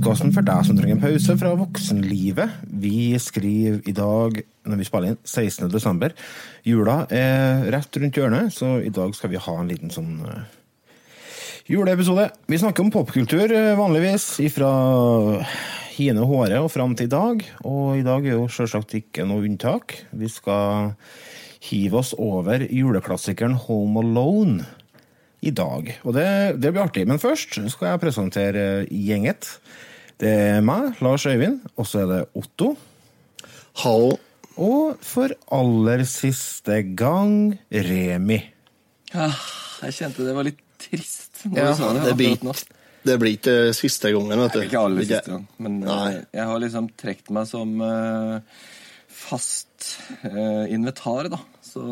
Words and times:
Podkasten 0.00 0.30
for 0.32 0.46
deg 0.48 0.64
som 0.64 0.78
trenger 0.78 0.96
en 0.96 1.02
pause 1.02 1.34
fra 1.36 1.50
voksenlivet. 1.60 2.52
Vi 2.80 3.12
skriver 3.20 3.82
i 3.84 3.92
dag, 3.92 4.38
når 4.64 4.78
vi 4.80 4.84
spiller 4.88 5.12
inn, 5.12 5.18
16. 5.28 5.66
desember. 5.68 6.14
Jula 6.64 7.02
er 7.12 7.66
rett 7.74 7.98
rundt 8.00 8.16
hjørnet, 8.16 8.54
så 8.56 8.78
i 8.80 8.88
dag 8.96 9.12
skal 9.12 9.28
vi 9.34 9.42
ha 9.44 9.56
en 9.60 9.68
liten 9.68 9.92
sånn 9.92 10.22
eh, 10.24 10.46
juleepisode. 11.68 12.30
Vi 12.48 12.60
snakker 12.62 12.86
om 12.86 12.92
popkultur 12.94 13.52
eh, 13.52 13.74
vanligvis, 13.76 14.30
ifra 14.40 14.70
hine 15.98 16.24
håret 16.30 16.64
og 16.64 16.72
fram 16.72 16.96
til 16.96 17.10
i 17.10 17.12
dag. 17.12 17.44
Og 17.68 18.00
i 18.00 18.06
dag 18.06 18.24
er 18.24 18.38
jo 18.38 18.48
sjølsagt 18.48 18.96
ikke 18.96 19.28
noe 19.28 19.44
unntak. 19.50 19.98
Vi 20.16 20.32
skal 20.32 20.94
hive 21.68 22.00
oss 22.00 22.14
over 22.16 22.64
juleklassikeren 22.64 23.58
Home 23.66 24.00
Alone 24.00 24.64
i 25.44 25.52
dag. 25.52 25.92
Og 26.08 26.16
det, 26.16 26.26
det, 26.56 26.72
blir 26.72 26.86
artig. 26.86 27.04
Men 27.04 27.20
først 27.20 27.60
skal 27.76 27.92
jeg 27.92 28.04
presentere 28.08 28.66
gjenget. 28.88 29.58
Det 30.20 30.28
er 30.28 30.58
meg, 30.60 30.98
Lars 31.00 31.24
Øyvind, 31.24 31.62
og 31.80 31.86
så 31.88 32.02
er 32.02 32.10
det 32.10 32.18
Otto. 32.36 32.74
Hallo. 33.80 34.18
Og 34.60 34.98
for 35.00 35.32
aller 35.56 36.02
siste 36.04 36.82
gang 36.98 37.54
Remi. 37.72 38.36
Ja, 39.14 39.30
jeg 39.86 39.96
kjente 39.96 40.26
det 40.26 40.34
var 40.36 40.44
litt 40.44 40.60
trist 40.80 41.40
ja, 41.48 41.70
det. 41.72 42.02
Det 42.04 42.12
blir, 42.18 42.36
det 43.08 43.16
blir 43.22 43.38
ikke 43.38 43.54
siste 43.76 44.12
gangen, 44.12 44.42
vet 44.42 44.58
du. 44.58 44.60
Ikke 44.66 44.82
aller 44.82 45.08
siste 45.08 45.32
gang, 45.32 45.46
men 45.56 45.80
Nei. 45.86 46.10
jeg 46.36 46.46
har 46.52 46.60
liksom 46.66 46.90
trukket 47.00 47.32
meg 47.38 47.48
som 47.48 47.72
uh, 47.80 48.60
fast 49.22 49.88
uh, 50.26 50.68
inventar, 50.68 51.30
da. 51.32 51.40
Så 51.64 51.86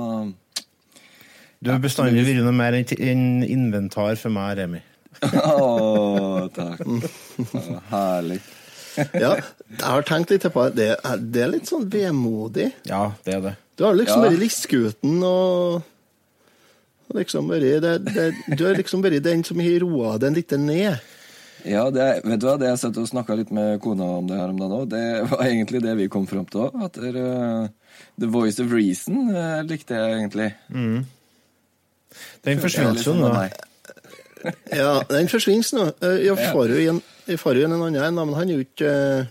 du 1.58 1.72
har 1.72 1.80
bestandig 1.82 2.28
vært 2.28 2.44
noe 2.44 2.54
mer 2.54 2.76
enn 2.76 3.40
inventar 3.48 4.20
for 4.20 4.36
meg, 4.36 4.58
Remi. 4.60 4.84
Oh, 5.22 6.46
takk. 6.54 6.82
Oh, 6.86 7.78
herlig. 7.90 8.40
ja, 9.22 9.34
jeg 9.38 9.84
har 9.84 10.06
tenkt 10.06 10.32
litt 10.34 10.46
på 10.52 10.64
det. 10.74 10.90
Det 11.30 11.44
er 11.44 11.52
litt 11.52 11.70
sånn 11.70 11.86
vemodig. 11.90 12.70
Ja, 12.88 13.12
det 13.26 13.36
er 13.36 13.44
det. 13.44 13.54
Du 13.78 13.84
har 13.86 13.94
liksom 13.94 14.24
ja. 14.24 14.30
vært 14.30 14.42
listgutten 14.42 15.20
og 15.22 15.84
liksom 17.14 17.50
vært 17.50 18.08
Du 18.50 18.64
har 18.66 18.74
liksom 18.78 19.04
vært 19.04 19.22
den 19.24 19.44
som 19.46 19.60
har 19.62 19.78
roa 19.84 20.16
den 20.22 20.34
litt 20.38 20.54
ned. 20.58 20.98
Ja, 21.66 21.88
det, 21.90 22.06
vet 22.24 22.40
du 22.40 22.46
hva, 22.46 22.56
det 22.60 22.70
jeg 22.70 22.80
satt 22.80 22.98
og 23.00 23.08
snakka 23.10 23.34
litt 23.38 23.50
med 23.54 23.80
kona 23.82 24.06
om 24.20 24.26
det 24.28 24.38
her 24.38 24.52
om 24.52 24.58
dagen 24.60 24.76
òg, 24.76 24.84
det 24.92 25.04
var 25.32 25.42
egentlig 25.44 25.82
det 25.82 25.94
vi 25.98 26.10
kom 26.12 26.26
fram 26.30 26.46
til 26.48 26.68
òg. 26.68 26.76
At 26.86 26.98
uh, 27.02 27.66
The 28.18 28.30
Voice 28.30 28.62
of 28.62 28.74
Reason 28.74 29.32
uh, 29.34 29.62
likte 29.66 29.98
jeg 29.98 30.20
egentlig. 30.20 30.52
Mm. 30.70 31.00
Den 32.46 32.62
forsvant 32.62 33.02
jo 33.04 33.16
nå. 33.18 33.32
Ja, 34.80 34.92
den 35.10 35.28
forsvinner 35.30 35.74
nå. 35.74 35.88
Eh, 36.04 36.22
jeg 36.26 36.38
får 36.52 36.72
jo 36.72 36.78
igjen, 36.78 37.02
en 37.74 37.82
annen, 37.82 38.20
men 38.20 38.36
han 38.36 38.48
er 38.48 38.58
jo 38.58 38.64
ikke 38.64 38.88
eh, 38.88 39.28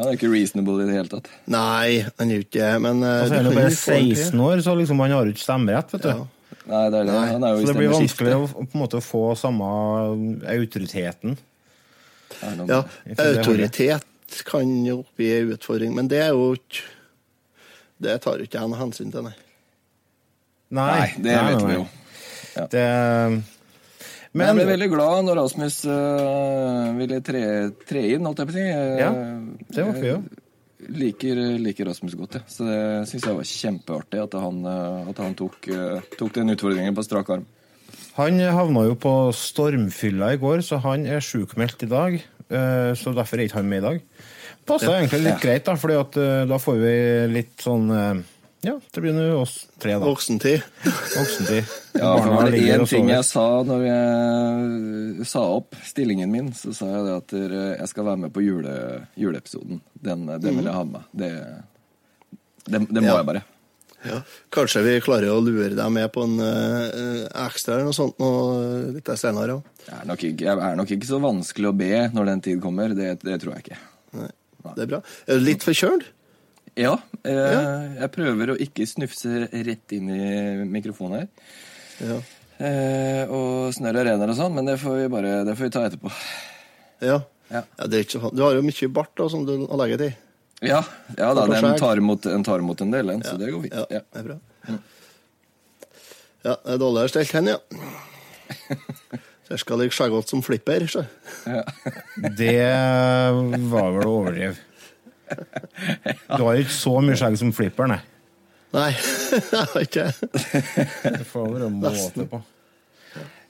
Han 0.00 0.08
er 0.08 0.16
ikke 0.16 0.30
reasonable 0.32 0.84
i 0.84 0.88
det 0.88 0.96
hele 0.96 1.12
tatt? 1.12 1.30
Nei, 1.50 2.00
han 2.18 2.32
er 2.32 2.40
jo 2.40 2.46
ikke 2.46 2.70
men 2.82 3.02
eh, 3.04 3.16
altså, 3.24 3.38
Er 3.38 3.48
han 3.48 3.58
bare 3.58 3.72
16 3.74 4.44
år, 4.46 4.62
så 4.64 4.76
liksom 4.78 5.02
han 5.04 5.16
har 5.16 5.28
jo 5.28 5.34
ikke 5.34 5.44
stemmerett, 5.44 5.94
vet 5.96 6.06
du. 6.06 6.12
Ja. 6.14 6.60
Nei, 6.70 6.84
det 6.92 7.00
er 7.00 7.08
det. 7.08 7.18
Han 7.32 7.44
er 7.44 7.54
jo 7.54 7.60
så 7.60 7.70
det 7.70 7.76
blir 7.80 7.92
vanskelig 7.92 8.36
å 8.36 8.46
på 8.54 8.64
en 8.66 8.82
måte 8.84 9.02
få 9.02 9.24
samme 9.38 9.68
autoriteten. 10.54 11.36
Ja, 12.70 12.84
autoritet 13.18 14.42
kan 14.46 14.70
jo 14.86 15.02
bli 15.18 15.30
en 15.34 15.54
utfordring, 15.56 15.94
men 15.96 16.08
det 16.10 16.20
er 16.22 16.30
jo 16.30 16.52
ikke 16.54 16.86
Det 18.00 18.14
tar 18.24 18.38
jo 18.38 18.46
ikke 18.46 18.56
jeg 18.56 18.70
noe 18.70 18.78
hensyn 18.80 19.10
til, 19.12 19.26
nei. 19.26 19.34
Nei, 20.70 20.84
nei 20.88 21.08
det 21.18 21.34
nei, 21.34 21.40
vet 21.50 21.64
vi 21.66 21.74
jo. 21.74 21.82
Ja. 22.54 22.64
Det 22.70 22.84
men, 24.32 24.46
jeg 24.46 24.58
ble 24.60 24.66
veldig 24.68 24.88
glad 24.92 25.26
når 25.26 25.40
Rasmus 25.40 25.80
uh, 25.90 26.92
ville 26.98 27.18
tre, 27.26 27.42
tre, 27.88 28.04
inn, 28.14 28.26
holdt 28.28 28.42
jeg 28.42 28.50
på 28.50 28.54
å 28.54 28.58
si. 28.58 28.66
Ja, 29.00 29.10
det 29.74 29.86
var 29.88 30.06
jo. 30.06 30.16
Liker, 30.96 31.40
liker, 31.60 31.90
Rasmus 31.90 32.16
godt, 32.16 32.38
ja. 32.38 32.42
Så 32.48 32.64
det 32.68 32.80
syns 33.10 33.26
jeg 33.26 33.36
var 33.36 33.48
kjempeartig 33.50 34.22
at 34.22 34.36
han, 34.40 34.62
at 35.10 35.18
han 35.20 35.34
tok, 35.38 35.68
tok, 36.16 36.30
den 36.38 36.54
utfordringen 36.54 36.96
på 36.96 37.04
strak 37.04 37.34
arm. 37.36 37.44
Han 38.16 38.40
havna 38.40 38.86
jo 38.86 38.96
på 39.00 39.12
stormfylla 39.36 40.32
i 40.34 40.40
går, 40.40 40.64
så 40.64 40.80
han 40.86 41.04
er 41.04 41.22
sjukmeldt 41.24 41.84
i 41.84 41.90
dag. 41.90 42.16
Så 42.96 43.12
derfor 43.14 43.38
er 43.38 43.46
ikke 43.46 43.60
han 43.60 43.68
med 43.70 43.82
i 43.82 43.86
dag. 43.86 44.00
Passa 44.66 44.96
egentlig 44.96 45.20
litt 45.26 45.36
ja. 45.36 45.42
greit, 45.44 45.68
da, 45.68 45.76
for 45.78 46.48
da 46.48 46.58
får 46.64 46.80
vi 46.80 46.94
litt 47.36 47.60
sånn 47.60 47.92
ja, 48.60 48.74
det 48.92 49.00
blir 49.00 49.14
nå 49.16 49.26
oss 49.40 49.54
tre, 49.80 49.94
da. 49.96 50.04
Voksentid. 50.04 50.64
Voksentid. 50.84 51.70
Ja, 51.96 52.10
for 52.18 52.34
var 52.34 52.50
det 52.52 52.60
én 52.60 52.84
ting 52.88 53.08
jeg 53.08 53.24
sa 53.28 53.44
når 53.66 53.86
jeg 53.86 55.28
sa 55.30 55.44
opp 55.56 55.78
stillingen 55.88 56.32
min, 56.32 56.50
så 56.56 56.74
sa 56.76 56.90
jeg 56.92 57.06
det 57.06 57.14
at 57.16 57.36
jeg 57.80 57.92
skal 57.92 58.08
være 58.10 58.24
med 58.26 58.34
på 58.34 58.44
jule, 58.44 58.74
juleepisoden. 59.20 59.80
Den, 59.94 60.28
den 60.28 60.60
vil 60.60 60.68
jeg 60.68 60.76
ha 60.76 60.84
med. 60.90 61.08
Det, 61.12 61.30
det, 62.66 62.84
det 62.84 63.00
må 63.00 63.08
ja. 63.08 63.16
jeg 63.22 63.30
bare. 63.32 63.46
Ja. 64.02 64.20
Kanskje 64.52 64.82
vi 64.84 64.94
klarer 65.04 65.32
å 65.34 65.40
lure 65.44 65.74
deg 65.76 65.92
med 65.92 66.08
på 66.14 66.24
en 66.24 66.38
uh, 66.40 67.26
ekstra 67.44 67.76
eller 67.76 67.90
noe 67.90 67.96
sånt 67.96 68.20
noe 68.20 68.94
litt 68.94 69.10
senere 69.20 69.58
òg. 69.58 69.66
Jeg, 69.90 70.36
jeg 70.40 70.54
er 70.54 70.78
nok 70.78 70.94
ikke 70.94 71.08
så 71.08 71.20
vanskelig 71.20 71.68
å 71.72 71.76
be 71.76 72.06
når 72.14 72.32
den 72.32 72.44
tid 72.46 72.62
kommer. 72.64 72.94
Det, 72.96 73.18
det 73.24 73.40
tror 73.42 73.56
jeg 73.56 73.66
ikke. 73.66 73.80
Nei. 74.20 74.30
Det 74.76 74.84
er 74.84 74.90
bra. 74.90 75.04
Er 75.24 75.40
du 75.40 75.44
litt 75.44 75.64
forkjølt? 75.64 76.08
Ja, 76.80 76.94
eh, 77.28 77.36
ja. 77.36 77.62
Jeg 78.04 78.12
prøver 78.14 78.52
å 78.54 78.58
ikke 78.60 78.86
snufse 78.88 79.48
rett 79.52 79.96
inn 79.96 80.08
i 80.14 80.68
mikrofonen 80.68 81.20
her. 81.20 81.28
Ja. 82.00 82.16
Eh, 82.60 83.32
og 83.32 83.74
snørr 83.76 84.00
og 84.00 84.08
renner 84.08 84.32
og 84.32 84.38
sånn, 84.38 84.56
men 84.56 84.68
det 84.68 84.78
får 84.80 84.96
vi 85.02 85.10
bare 85.12 85.34
det 85.48 85.56
får 85.58 85.68
vi 85.68 85.74
ta 85.76 85.84
etterpå. 85.88 86.12
Ja. 87.04 87.20
ja. 87.52 87.62
ja 87.64 87.88
det 87.88 88.00
er 88.00 88.06
ikke 88.06 88.32
du 88.32 88.44
har 88.44 88.56
jo 88.56 88.64
mye 88.64 88.90
bart 88.96 89.12
da, 89.20 89.28
som 89.32 89.44
du 89.48 89.54
har 89.62 89.80
legget 89.82 90.06
i. 90.08 90.10
Ja, 90.60 90.82
ja 91.16 91.30
da, 91.36 91.46
den 91.48 91.76
tar, 91.80 92.00
imot, 92.00 92.26
den 92.28 92.44
tar 92.44 92.60
imot 92.60 92.82
en 92.84 92.92
del, 92.92 93.12
den, 93.14 93.24
så 93.24 93.36
det 93.40 93.48
går 93.52 93.64
fint. 93.64 93.76
Ja, 93.76 94.02
det 94.04 94.20
er 94.20 94.26
bra. 94.28 94.38
Ja, 96.40 96.54
det 96.56 96.74
er 96.74 96.80
dårligere 96.80 97.12
stelt 97.12 97.36
hen, 97.36 97.52
ja. 97.52 97.60
Jeg 99.50 99.64
skal 99.64 99.80
ligge 99.80 99.96
skjeggete 99.96 100.30
som 100.30 100.42
flipper. 100.46 100.84
Så. 100.86 101.02
Ja. 101.48 101.64
det 102.38 102.60
var 103.72 103.88
vel 103.96 104.04
å 104.06 104.12
overdrive. 104.20 104.54
Du 106.36 106.44
har 106.44 106.60
ikke 106.60 106.74
så 106.74 106.94
mye 107.04 107.18
skjegg 107.18 107.38
som 107.40 107.52
flipper, 107.56 107.90
nei? 107.90 108.00
Nei, 108.74 108.90
jeg 109.54 109.66
har 109.72 109.82
ikke 109.82 110.06
det. 110.06 111.26
får 111.32 111.52
være 111.56 111.70
måte 111.74 112.26
på. 112.30 112.42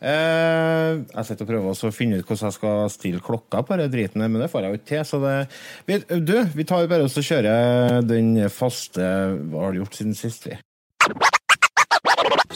Eh, 0.00 0.94
jeg 0.96 1.26
sitter 1.28 1.44
og 1.44 1.50
prøver 1.50 1.82
å 1.84 1.92
finne 1.92 2.20
ut 2.20 2.24
hvordan 2.24 2.46
jeg 2.48 2.56
skal 2.56 2.86
stille 2.92 3.20
klokka 3.24 3.60
på 3.66 3.76
denne 3.76 3.92
driten, 3.92 4.24
men 4.24 4.40
det 4.40 4.48
får 4.52 4.64
jeg 4.64 4.72
jo 4.72 4.80
ikke 4.80 4.90
til. 4.94 5.04
Så 5.10 5.20
det, 5.26 5.34
vi, 5.90 6.00
du, 6.24 6.34
vi 6.56 6.68
tar 6.68 6.88
bare 6.88 7.04
oss 7.04 7.18
og 7.20 7.26
kjører 7.26 8.00
den 8.08 8.32
faste 8.52 9.04
Hva 9.50 9.66
har 9.66 9.76
du 9.76 9.82
gjort 9.82 10.00
siden 10.00 10.16
sist? 10.16 10.48
vi? 10.48 10.56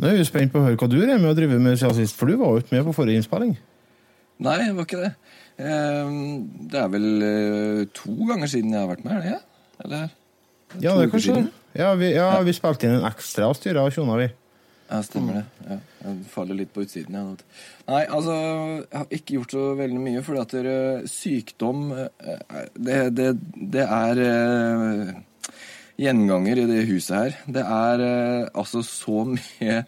Nå 0.00 0.08
er 0.08 0.16
vi 0.16 0.24
spent 0.24 0.52
på 0.52 0.62
å 0.62 0.64
høre 0.64 0.78
hva 0.80 0.88
du 0.88 0.96
er 1.02 1.18
med 1.18 1.28
å 1.28 1.36
drive 1.36 1.58
med 1.60 1.76
siden 1.76 1.98
sist, 1.98 2.16
for 2.16 2.30
du 2.30 2.38
var 2.40 2.54
jo 2.54 2.62
ikke 2.62 2.72
med 2.72 2.86
på 2.88 2.94
forrige 2.96 3.20
innspilling. 3.20 3.52
Nei, 4.40 4.56
jeg 4.62 4.76
var 4.78 4.86
ikke 4.86 5.02
det. 5.02 5.10
Ehm, 5.60 6.20
det 6.72 6.80
er 6.80 6.88
vel 6.88 7.08
eh, 7.26 7.80
to 7.92 8.14
ganger 8.30 8.48
siden 8.48 8.72
jeg 8.72 8.80
har 8.80 8.88
vært 8.88 9.04
med, 9.04 9.18
er 9.18 9.26
det? 9.26 9.40
Eller? 9.84 10.06
Ja, 10.80 10.94
det 10.96 11.04
er 11.04 11.12
kanskje 11.12 11.36
det. 11.36 11.46
Ja, 11.76 11.90
vi, 12.00 12.12
ja, 12.14 12.30
vi 12.46 12.54
spilte 12.56 12.88
inn 12.88 12.96
en 12.96 13.08
ekstra 13.10 13.50
og 13.50 13.58
styra 13.58 13.84
og 13.84 13.92
tjona, 13.92 14.16
vi. 14.22 14.30
Ja, 14.90 15.02
stemmer 15.06 15.36
det. 15.38 15.44
Ja, 15.68 15.76
jeg 16.06 16.24
faller 16.32 16.58
litt 16.58 16.72
på 16.74 16.82
utsiden. 16.86 17.14
Ja. 17.14 17.26
Nei, 17.92 18.00
altså, 18.08 18.34
jeg 18.80 18.96
har 18.96 19.12
ikke 19.20 19.36
gjort 19.36 19.54
så 19.54 19.66
veldig 19.78 20.00
mye, 20.02 20.22
fordi 20.26 20.40
at 20.42 21.10
sykdom 21.12 21.84
uh, 21.92 22.08
det, 22.74 22.98
det, 23.18 23.28
det, 23.76 23.84
er 23.84 24.22
gjenganger 26.00 26.62
i 26.62 26.68
det 26.70 26.86
huset 26.88 27.16
her. 27.16 27.38
Det 27.58 27.64
er 27.64 28.04
eh, 28.06 28.48
altså 28.54 28.84
så 28.86 29.24
mye 29.34 29.80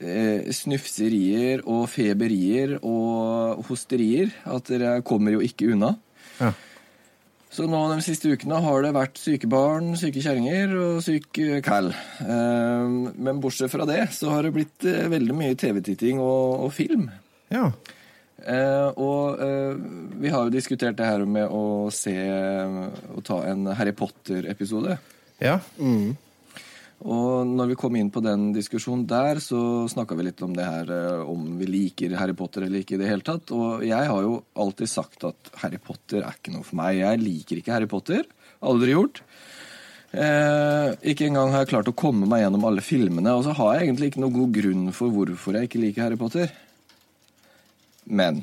eh, 0.00 0.48
snufserier 0.54 1.64
og 1.66 1.88
feberier 1.92 2.78
og 2.82 3.64
hosterier 3.70 4.34
at 4.48 4.72
dere 4.72 4.98
kommer 5.06 5.38
jo 5.38 5.44
ikke 5.44 5.72
unna. 5.74 5.94
Ja. 6.38 6.54
Så 7.48 7.64
nå 7.66 7.78
de 7.90 8.02
siste 8.04 8.28
ukene 8.28 8.60
har 8.60 8.82
det 8.84 8.94
vært 8.94 9.18
syke 9.18 9.48
barn, 9.50 9.94
syke 9.96 10.20
kjerringer 10.22 10.74
og 10.76 10.98
syk 11.04 11.40
kall. 11.64 11.90
Eh, 12.22 12.96
men 13.16 13.40
bortsett 13.42 13.72
fra 13.72 13.86
det 13.88 14.02
så 14.14 14.34
har 14.34 14.44
det 14.44 14.54
blitt 14.54 14.84
eh, 14.86 15.08
veldig 15.10 15.36
mye 15.36 15.56
TV-titting 15.58 16.20
og, 16.20 16.66
og, 16.66 16.72
film. 16.76 17.08
Ja. 17.50 17.70
Eh, 18.38 19.00
og 19.00 19.40
vi 20.20 20.30
har 20.30 20.44
jo 20.44 20.54
diskutert 20.54 21.00
det 21.00 21.08
her 21.08 21.24
med 21.26 21.50
å 21.50 21.88
se 21.90 22.14
Å 22.14 23.24
ta 23.26 23.40
en 23.48 23.66
Harry 23.74 23.96
Potter-episode. 23.96 24.98
Ja. 25.42 25.58
Og 26.98 27.46
når 27.46 27.70
vi 27.70 27.76
kom 27.78 27.94
inn 27.94 28.10
på 28.10 28.22
den 28.24 28.48
diskusjonen 28.56 29.04
der, 29.06 29.38
så 29.42 29.86
snakka 29.90 30.16
vi 30.18 30.26
litt 30.26 30.40
om 30.42 30.54
det 30.56 30.66
her 30.66 30.88
eh, 30.90 31.20
om 31.30 31.52
vi 31.60 31.68
liker 31.70 32.16
Harry 32.18 32.34
Potter 32.34 32.66
eller 32.66 32.82
ikke 32.82 32.96
i 32.96 33.00
det 33.02 33.10
hele 33.10 33.22
tatt. 33.26 33.52
Og 33.54 33.84
jeg 33.86 34.10
har 34.10 34.24
jo 34.24 34.40
alltid 34.58 34.90
sagt 34.90 35.28
at 35.28 35.52
Harry 35.62 35.78
Potter 35.78 36.24
er 36.24 36.34
ikke 36.34 36.56
noe 36.56 36.66
for 36.66 36.80
meg. 36.80 36.98
Jeg 36.98 37.22
liker 37.22 37.60
ikke 37.60 37.76
Harry 37.76 37.90
Potter. 37.90 38.26
Aldri 38.66 38.96
gjort. 38.96 39.22
Eh, 40.10 40.90
ikke 41.12 41.28
engang 41.28 41.52
har 41.54 41.62
jeg 41.62 41.70
klart 41.76 41.90
å 41.92 41.94
komme 41.94 42.26
meg 42.26 42.42
gjennom 42.42 42.66
alle 42.66 42.82
filmene. 42.82 43.36
Og 43.38 43.46
så 43.46 43.54
har 43.60 43.76
jeg 43.76 43.86
egentlig 43.86 44.10
ikke 44.10 44.24
noe 44.24 44.34
god 44.34 44.58
grunn 44.58 44.88
for 44.96 45.14
hvorfor 45.14 45.58
jeg 45.58 45.70
ikke 45.70 45.84
liker 45.84 46.08
Harry 46.08 46.18
Potter. 46.18 46.50
Men 48.10 48.42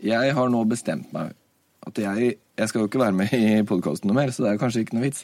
jeg 0.00 0.32
har 0.32 0.48
nå 0.48 0.64
bestemt 0.70 1.12
meg 1.12 1.36
at 1.88 2.02
jeg 2.04 2.36
Jeg 2.58 2.70
skal 2.70 2.80
jo 2.82 2.88
ikke 2.88 2.98
være 2.98 3.14
med 3.14 3.32
i 3.36 3.62
podkasten 3.62 4.10
noe 4.10 4.16
mer, 4.18 4.32
så 4.34 4.42
det 4.42 4.50
er 4.50 4.56
kanskje 4.58 4.80
ikke 4.82 4.96
noe 4.96 5.04
vits. 5.04 5.20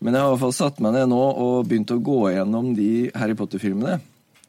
Men 0.00 0.14
jeg 0.16 0.22
har 0.22 0.30
i 0.30 0.32
hvert 0.32 0.44
fall 0.46 0.54
satt 0.56 0.78
meg 0.80 0.94
ned 0.96 1.10
nå 1.12 1.18
og 1.20 1.66
begynt 1.68 1.92
å 1.92 1.98
gå 2.00 2.20
gjennom 2.32 2.70
de 2.72 3.10
Harry 3.20 3.36
Potter-filmene. 3.36 3.98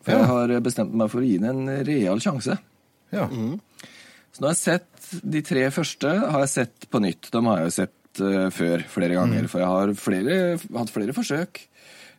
For 0.02 0.16
jeg 0.16 0.30
har 0.30 0.54
bestemt 0.64 0.96
meg 0.96 1.12
for 1.12 1.20
å 1.20 1.28
gi 1.28 1.36
den 1.42 1.66
en 1.68 1.82
real 1.88 2.24
sjanse. 2.24 2.56
ja. 3.12 3.28
Så 4.32 4.40
nå 4.40 4.48
har 4.48 4.56
jeg 4.56 4.62
sett 4.62 5.10
de 5.28 5.42
tre 5.44 5.66
første 5.76 6.12
har 6.22 6.46
jeg 6.46 6.54
sett 6.54 6.88
på 6.92 7.02
nytt. 7.04 7.28
De 7.34 7.42
har 7.48 7.60
jeg 7.60 7.68
jo 7.68 7.74
sett 7.76 8.22
uh, 8.24 8.48
før 8.56 8.86
flere 8.94 9.18
ganger. 9.20 9.50
For 9.52 9.64
jeg 9.64 9.72
har 9.74 9.92
flere, 10.00 10.38
hatt 10.78 10.94
flere 10.94 11.16
forsøk 11.18 11.60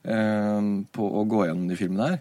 uh, 0.05 0.61
på 0.93 1.09
å 1.09 1.25
gå 1.33 1.47
gjennom 1.49 1.71
de 1.73 1.79
filmene 1.81 2.11
her. 2.12 2.21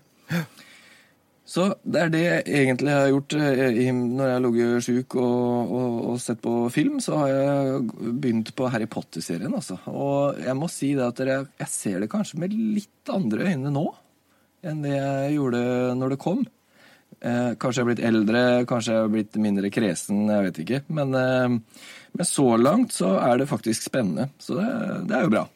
Så 1.51 1.65
det 1.83 2.00
er 2.00 2.12
det 2.13 2.21
jeg 2.21 2.44
egentlig 2.62 2.94
har 2.95 3.09
gjort 3.12 3.33
eh, 3.36 3.89
når 3.92 4.30
jeg 4.30 4.36
har 4.38 4.44
ligget 4.45 4.86
sjuk 4.86 5.15
og, 5.19 5.74
og, 5.75 5.98
og 6.13 6.21
sett 6.24 6.39
på 6.44 6.53
film. 6.71 7.01
Så 7.03 7.18
har 7.19 7.33
jeg 7.33 7.81
begynt 8.21 8.53
på 8.56 8.69
Harry 8.71 8.88
Potter-serien, 8.92 9.51
altså. 9.57 9.75
Og 9.92 10.39
jeg 10.39 10.56
må 10.56 10.71
si 10.71 10.94
det 10.95 11.09
at 11.09 11.19
dere, 11.19 11.42
jeg 11.59 11.74
ser 11.74 12.00
det 12.00 12.12
kanskje 12.13 12.39
med 12.44 12.56
litt 12.56 13.12
andre 13.12 13.51
øyne 13.51 13.74
nå 13.74 13.86
enn 14.62 14.83
det 14.86 14.94
jeg 14.94 15.38
gjorde 15.39 15.62
når 15.98 16.13
det 16.13 16.21
kom. 16.21 16.44
Eh, 17.19 17.53
kanskje 17.59 17.81
jeg 17.81 17.83
har 17.83 17.89
blitt 17.92 18.07
eldre, 18.12 18.44
kanskje 18.69 18.94
jeg 18.94 19.03
har 19.03 19.15
blitt 19.18 19.39
mindre 19.42 19.71
kresen, 19.74 20.21
jeg 20.31 20.48
vet 20.48 20.62
ikke. 20.63 20.83
Men, 20.94 21.15
eh, 21.18 21.88
men 22.15 22.30
så 22.30 22.48
langt 22.62 22.95
så 22.95 23.18
er 23.19 23.42
det 23.42 23.50
faktisk 23.51 23.89
spennende. 23.89 24.30
Så 24.39 24.56
det, 24.62 24.69
det 25.09 25.18
er 25.18 25.27
jo 25.27 25.33
bra. 25.33 25.50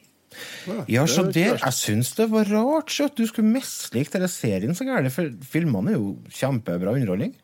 Ja, 0.90 1.06
så 1.08 1.24
det 1.30 1.44
er 1.46 1.58
Jeg 1.62 1.76
syns 1.78 2.14
det 2.18 2.28
var 2.32 2.50
rart 2.50 2.90
så 2.94 3.06
at 3.10 3.16
du 3.18 3.26
skulle 3.30 3.52
mislike 3.54 4.12
denne 4.16 4.30
serien 4.32 4.76
så 4.78 4.86
gærent, 4.88 5.14
for 5.14 5.30
filmene 5.46 5.94
er 5.94 6.00
jo 6.00 6.16
kjempebra 6.34 6.94
underholdning. 6.96 7.36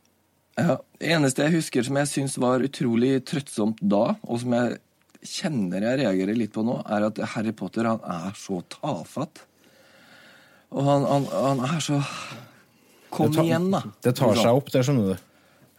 Ja, 0.60 0.78
det 1.00 1.12
eneste 1.16 1.46
jeg 1.48 1.56
husker 1.60 1.86
som 1.88 1.98
jeg 2.02 2.10
syns 2.12 2.38
var 2.42 2.64
utrolig 2.66 3.14
trøttsomt 3.30 3.80
da, 3.82 4.16
og 4.28 4.42
som 4.44 4.56
jeg 4.58 4.80
kjenner 5.22 5.86
jeg 5.86 6.02
reagerer 6.02 6.38
litt 6.38 6.54
på 6.56 6.64
nå, 6.66 6.80
er 6.90 7.06
at 7.08 7.22
Harry 7.36 7.54
Potter 7.56 7.88
han 7.88 8.02
er 8.04 8.34
så 8.38 8.60
tafatt. 8.74 9.44
Og 10.72 10.86
han, 10.88 11.06
han, 11.06 11.28
han 11.32 11.66
er 11.68 11.82
så 11.84 12.00
Kom 13.12 13.34
tar- 13.36 13.44
igjen, 13.44 13.68
da. 13.74 13.84
Det 14.04 14.14
tar 14.18 14.38
seg 14.40 14.56
opp, 14.56 14.70
det 14.72 14.86
skjønner 14.88 15.14
du. 15.14 15.31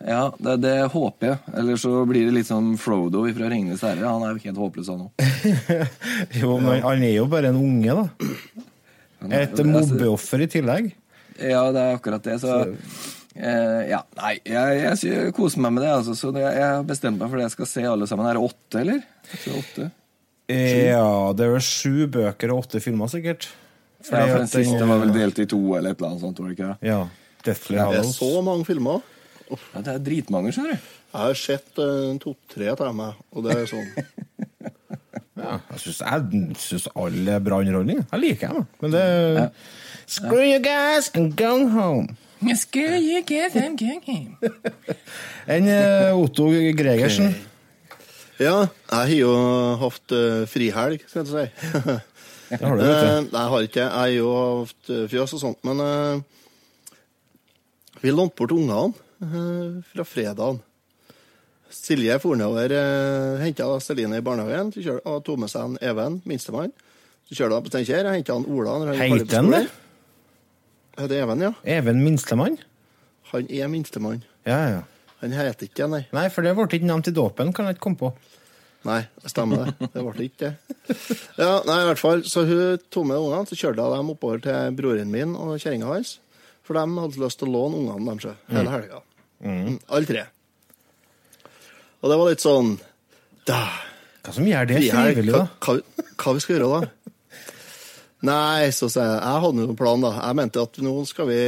Ja, 0.02 0.32
det, 0.38 0.56
det 0.64 0.75
håper 0.93 1.28
jeg. 1.28 1.38
Eller 1.58 1.78
så 1.78 1.93
blir 2.08 2.26
det 2.26 2.34
litt 2.34 2.49
som 2.49 2.72
Frodo 2.81 3.22
fra 3.37 3.50
Ringenes 3.52 3.84
herre. 3.87 4.08
Han 4.08 4.25
er 4.26 4.34
jo 4.34 4.43
helt 4.49 4.60
håpløs, 4.64 4.90
han 4.90 5.06
òg. 5.06 5.22
Jo, 6.43 6.56
men 6.62 6.82
han 6.82 7.06
er 7.06 7.16
jo 7.16 7.28
bare 7.31 7.52
en 7.52 7.60
unge, 7.60 7.94
da. 8.00 8.34
Et 9.43 9.64
mobbeoffer 9.69 10.43
i 10.43 10.50
tillegg. 10.50 10.90
Ja, 11.38 11.64
det 11.75 11.82
er 11.82 11.96
akkurat 11.96 12.26
det. 12.26 12.40
Så 12.43 12.58
eh, 12.58 13.81
ja, 13.93 14.02
nei, 14.19 14.34
jeg, 14.49 14.82
jeg, 15.06 15.32
koser 15.37 15.62
meg 15.62 15.76
med 15.78 15.87
det. 15.87 15.94
Altså, 16.00 16.19
så 16.19 16.32
det, 16.34 16.44
jeg 16.49 16.66
har 16.66 16.87
bestemt 16.88 17.22
meg 17.22 17.31
for 17.31 17.38
det 17.38 17.49
jeg 17.49 17.56
skal 17.56 17.70
se 17.70 17.88
alle 17.94 18.10
sammen. 18.10 18.28
Er 18.28 18.38
det 18.38 18.46
åtte, 18.50 18.82
eller? 18.82 19.02
Jeg 19.31 19.43
tror 19.44 19.58
åtte. 19.62 19.90
Ja, 20.52 21.08
det 21.37 21.46
er 21.46 21.54
vel 21.54 21.64
sju 21.64 22.08
bøker 22.12 22.52
og 22.52 22.66
åtte 22.66 22.82
filmer, 22.82 23.08
sikkert. 23.08 23.49
Ja, 24.02 24.26
for 24.26 24.43
den 24.43 24.50
siste 24.50 24.87
var 24.88 24.99
vel 25.04 25.14
delt 25.14 25.38
i 25.38 25.46
to, 25.49 25.60
eller 25.78 25.94
et 25.94 26.00
eller 26.00 26.10
annet 26.10 26.25
sånt. 26.26 26.43
var 26.43 26.50
det 26.50 26.58
ikke? 26.58 26.75
Ja. 26.84 27.00
Deathly 27.43 27.78
Det 27.78 28.02
er 28.02 28.10
så 28.10 28.31
mange 28.44 28.66
filmer. 28.66 29.02
Ja, 29.75 29.82
det 29.84 29.93
er 29.94 30.02
dritmange, 30.06 30.52
skjønner 30.54 30.76
du. 30.78 30.90
Jeg 31.12 31.20
har 31.20 31.38
sett 31.38 31.78
uh, 31.82 32.12
to-tre 32.22 32.70
av 32.72 32.93
meg, 32.96 33.19
og 33.32 33.46
det 33.46 33.56
er 33.58 33.70
sånn 33.70 33.88
Ja, 35.43 35.56
jeg 35.72 35.81
syns, 35.82 36.88
alle 36.94 37.38
er 37.38 37.43
bra 37.43 37.58
underholdning. 37.62 38.02
Jeg 38.12 38.20
liker 38.22 38.52
dem, 38.52 38.66
men 38.82 38.93
det 38.94 39.04
Screw 40.12 40.44
you 40.44 40.60
guys 40.62 41.08
and 41.16 41.32
go 41.38 41.54
home. 41.72 42.12
En 45.49 45.69
eh, 45.72 46.10
Otto 46.19 46.49
Gregersen. 46.76 47.32
Ja, 48.43 48.66
jeg 48.66 48.99
har 48.99 49.12
jo 49.14 49.34
hatt 49.82 50.14
uh, 50.16 50.43
frihelg, 50.50 51.04
skal 51.08 51.22
jeg 51.22 51.31
si. 51.32 51.99
Det 52.52 52.60
har 52.60 52.76
du, 52.76 52.82
vet 52.84 53.04
Eh, 53.06 53.20
du. 53.25 53.31
Jeg 53.32 53.49
har 53.49 53.60
ikke 53.64 53.81
Jeg 53.81 53.90
har 53.96 54.10
jo 54.12 54.32
hatt 54.60 54.90
eh, 54.93 55.04
fjøs 55.08 55.32
og 55.38 55.40
sånt, 55.40 55.60
men 55.64 55.78
eh, 55.81 56.20
vi 58.02 58.12
lånte 58.12 58.37
bort 58.37 58.52
ungene 58.52 58.90
eh, 58.90 58.93
fra 59.93 60.05
fredagen. 60.09 60.61
Silje 61.73 62.19
for 62.21 62.37
nedover, 62.37 62.75
uh, 62.77 63.41
henta 63.41 63.69
Celine 63.81 64.19
i 64.21 64.25
barnehagen 64.25 64.73
og 65.09 65.23
tok 65.25 65.39
med 65.41 65.49
seg 65.53 65.71
en 65.71 65.79
Even, 65.81 66.19
minstemann. 66.29 66.75
Så 67.29 67.39
kjørte 67.39 67.57
hun 67.57 67.64
på 67.64 67.73
Steinkjer 67.73 68.09
og 68.11 68.17
henta 68.19 68.37
Ola. 68.37 68.75
når 68.83 68.91
han 68.93 69.14
Heter 69.17 69.38
han 69.41 69.50
det? 69.55 69.62
Det 69.62 71.05
Er 71.05 71.09
det 71.09 71.23
Even, 71.23 71.41
ja? 71.41 71.52
Even 71.64 72.02
Minstemann? 72.05 72.59
Han 73.33 73.47
er 73.49 73.69
minstemann. 73.73 74.21
Ja, 74.45 74.59
ja. 74.69 74.83
Han 75.23 75.33
heter 75.33 75.64
ikke 75.71 75.87
nei. 75.88 76.02
Nei, 76.12 76.26
for 76.35 76.45
det 76.45 76.52
ble 76.59 76.67
ikke 76.69 76.85
nevnt 76.91 77.09
i 77.09 77.14
dåpen, 77.17 77.52
kan 77.57 77.64
jeg 77.71 77.79
ikke 77.79 77.87
komme 77.87 78.00
på. 78.00 78.11
Nei, 78.85 78.99
det 79.23 79.31
stemmer 79.31 79.62
det. 79.62 79.88
Det 79.95 80.02
ble 80.02 80.26
ikke 80.26 80.50
det. 80.50 80.52
Ja, 81.38 81.62
nei, 81.64 81.79
i 81.85 81.87
hvert 81.87 82.02
fall. 82.02 82.25
Så 82.29 82.43
hun 82.49 82.83
tok 82.91 83.07
med 83.09 83.23
ungene, 83.23 83.47
så 83.49 83.57
kjørte 83.57 83.81
jeg 83.81 83.95
dem 83.97 84.11
oppover 84.12 84.43
til 84.43 84.76
broren 84.76 85.12
min 85.14 85.37
og 85.38 85.55
kjerringa 85.62 85.88
hans. 85.95 86.17
For 86.67 86.76
de 86.76 86.83
hadde 87.00 87.23
lyst 87.23 87.41
til 87.41 87.49
å 87.49 87.55
låne 87.55 87.79
ungene 87.79 88.17
deres 88.19 88.37
hele 88.52 88.75
helga. 88.75 89.00
Mm, 89.42 89.78
Alle 89.90 90.06
tre. 90.06 90.25
Og 92.02 92.11
det 92.11 92.18
var 92.18 92.28
litt 92.30 92.42
sånn 92.42 92.75
da, 93.46 93.58
Hva 94.22 94.32
som 94.37 94.46
gjør 94.46 94.68
det 94.70 94.80
frivillig, 94.87 95.32
hva, 95.34 95.44
da? 95.46 95.66
hva, 95.66 96.04
hva 96.22 96.34
vi 96.37 96.42
skal 96.44 96.56
gjøre 96.56 96.68
da? 96.82 96.90
Nei, 98.28 98.68
så 98.70 98.87
sa 98.87 99.02
jeg 99.02 99.16
Jeg 99.18 99.42
hadde 99.44 99.64
jo 99.64 99.70
en 99.72 99.78
plan, 99.80 100.04
da. 100.04 100.12
Jeg 100.20 100.38
mente 100.38 100.62
at 100.62 100.78
nå 100.87 100.92
skal 101.11 101.26
vi 101.30 101.40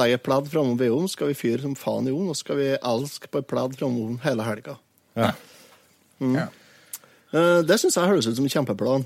legge 0.00 0.20
pledd 0.24 0.48
framom 0.52 0.78
ved 0.80 0.94
skal 1.12 1.28
vi 1.32 1.36
fyre 1.36 1.60
som 1.66 1.76
faen 1.76 2.08
i 2.08 2.14
ovnen, 2.14 2.32
og 2.32 2.38
skal 2.40 2.56
vi 2.60 2.70
elske 2.78 3.28
på 3.28 3.42
et 3.42 3.48
pledd 3.50 3.76
framom 3.76 4.16
hele 4.24 4.46
helga. 4.46 4.78
Ja. 5.20 5.34
Ja. 6.24 6.46
Eh, 7.32 7.60
Det 7.68 7.76
syns 7.80 7.96
jeg 8.00 8.08
høres 8.08 8.26
ut 8.30 8.36
som 8.40 8.48
en 8.48 8.54
kjempeplan. 8.56 9.04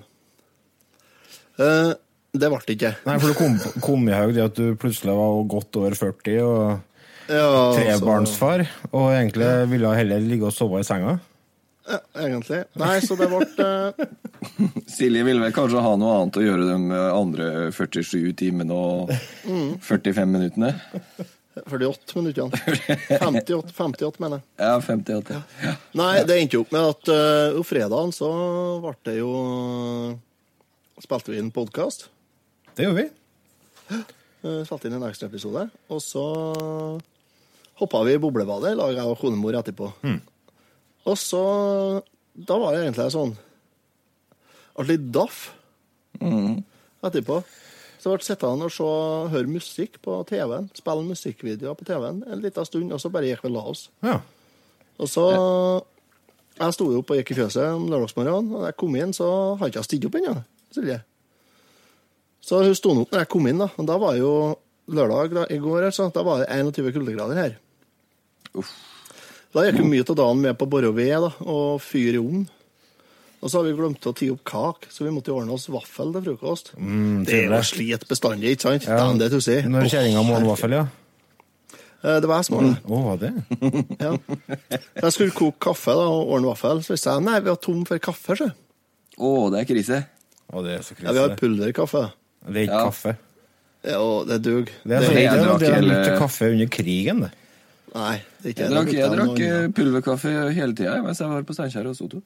Eh, 1.59 1.93
Det 2.35 2.49
ble 2.51 2.59
det 2.67 2.75
ikke. 2.79 2.95
Nei, 3.07 3.19
for 3.23 3.31
det 3.31 3.37
kom, 3.39 3.59
kom 3.83 4.09
i 4.11 4.15
haug 4.15 4.33
det 4.35 4.43
at 4.47 4.57
du 4.59 4.75
plutselig 4.79 5.15
var 5.15 5.43
godt 5.51 5.77
over 5.79 5.95
40 5.95 6.41
og 6.43 6.81
Ja, 7.29 7.45
altså, 7.45 7.81
trebarnsfar, 7.81 8.67
og 8.93 9.07
egentlig 9.15 9.53
ville 9.71 9.91
jeg 9.93 10.03
heller 10.03 10.27
ligge 10.29 10.51
og 10.51 10.57
sove 10.57 10.83
i 10.83 10.87
senga. 10.87 11.19
Ja, 11.85 11.99
egentlig. 12.25 12.63
Nei, 12.81 12.95
så 13.05 13.17
det 13.19 13.29
ble 13.29 13.45
uh... 13.61 14.05
Silje 14.95 15.25
vil 15.27 15.41
vel 15.43 15.53
kanskje 15.53 15.83
ha 15.85 15.93
noe 16.01 16.17
annet 16.17 16.39
å 16.41 16.45
gjøre 16.45 16.69
de 16.71 17.01
andre 17.13 17.49
47 17.77 18.33
timene 18.41 18.77
og 18.77 19.13
45 19.85 20.33
minuttene? 20.33 20.73
48 21.55 22.17
minutter. 22.19 22.51
58, 23.21 23.75
58 23.77 24.19
mener 24.25 24.41
jeg. 24.41 24.47
Ja, 24.59 24.75
58. 24.81 25.41
Ja. 25.63 25.75
Nei, 26.01 26.15
det 26.27 26.39
endte 26.41 26.59
jo 26.59 26.65
opp 26.65 26.73
med 26.75 26.89
at 26.89 27.13
uh, 27.13 27.61
fredagen 27.69 28.15
så 28.17 28.31
ble 28.83 28.97
det 29.11 29.19
jo 29.21 29.35
Spilte 31.03 31.33
vi 31.33 31.41
inn 31.43 31.51
podkast. 31.51 32.07
Det 32.79 32.85
gjorde 32.87 33.03
vi. 33.03 33.97
spilte 34.65 34.87
inn 34.87 34.95
en 34.95 35.07
ekstraepisode. 35.09 35.65
Og 35.91 36.01
så 36.01 36.23
hoppa 37.81 38.05
vi 38.07 38.15
i 38.15 38.23
boblebadet, 38.23 38.77
lag 38.79 38.95
jeg 38.95 39.05
og 39.11 39.19
konemor 39.21 39.57
etterpå. 39.59 39.91
Og 41.05 41.19
så 41.21 41.45
Da 42.35 42.57
var 42.59 42.73
det 42.75 42.81
egentlig 42.83 43.13
sånn 43.13 43.37
Ble 44.75 44.87
litt 44.89 45.13
daff 45.15 45.53
etterpå. 47.05 47.43
Så 48.01 48.11
jeg 48.11 48.19
ble 48.21 48.27
sittende 48.27 48.67
og 48.67 48.73
se, 48.75 48.87
høre 49.33 49.49
musikk 49.49 50.01
på 50.03 50.17
TV-en. 50.29 50.67
Spille 50.77 51.05
musikkvideoer 51.09 51.77
på 51.79 51.87
TV-en 51.89 52.23
en 52.27 52.43
liten 52.43 52.67
stund, 52.67 52.93
og 52.93 53.01
så 53.01 53.11
bare 53.13 53.31
gikk 53.31 53.45
vi 53.45 53.49
og 53.49 53.55
la 53.55 53.63
oss. 53.71 53.89
Ja. 54.05 54.19
Og 54.99 55.09
så 55.09 55.25
Jeg 56.55 56.75
sto 56.77 56.85
jo 56.93 57.01
opp 57.01 57.11
og 57.11 57.17
gikk 57.19 57.33
i 57.33 57.39
fjøset 57.41 57.65
om 57.75 57.89
lørdagsmorgenen, 57.91 58.53
og 58.55 58.61
da 58.63 58.69
jeg 58.71 58.77
kom 58.79 58.95
inn, 58.95 59.13
så 59.17 59.27
hadde 59.59 59.73
ikke 59.73 59.81
jeg 59.81 59.89
stilt 59.89 60.05
opp 60.07 60.19
ennå, 60.21 60.35
Silje. 60.71 60.99
Så 62.45 62.61
hun 62.63 62.77
sto 62.79 62.93
opp 62.93 63.11
når 63.11 63.25
jeg 63.25 63.31
kom 63.33 63.49
inn, 63.51 63.59
da. 63.59 63.67
Og 63.75 63.89
da 63.89 63.97
var 63.99 64.15
jo 64.21 64.31
lørdag 64.87 65.35
da, 65.35 65.47
i 65.51 65.59
går, 65.59 65.89
altså. 65.89 66.13
Da 66.15 66.23
var 66.23 66.45
det 66.45 66.51
21 66.53 66.93
kuldegrader 66.95 67.41
her. 67.41 67.57
Da 69.55 69.63
gikk 69.69 69.79
jo 69.83 69.87
mye 69.87 70.03
av 70.09 70.17
dagen 70.19 70.41
med 70.43 70.57
på 70.59 70.67
å 70.67 70.71
bore 70.71 70.91
ved 70.95 71.15
da, 71.23 71.31
og 71.47 71.81
fyre 71.83 72.19
i 72.19 72.23
ovnen. 72.23 72.49
Og 73.45 73.51
så 73.53 73.59
har 73.61 73.67
vi 73.69 73.75
glemt 73.77 74.07
å 74.09 74.15
tie 74.17 74.33
opp 74.33 74.41
kake, 74.49 74.89
så 74.91 75.05
vi 75.05 75.11
måtte 75.13 75.29
jo 75.31 75.37
ordne 75.37 75.53
oss 75.53 75.67
vaffel 75.69 76.15
til 76.15 76.23
frokost. 76.31 76.71
det 77.29 77.35
er 77.43 77.51
jo 77.53 77.59
slit 77.69 78.07
bestandig, 78.09 78.55
ikke 78.57 78.65
sant? 78.71 78.87
Ja. 78.89 78.97
Den, 79.03 79.19
det 79.21 79.29
tussig. 79.35 79.59
Når 79.69 79.91
kjerringa 79.93 80.23
må 80.25 80.39
ha 80.39 80.45
vaffel, 80.47 80.73
ja. 80.79 80.87
Eh, 82.05 82.19
Det 82.25 82.29
var 82.31 82.41
jeg 82.41 82.49
som 82.49 82.57
var 82.57 82.65
det. 82.71 82.79
Å, 82.89 83.17
det? 83.23 83.33
Ja. 84.01 84.15
Jeg 85.05 85.13
skulle 85.13 85.37
koke 85.37 85.61
kaffe 85.69 85.93
da, 85.99 86.07
og 86.09 86.33
ordne 86.39 86.51
vaffel, 86.55 86.81
så 86.87 86.95
visste 86.97 87.13
jeg 87.13 87.27
nei, 87.29 87.37
vi 87.45 87.53
var 87.53 87.61
tom 87.69 87.85
for 87.89 88.01
kaffe. 88.09 88.39
Å, 88.49 88.49
Å, 89.21 89.31
det 89.53 89.61
er 89.63 89.69
krise. 89.75 90.01
Å, 90.49 90.65
det 90.65 90.75
er 90.79 90.83
så 90.89 90.97
krise. 90.97 91.07
Ja, 91.11 91.15
vi 91.19 91.23
har 91.27 91.37
pulverkaffe. 91.45 92.05
Det 92.49 92.57
er 92.57 92.67
ikke 92.67 92.81
Ja. 92.81 92.85
kaffe. 92.89 93.17
Ja, 93.85 94.01
det 94.25 94.41
dug. 94.41 94.71
Det 94.73 94.97
er, 94.97 95.01
Det 95.01 95.05
så, 95.05 95.13
er 95.13 95.15
det, 95.15 95.23
jeg 95.23 95.37
det, 95.37 95.45
drakk 95.45 95.61
det 95.61 95.69
er 95.69 95.75
hele- 95.79 95.95
litt 96.01 96.19
kaffe 96.25 96.49
under 96.55 96.69
krigen, 96.73 97.21
det. 97.29 97.33
Nei, 97.95 98.17
ikke 98.43 98.65
Jeg 98.65 98.69
det. 98.69 98.71
drakk, 98.75 98.93
jeg 98.95 99.11
drakk 99.13 99.29
noe 99.39 99.49
eh, 99.49 99.69
pulverkaffe 99.77 100.31
hele 100.57 100.75
tida 100.75 100.97
mens 101.05 101.21
jeg 101.23 101.31
var 101.31 101.45
på 101.47 101.55
Steinkjer 101.55 101.87
og 101.91 101.95
Soto. 101.99 102.23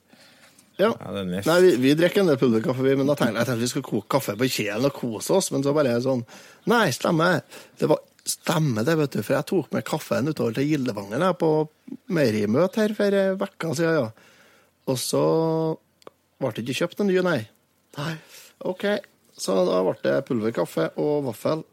Ja. 0.79 0.93
Ja, 0.95 1.11
det 1.13 1.25
er. 1.27 1.43
Nei, 1.49 1.57
vi, 1.65 1.73
vi 1.83 1.95
drikker 1.99 2.23
en 2.23 2.31
del 2.31 2.39
pulverkaffe, 2.41 2.85
vi, 2.87 2.95
men 2.97 3.09
da 3.11 3.17
tenkte 3.19 3.43
jeg 3.43 3.51
at 3.53 3.61
vi 3.61 3.69
skulle 3.69 3.89
koke 3.89 4.09
kaffe 4.17 4.37
på 4.39 4.49
kjelen 4.49 4.87
og 4.89 4.95
kose 4.97 5.35
oss, 5.37 5.51
men 5.53 5.65
så 5.67 5.75
bare 5.77 5.97
sånn 6.05 6.23
Nei, 6.71 6.87
stemmer. 6.95 7.43
Det 7.81 7.91
var 7.91 8.05
Stemmer 8.29 8.85
det, 8.85 8.93
vet 9.01 9.15
du, 9.17 9.23
for 9.25 9.39
jeg 9.39 9.47
tok 9.49 9.71
med 9.73 9.85
kaffen 9.89 10.29
utover 10.29 10.53
til 10.53 10.67
Gildevangen 10.69 11.23
jeg, 11.25 11.37
på 11.41 11.49
meierimøte 12.13 12.83
her 12.83 12.93
for 12.99 13.15
ei 13.17 13.31
uke 13.41 13.71
siden, 13.79 13.95
ja. 14.03 14.11
Og 14.93 14.99
så 15.01 15.23
ble 16.37 16.51
det 16.53 16.65
ikke 16.67 16.77
kjøpt 16.83 17.01
en 17.01 17.09
ny, 17.09 17.17
nei. 17.25 17.39
Nei. 17.97 18.13
OK. 18.69 18.85
Så 19.33 19.57
da 19.65 19.79
ble 19.87 19.95
det 20.05 20.19
pulverkaffe 20.29 20.91
og 21.01 21.25
vaffel. 21.31 21.65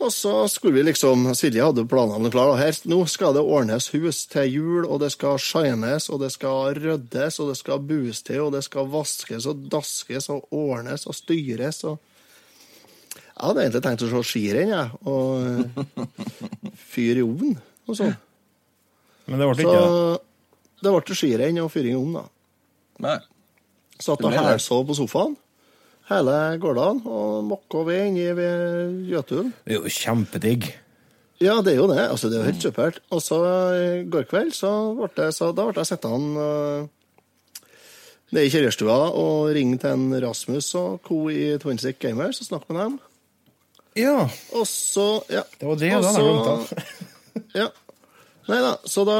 Og 0.00 0.12
så 0.12 0.32
skulle 0.48 0.78
vi 0.78 0.82
liksom 0.88 1.26
Silje 1.36 1.64
hadde 1.64 1.84
planene 1.88 2.30
klare. 2.32 2.56
Her, 2.56 2.76
nå 2.88 3.02
skal 3.10 3.34
det 3.36 3.42
ordnes 3.44 3.90
hus 3.92 4.22
til 4.32 4.48
jul, 4.48 4.86
og 4.86 5.02
det 5.02 5.10
skal 5.12 5.40
shines, 5.42 6.08
og 6.08 6.22
det 6.22 6.30
skal 6.32 6.72
ryddes, 6.78 7.36
og 7.42 7.50
det 7.50 7.56
skal 7.60 7.82
bues 7.84 8.22
til, 8.24 8.46
og 8.46 8.54
det 8.54 8.62
skal 8.64 8.88
vaskes 8.88 9.48
og 9.50 9.66
daskes 9.72 10.30
og 10.32 10.48
ordnes 10.56 11.04
og 11.04 11.18
styres. 11.18 11.82
og 11.84 11.98
Jeg 13.12 13.44
hadde 13.44 13.66
egentlig 13.66 13.84
tenkt 13.84 14.06
å 14.06 14.10
se 14.14 14.24
skirenn, 14.30 14.72
jeg, 14.72 15.02
og 15.04 15.28
eh, 15.44 16.08
fyre 16.94 17.20
i 17.20 17.26
ovnen 17.26 17.60
og 17.84 18.00
sånn. 18.00 18.16
Men 19.28 19.42
det 19.42 19.50
ble 19.50 19.66
ikke 19.66 19.84
det. 19.84 20.18
det 20.80 20.96
ble 20.96 21.20
skirenn 21.20 21.60
og 21.60 21.70
fyring 21.76 21.92
i 21.92 22.00
ovnen, 22.00 22.22
da. 22.22 23.04
Nei. 23.04 23.20
Satt 24.00 24.24
og 24.24 24.32
hælsov 24.32 24.86
på 24.88 24.96
sofaen 24.96 25.36
hele 26.10 26.36
gårdagen 26.62 27.00
og 27.06 27.44
mokka 27.48 27.82
ved 27.86 28.06
inni 28.10 28.28
ved 28.36 28.94
Jøtulen. 29.10 29.52
Det 29.64 29.76
er 29.76 29.82
jo 29.84 29.92
kjempedigg. 29.96 30.70
Ja, 31.40 31.54
det 31.64 31.72
er 31.72 31.78
jo 31.80 31.86
det. 31.88 32.02
Altså, 32.10 32.28
det 32.28 32.36
er 32.36 32.42
jo 32.44 32.50
helt 32.50 32.64
supert. 32.66 32.98
Og 33.14 33.22
så 33.24 33.36
i 33.72 33.84
går 34.12 34.26
kveld 34.28 34.50
så 34.52 34.70
ble 34.98 35.08
det, 35.16 35.28
så 35.36 35.52
da 35.56 35.64
ble 35.70 35.80
jeg 35.80 35.88
sittende 35.88 36.42
uh, 36.44 36.88
nede 38.34 38.44
i 38.46 38.50
kjellerstua 38.52 38.98
og 39.16 39.48
ringe 39.56 39.78
til 39.80 39.94
en 39.96 40.10
Rasmus 40.22 40.68
og 40.78 40.98
co. 41.06 41.22
i 41.32 41.54
Twinsic 41.62 41.96
Gamers 42.02 42.42
og 42.44 42.50
snakke 42.50 42.74
med 42.74 42.82
dem. 42.84 42.98
Ja, 43.98 44.28
Og 44.54 44.66
så 44.70 45.22
Ja. 45.32 45.42
det 45.58 45.66
var 45.68 45.74
det. 45.80 45.92
Også, 45.96 46.26
da, 46.44 46.58
jeg 47.40 47.46
ja. 47.64 47.68
Nei 48.50 48.60
da, 48.62 48.74
så 48.86 49.02
da 49.06 49.16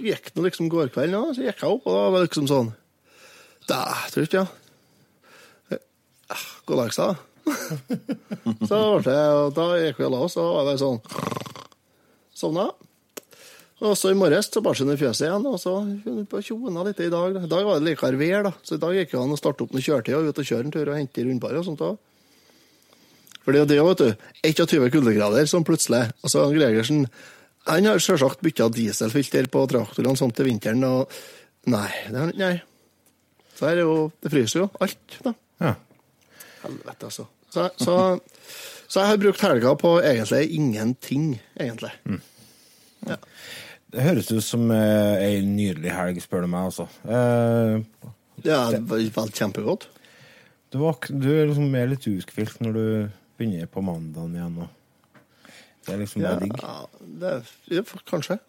gikk 0.00 0.28
det 0.34 0.42
liksom 0.44 0.68
går 0.72 0.90
kveld 0.92 1.12
nå, 1.14 1.22
så 1.36 1.44
gikk 1.46 1.62
jeg 1.62 1.70
opp, 1.70 1.86
og 1.86 1.94
da 1.96 2.04
var 2.10 2.18
det 2.22 2.28
liksom 2.30 2.48
sånn 2.50 2.70
Da, 3.68 3.78
tror 4.12 4.26
ikke 4.26 4.42
jeg. 4.42 4.48
Ah, 6.64 6.66
God 6.66 6.78
dag, 6.78 6.94
sa. 6.94 7.14
Så 8.68 8.78
det, 9.04 9.18
og 9.36 9.52
da 9.52 9.66
gikk 9.76 9.98
vi 10.00 10.06
og 10.06 10.14
la 10.14 10.20
oss, 10.24 10.36
og 10.40 10.54
var 10.56 10.70
det 10.70 10.80
sånn 10.80 11.00
Sovna. 12.34 12.70
Og 13.84 13.92
så 13.98 14.14
i 14.14 14.16
morges 14.16 14.48
så 14.48 14.62
bar 14.64 14.78
hun 14.78 14.94
i 14.94 14.96
fjøset 14.96 15.26
igjen, 15.26 15.44
og 15.44 15.58
så 15.60 15.74
tjona 16.40 16.86
litt 16.86 17.02
i 17.04 17.10
dag. 17.12 17.36
I 17.36 17.50
dag 17.50 17.66
var 17.66 17.78
det 17.82 17.90
likere 17.90 18.16
vær, 18.16 18.46
da. 18.46 18.52
Så 18.64 18.78
i 18.78 18.80
dag 18.80 18.96
gikk 18.96 19.12
det 19.12 19.20
an 19.20 19.34
å 19.34 19.38
opp 19.50 19.60
noen 19.60 19.84
kjøretid 19.84 20.16
og 20.16 20.30
ut 20.30 20.40
og 20.40 20.48
kjøre 20.48 20.64
en 20.64 20.74
tur 20.74 20.88
og 20.88 20.96
hente 20.96 21.20
i 21.20 21.26
rundparet 21.28 21.60
og 21.60 21.68
sånt 21.68 21.84
òg. 21.84 21.98
For 23.44 23.52
det 23.52 23.60
er 23.60 23.64
jo 23.64 23.70
det, 23.70 23.80
vet 23.84 24.00
du. 24.00 24.28
21 24.64 24.90
kuldegrader 24.94 25.50
som 25.50 25.66
plutselig 25.68 26.06
Altså, 26.24 26.46
Gregersen 26.54 27.04
han 27.68 27.88
har 27.88 28.00
selvsagt 28.00 28.40
bytta 28.44 28.70
dieselfilter 28.72 29.50
på 29.52 29.66
traktorene 29.68 30.16
sånn 30.16 30.32
til 30.36 30.48
vinteren, 30.48 30.84
og 30.88 31.12
Nei, 31.68 31.88
det 32.08 32.18
har 32.18 32.26
han 32.28 32.32
ikke. 32.34 32.64
Så 33.56 33.68
her 33.68 33.78
er 33.78 33.86
jo 33.86 33.98
Det 34.24 34.32
fryser 34.32 34.64
jo 34.64 34.70
alt, 34.84 35.18
da. 35.24 35.34
Ja. 35.60 35.74
Helvete, 36.64 37.08
altså. 37.10 37.26
Så, 37.54 37.68
så, 37.78 37.96
så 38.90 39.00
jeg 39.04 39.08
har 39.12 39.18
brukt 39.22 39.42
helga 39.46 39.74
på 39.78 39.92
egentlig 40.02 40.40
ingenting, 40.56 41.26
egentlig. 41.60 41.92
Det 43.94 44.02
høres 44.02 44.30
ut 44.32 44.42
som 44.42 44.64
eh, 44.74 45.20
ei 45.22 45.42
nydelig 45.46 45.92
helg, 45.94 46.18
spør 46.24 46.46
du 46.46 46.50
meg, 46.50 46.70
altså. 46.72 46.88
Eh, 47.06 47.84
Ja, 48.44 48.64
det 48.74 48.80
var 49.14 49.28
kjempegodt. 49.30 49.86
du, 50.72 50.78
var, 50.82 50.96
du 51.08 51.28
er 51.30 51.46
liksom 51.46 51.68
mer 51.70 51.86
litt 51.92 52.06
uthvilt 52.10 52.58
når 52.64 52.72
du 52.74 52.86
begynner 53.38 53.68
på 53.70 53.84
mandagen 53.86 54.34
igjen. 54.34 54.56
Og 54.64 55.52
det 55.86 55.94
er 55.94 56.00
liksom 56.02 56.24
Ja, 56.24 56.32
digg. 56.42 56.58
det, 57.22 57.36
ja, 57.70 57.84
kanskje. 58.10 58.40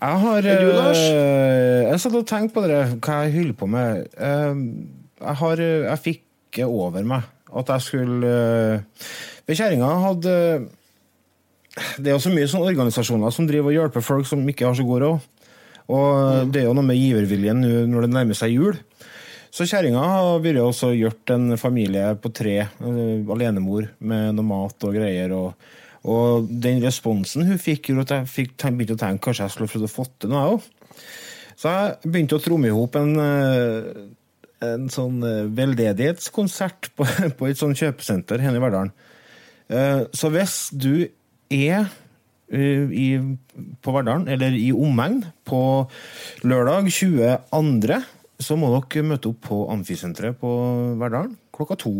Jeg 0.00 0.18
har 0.24 0.46
Er 0.48 0.60
du, 0.64 0.72
Lars? 0.72 0.98
eh, 0.98 1.86
Jeg 1.92 2.00
satt 2.02 2.14
og 2.18 2.26
tenkte 2.26 2.54
på 2.56 2.66
det, 2.66 2.80
hva 3.04 3.20
jeg 3.28 3.34
holder 3.36 3.56
på 3.62 3.66
med. 3.70 4.06
Jeg, 4.18 5.34
har, 5.44 5.56
jeg 5.62 5.98
fikk 6.08 6.22
det 6.56 6.66
over 6.66 7.06
meg 7.06 7.26
at 7.50 7.72
jeg 7.74 7.82
skulle 7.82 8.30
uh, 8.30 9.08
Kjerringa 9.50 9.88
hadde 10.04 10.34
Det 11.98 12.10
er 12.10 12.14
jo 12.14 12.22
så 12.22 12.30
mye 12.30 12.46
sånne 12.50 12.70
organisasjoner 12.70 13.34
som 13.34 13.48
driver 13.48 13.72
og 13.72 13.76
hjelper 13.76 14.04
folk 14.04 14.28
som 14.28 14.44
ikke 14.46 14.68
har 14.68 14.76
så 14.78 14.84
god 14.86 15.02
råd. 15.02 15.26
Og 15.90 16.52
det 16.54 16.60
er 16.60 16.68
jo 16.68 16.74
noe 16.76 16.86
med 16.86 16.98
giverviljen 16.98 17.58
nå 17.62 17.84
når 17.90 18.06
det 18.06 18.12
nærmer 18.14 18.38
seg 18.38 18.54
jul. 18.54 18.78
Så 19.50 19.66
kjerringa 19.66 20.02
har 20.06 20.42
vært 20.42 20.62
også 20.62 20.92
hjulpet 20.94 21.34
en 21.34 21.58
familie 21.58 22.12
på 22.22 22.30
tre, 22.34 22.56
eh, 22.62 23.30
alenemor, 23.34 23.88
med 23.98 24.36
noe 24.38 24.46
mat 24.46 24.86
og 24.86 24.94
greier. 24.94 25.34
og 25.34 25.54
og 26.08 26.46
den 26.48 26.78
responsen 26.80 27.44
hun 27.44 27.58
fikk, 27.60 27.90
gjorde 27.90 28.06
at 28.06 28.14
jeg 28.14 28.30
fikk, 28.34 28.54
begynte 28.72 28.96
å 28.96 29.00
tenke 29.00 29.26
kanskje 29.26 29.44
jeg 29.44 29.54
skulle 29.54 29.72
prøvd 29.72 29.88
å 29.88 29.92
få 29.92 30.06
til 30.16 30.32
noe, 30.32 30.40
jeg 30.40 30.54
òg. 30.54 30.94
Så 31.60 31.72
jeg 31.74 32.12
begynte 32.14 32.38
å 32.38 32.40
tromme 32.40 32.70
i 32.70 32.72
hop 32.72 32.96
en, 32.96 33.10
eh, 33.20 33.90
en 34.64 34.90
sånn 34.92 35.22
eh, 35.26 35.48
veldedighetskonsert 35.56 36.90
på, 36.96 37.06
på 37.38 37.48
et 37.48 37.60
sånt 37.60 37.78
kjøpesenter 37.80 38.42
her 38.44 38.56
i 38.56 38.62
Verdalen. 38.62 38.92
Eh, 39.70 40.06
Så 40.12 40.30
hvis 40.34 40.60
du 40.72 41.08
er 41.50 41.88
eh, 42.52 42.86
i, 42.90 43.08
på 43.80 43.96
Verdalen, 43.96 44.28
eller 44.28 44.56
i 44.56 44.70
omegn, 44.74 45.24
på 45.48 45.62
lørdag 46.46 46.90
22., 46.92 48.00
så 48.40 48.56
må 48.56 48.70
dere 48.72 49.04
møte 49.04 49.28
opp 49.28 49.42
på 49.50 49.64
Amfisenteret 49.72 50.38
på 50.40 50.54
Verdalen 51.00 51.36
klokka 51.56 51.76
to. 51.80 51.92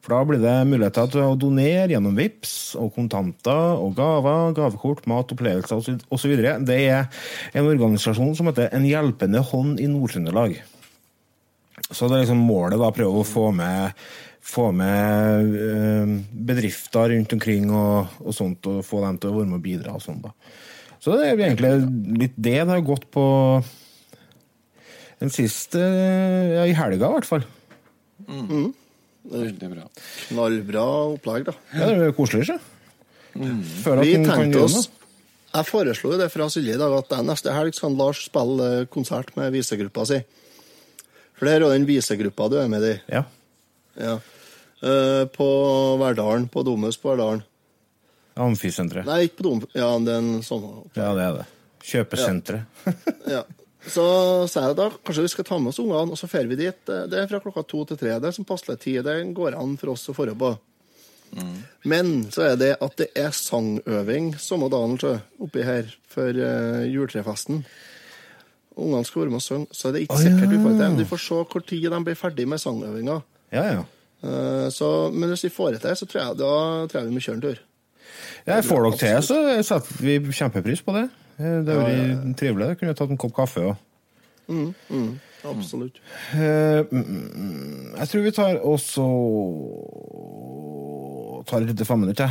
For 0.00 0.14
da 0.14 0.24
blir 0.24 0.40
det 0.40 0.54
muligheter 0.66 1.10
til 1.12 1.22
å 1.22 1.36
donere 1.38 1.92
gjennom 1.92 2.16
VIPS 2.16 2.54
og 2.80 2.94
kontanter 2.96 3.76
og 3.76 3.92
gaver, 3.98 4.54
gavekort, 4.56 5.04
mat, 5.10 5.30
opplevelser 5.34 6.00
osv. 6.08 6.32
Det 6.64 6.78
er 6.88 7.10
en 7.52 7.68
organisasjon 7.68 8.32
som 8.38 8.48
heter 8.48 8.72
En 8.72 8.88
hjelpende 8.88 9.44
hånd 9.52 9.76
i 9.78 9.90
Nord-Trøndelag. 9.92 10.56
Så 11.88 12.08
det 12.08 12.18
er 12.18 12.24
liksom 12.24 12.42
målet 12.44 12.80
da, 12.80 12.90
prøve 12.94 13.22
å 13.22 13.26
få 13.26 13.48
med, 13.56 13.96
få 14.44 14.68
med 14.76 15.54
eh, 15.58 16.12
bedrifter 16.50 17.14
rundt 17.14 17.34
omkring 17.36 17.70
og, 17.72 18.20
og 18.22 18.36
sånt, 18.36 18.68
og 18.70 18.84
få 18.86 19.02
dem 19.06 19.18
til 19.20 19.32
å 19.32 19.38
være 19.40 19.50
med 19.50 19.60
og 19.60 19.64
bidra 19.64 19.96
og 19.96 20.04
sånn 20.04 20.20
da. 20.24 20.34
Så 21.00 21.16
det 21.16 21.30
er 21.30 21.38
egentlig 21.48 21.72
litt 22.20 22.36
det 22.36 22.58
det 22.60 22.74
har 22.74 22.84
gått 22.84 23.06
på 23.14 23.24
den 25.20 25.32
siste, 25.32 25.80
ja, 25.80 26.66
i 26.68 26.76
helga 26.76 27.08
i 27.08 27.16
hvert 27.16 27.28
fall. 27.28 27.44
Veldig 29.30 29.68
bra. 29.72 29.86
Knallbra 30.28 30.84
opplegg, 31.16 31.48
da. 31.50 31.56
Ja, 31.76 31.90
det 31.92 32.08
er 32.08 32.16
koselig, 32.16 32.46
ikke? 32.46 32.60
Føler 33.84 34.02
at 34.02 34.08
Vi 34.08 34.14
tenkte 34.26 34.64
oss. 34.64 34.88
Jeg 35.50 35.66
foreslo 35.66 36.12
jo 36.14 36.20
det 36.20 36.28
fra 36.30 36.46
Silje 36.52 36.76
i 36.76 36.80
dag, 36.80 36.94
at 36.94 37.12
neste 37.26 37.52
helg 37.54 37.74
skal 37.74 37.96
Lars 37.98 38.22
spille 38.28 38.68
eh, 38.80 38.86
konsert 38.90 39.32
med 39.38 39.50
visegruppa 39.54 40.06
si. 40.06 40.20
For 41.40 41.48
det 41.48 41.54
er 41.56 41.64
jo 41.64 41.70
den 41.72 41.86
visegruppa 41.88 42.50
du 42.52 42.58
er 42.60 42.68
med 42.68 42.84
i. 42.84 42.96
Ja. 43.08 43.22
Ja. 43.96 44.18
Uh, 44.84 45.24
på 45.32 45.46
Verdalen, 46.00 46.50
på 46.52 46.60
Domus 46.68 47.00
på 47.00 47.14
Verdalen. 47.14 47.40
Amfisenteret. 48.40 49.08
Nei, 49.08 49.22
ikke 49.24 49.40
på 49.40 49.46
Dom... 49.48 49.64
Ja, 49.72 49.88
det 50.04 50.12
er 50.12 50.20
en 50.20 50.44
sånn 50.44 50.68
Ja, 50.92 51.14
det 51.16 51.24
er 51.24 51.40
det. 51.40 51.48
Kjøpesenteret. 51.88 52.84
Ja. 53.32 53.40
Så 53.80 54.04
sa 54.52 54.66
jeg 54.66 54.76
da 54.76 54.90
kanskje 54.92 55.24
vi 55.24 55.32
skal 55.32 55.46
ta 55.48 55.56
med 55.56 55.72
oss 55.72 55.80
ungene, 55.80 56.12
og 56.12 56.20
så 56.20 56.28
drar 56.28 56.48
vi 56.50 56.58
dit. 56.60 56.80
Det 56.84 56.98
det 57.08 57.22
er 57.22 57.30
fra 57.30 57.40
klokka 57.40 57.64
to 57.64 57.86
til 57.88 57.96
tre. 58.00 58.18
Det 58.20 58.28
er 58.28 58.36
som 58.36 58.44
passelig 58.44 58.76
tid. 58.82 59.00
Det 59.08 59.16
går 59.36 59.56
an 59.56 59.78
for 59.80 59.94
oss 59.94 60.04
å 60.12 60.16
dra 60.18 60.36
på. 60.36 60.50
Men 61.88 62.26
så 62.34 62.50
er 62.50 62.58
det 62.60 62.74
at 62.82 62.96
det 63.00 63.08
er 63.16 63.32
sangøving 63.32 64.34
samme 64.42 64.68
dagen 64.68 64.98
oppi 65.40 65.64
her 65.64 65.88
for 66.10 66.28
uh, 66.36 66.84
juletrefesten. 66.84 67.64
Ungene 68.76 69.04
skal 69.04 69.22
være 69.22 69.32
med 69.34 69.40
og 69.40 69.42
synge, 69.42 69.66
så 69.74 69.88
er 69.88 69.92
det 69.96 70.04
ikke 70.06 70.18
sikkert 70.20 70.52
du 70.52 70.58
får 70.62 70.70
det 70.70 70.80
ja. 70.80 70.90
til. 70.90 70.98
Du 70.98 71.08
får 71.10 71.22
se 71.24 71.40
hvor 71.52 71.64
tid 71.66 71.88
de 71.90 72.04
blir 72.06 72.18
ferdig 72.18 72.46
med 72.48 72.62
sangøvinga. 72.62 73.16
Ja, 73.52 73.64
ja. 73.74 73.82
Eh, 74.22 74.68
så, 74.72 75.10
men 75.12 75.28
hvis 75.32 75.44
vi 75.44 75.50
får 75.54 75.74
det 75.74 75.80
til, 75.84 75.96
så 75.96 76.06
tror 76.06 76.22
jeg, 76.22 76.38
da 76.38 76.52
tror 76.90 77.00
jeg 77.00 77.08
vi 77.08 77.16
må 77.16 77.24
kjøre 77.24 77.38
en 77.38 77.44
tur. 77.48 77.62
Ja, 78.46 78.60
får 78.64 78.86
dere 78.86 79.00
til, 79.00 79.16
så 79.26 79.40
setter 79.66 80.04
vi 80.04 80.18
kjempepris 80.38 80.84
på 80.86 80.94
det. 80.96 81.08
Eh, 81.40 81.58
Det 81.66 81.74
har 81.76 81.88
vært 81.88 82.38
trivelig. 82.38 82.70
Jeg 82.72 82.80
kunne 82.82 82.94
tatt 83.00 83.10
en 83.10 83.20
kopp 83.20 83.34
kaffe 83.36 83.66
òg. 83.72 83.76
Absolutt. 85.50 86.00
Eh, 86.34 86.84
mm, 86.90 87.04
mm, 87.34 87.94
Jeg 87.98 88.08
tror 88.08 88.24
vi 88.26 88.30
tar 88.30 88.58
også 88.66 89.04
tar 91.48 91.62
et 91.62 91.70
lite 91.72 91.84
femminutt, 91.88 92.20
jeg. 92.20 92.30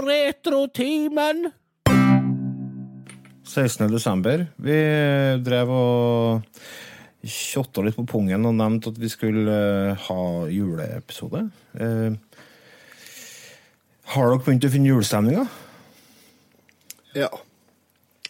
Radiotimen! 0.00 1.50
16. 3.44 3.90
desember. 3.90 4.46
Vi 4.56 4.76
drev 5.44 5.72
og 5.74 6.60
tjotta 7.26 7.82
litt 7.84 7.98
på 7.98 8.06
pungen 8.08 8.46
og 8.48 8.56
nevnte 8.56 8.92
at 8.94 9.00
vi 9.00 9.10
skulle 9.12 9.56
eh, 9.92 10.06
ha 10.06 10.22
juleepisode. 10.48 11.42
Eh, 11.76 12.14
har 14.14 14.30
dere 14.30 14.40
begynt 14.46 14.66
å 14.66 14.72
finne 14.72 14.90
julestemninga? 14.90 15.44
Ja. 17.18 17.28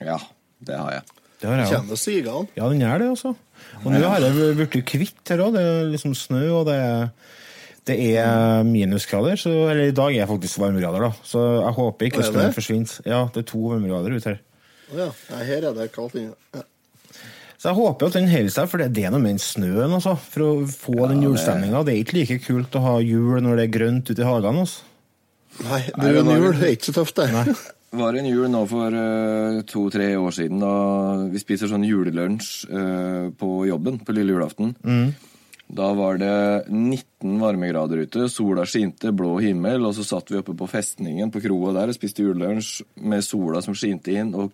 Ja, 0.00 0.18
det 0.64 0.80
har 0.80 0.96
jeg. 0.96 1.04
Det 1.40 1.48
har 1.48 1.62
jeg. 1.62 1.70
Kjenner 1.74 2.00
sigene. 2.00 2.48
Ja, 2.58 2.66
den 2.72 2.82
gjør 2.82 3.00
det, 3.00 3.12
altså. 3.14 3.34
Og 3.84 3.92
nå 3.94 4.00
har 4.02 4.24
jeg 4.24 4.56
blitt 4.58 4.80
kvitt 4.88 5.32
her 5.32 5.44
òg. 5.44 5.54
Det 5.56 5.62
er 5.64 5.92
liksom 5.92 6.16
snø, 6.18 6.42
og 6.58 6.66
det 6.68 6.76
er, 6.80 7.06
det 7.88 7.96
er 8.12 8.64
minusgrader. 8.66 9.38
Så, 9.40 9.52
eller 9.70 9.88
i 9.88 9.96
dag 9.96 10.14
er 10.14 10.24
det 10.24 10.30
faktisk 10.30 10.60
varmegrader, 10.62 11.06
da. 11.08 11.12
Så 11.26 11.44
jeg 11.60 11.74
håper 11.78 12.08
ikke 12.08 12.22
Er 12.24 12.28
snøen 12.28 12.56
forsvinner. 12.56 12.98
Ja, 13.08 13.22
det 13.32 13.44
er 13.44 13.48
to 13.52 13.62
varmegrader 13.72 14.16
ute 14.16 14.34
her. 14.34 14.42
Ja. 14.96 15.08
Her 15.38 15.70
er 15.70 15.74
det 15.76 15.90
kaldt 15.94 16.18
inne. 16.20 16.36
Ja. 16.54 16.66
Så 17.60 17.68
jeg 17.68 17.76
håper 17.76 18.08
at 18.08 18.14
den 18.16 18.30
holder 18.30 18.52
seg, 18.54 18.68
for 18.72 18.80
det 18.80 18.92
det 18.96 19.02
er 19.04 19.10
noe 19.12 19.20
med 19.20 19.34
den 19.34 19.42
snøen, 19.44 19.92
altså. 19.92 20.14
For 20.16 20.46
å 20.46 20.52
få 20.70 21.10
den 21.10 21.26
julestemninga. 21.26 21.82
Det 21.84 21.92
er 21.92 22.04
ikke 22.04 22.16
like 22.16 22.38
kult 22.46 22.78
å 22.78 22.84
ha 22.86 22.94
jul 23.04 23.42
når 23.44 23.60
det 23.60 23.66
er 23.66 23.74
grønt 23.74 24.08
ute 24.08 24.22
i 24.22 24.28
hagene. 24.28 24.64
Altså. 24.64 24.86
Nei, 25.66 25.82
det 25.90 26.00
det 26.00 26.14
jo 26.14 26.22
en 26.24 26.32
jul 26.38 26.56
det 26.56 26.70
er 26.70 26.78
ikke 26.78 26.88
så 26.88 26.96
tøft, 27.02 27.20
det. 27.20 27.28
Nei. 27.36 27.44
var 28.00 28.14
en 28.14 28.28
jul 28.28 28.46
nå 28.50 28.60
for 28.70 28.94
uh, 28.94 29.60
to-tre 29.66 30.12
år 30.14 30.34
siden 30.34 30.60
da 30.62 30.74
vi 31.30 31.40
spiser 31.42 31.70
sånn 31.70 31.84
julelunsj 31.84 32.50
uh, 32.70 33.26
på 33.34 33.48
jobben 33.66 33.98
på 34.06 34.14
lille 34.14 34.36
julaften. 34.36 34.76
Da 35.70 35.92
var 35.94 36.18
det 36.18 36.30
19 36.66 37.36
varmegrader 37.38 38.02
ute, 38.02 38.24
sola 38.32 38.64
skinte, 38.66 39.12
blå 39.14 39.36
himmel, 39.42 39.84
og 39.86 39.94
så 39.94 40.02
satt 40.06 40.32
vi 40.32 40.40
oppe 40.40 40.56
på 40.58 40.66
festningen 40.70 41.30
på 41.30 41.42
kroa 41.44 41.74
der 41.76 41.92
og 41.92 41.94
spiste 41.94 42.24
julelunsj 42.26 42.80
med 43.06 43.22
sola 43.22 43.62
som 43.62 43.76
skinte 43.78 44.10
inn, 44.16 44.32
og 44.34 44.50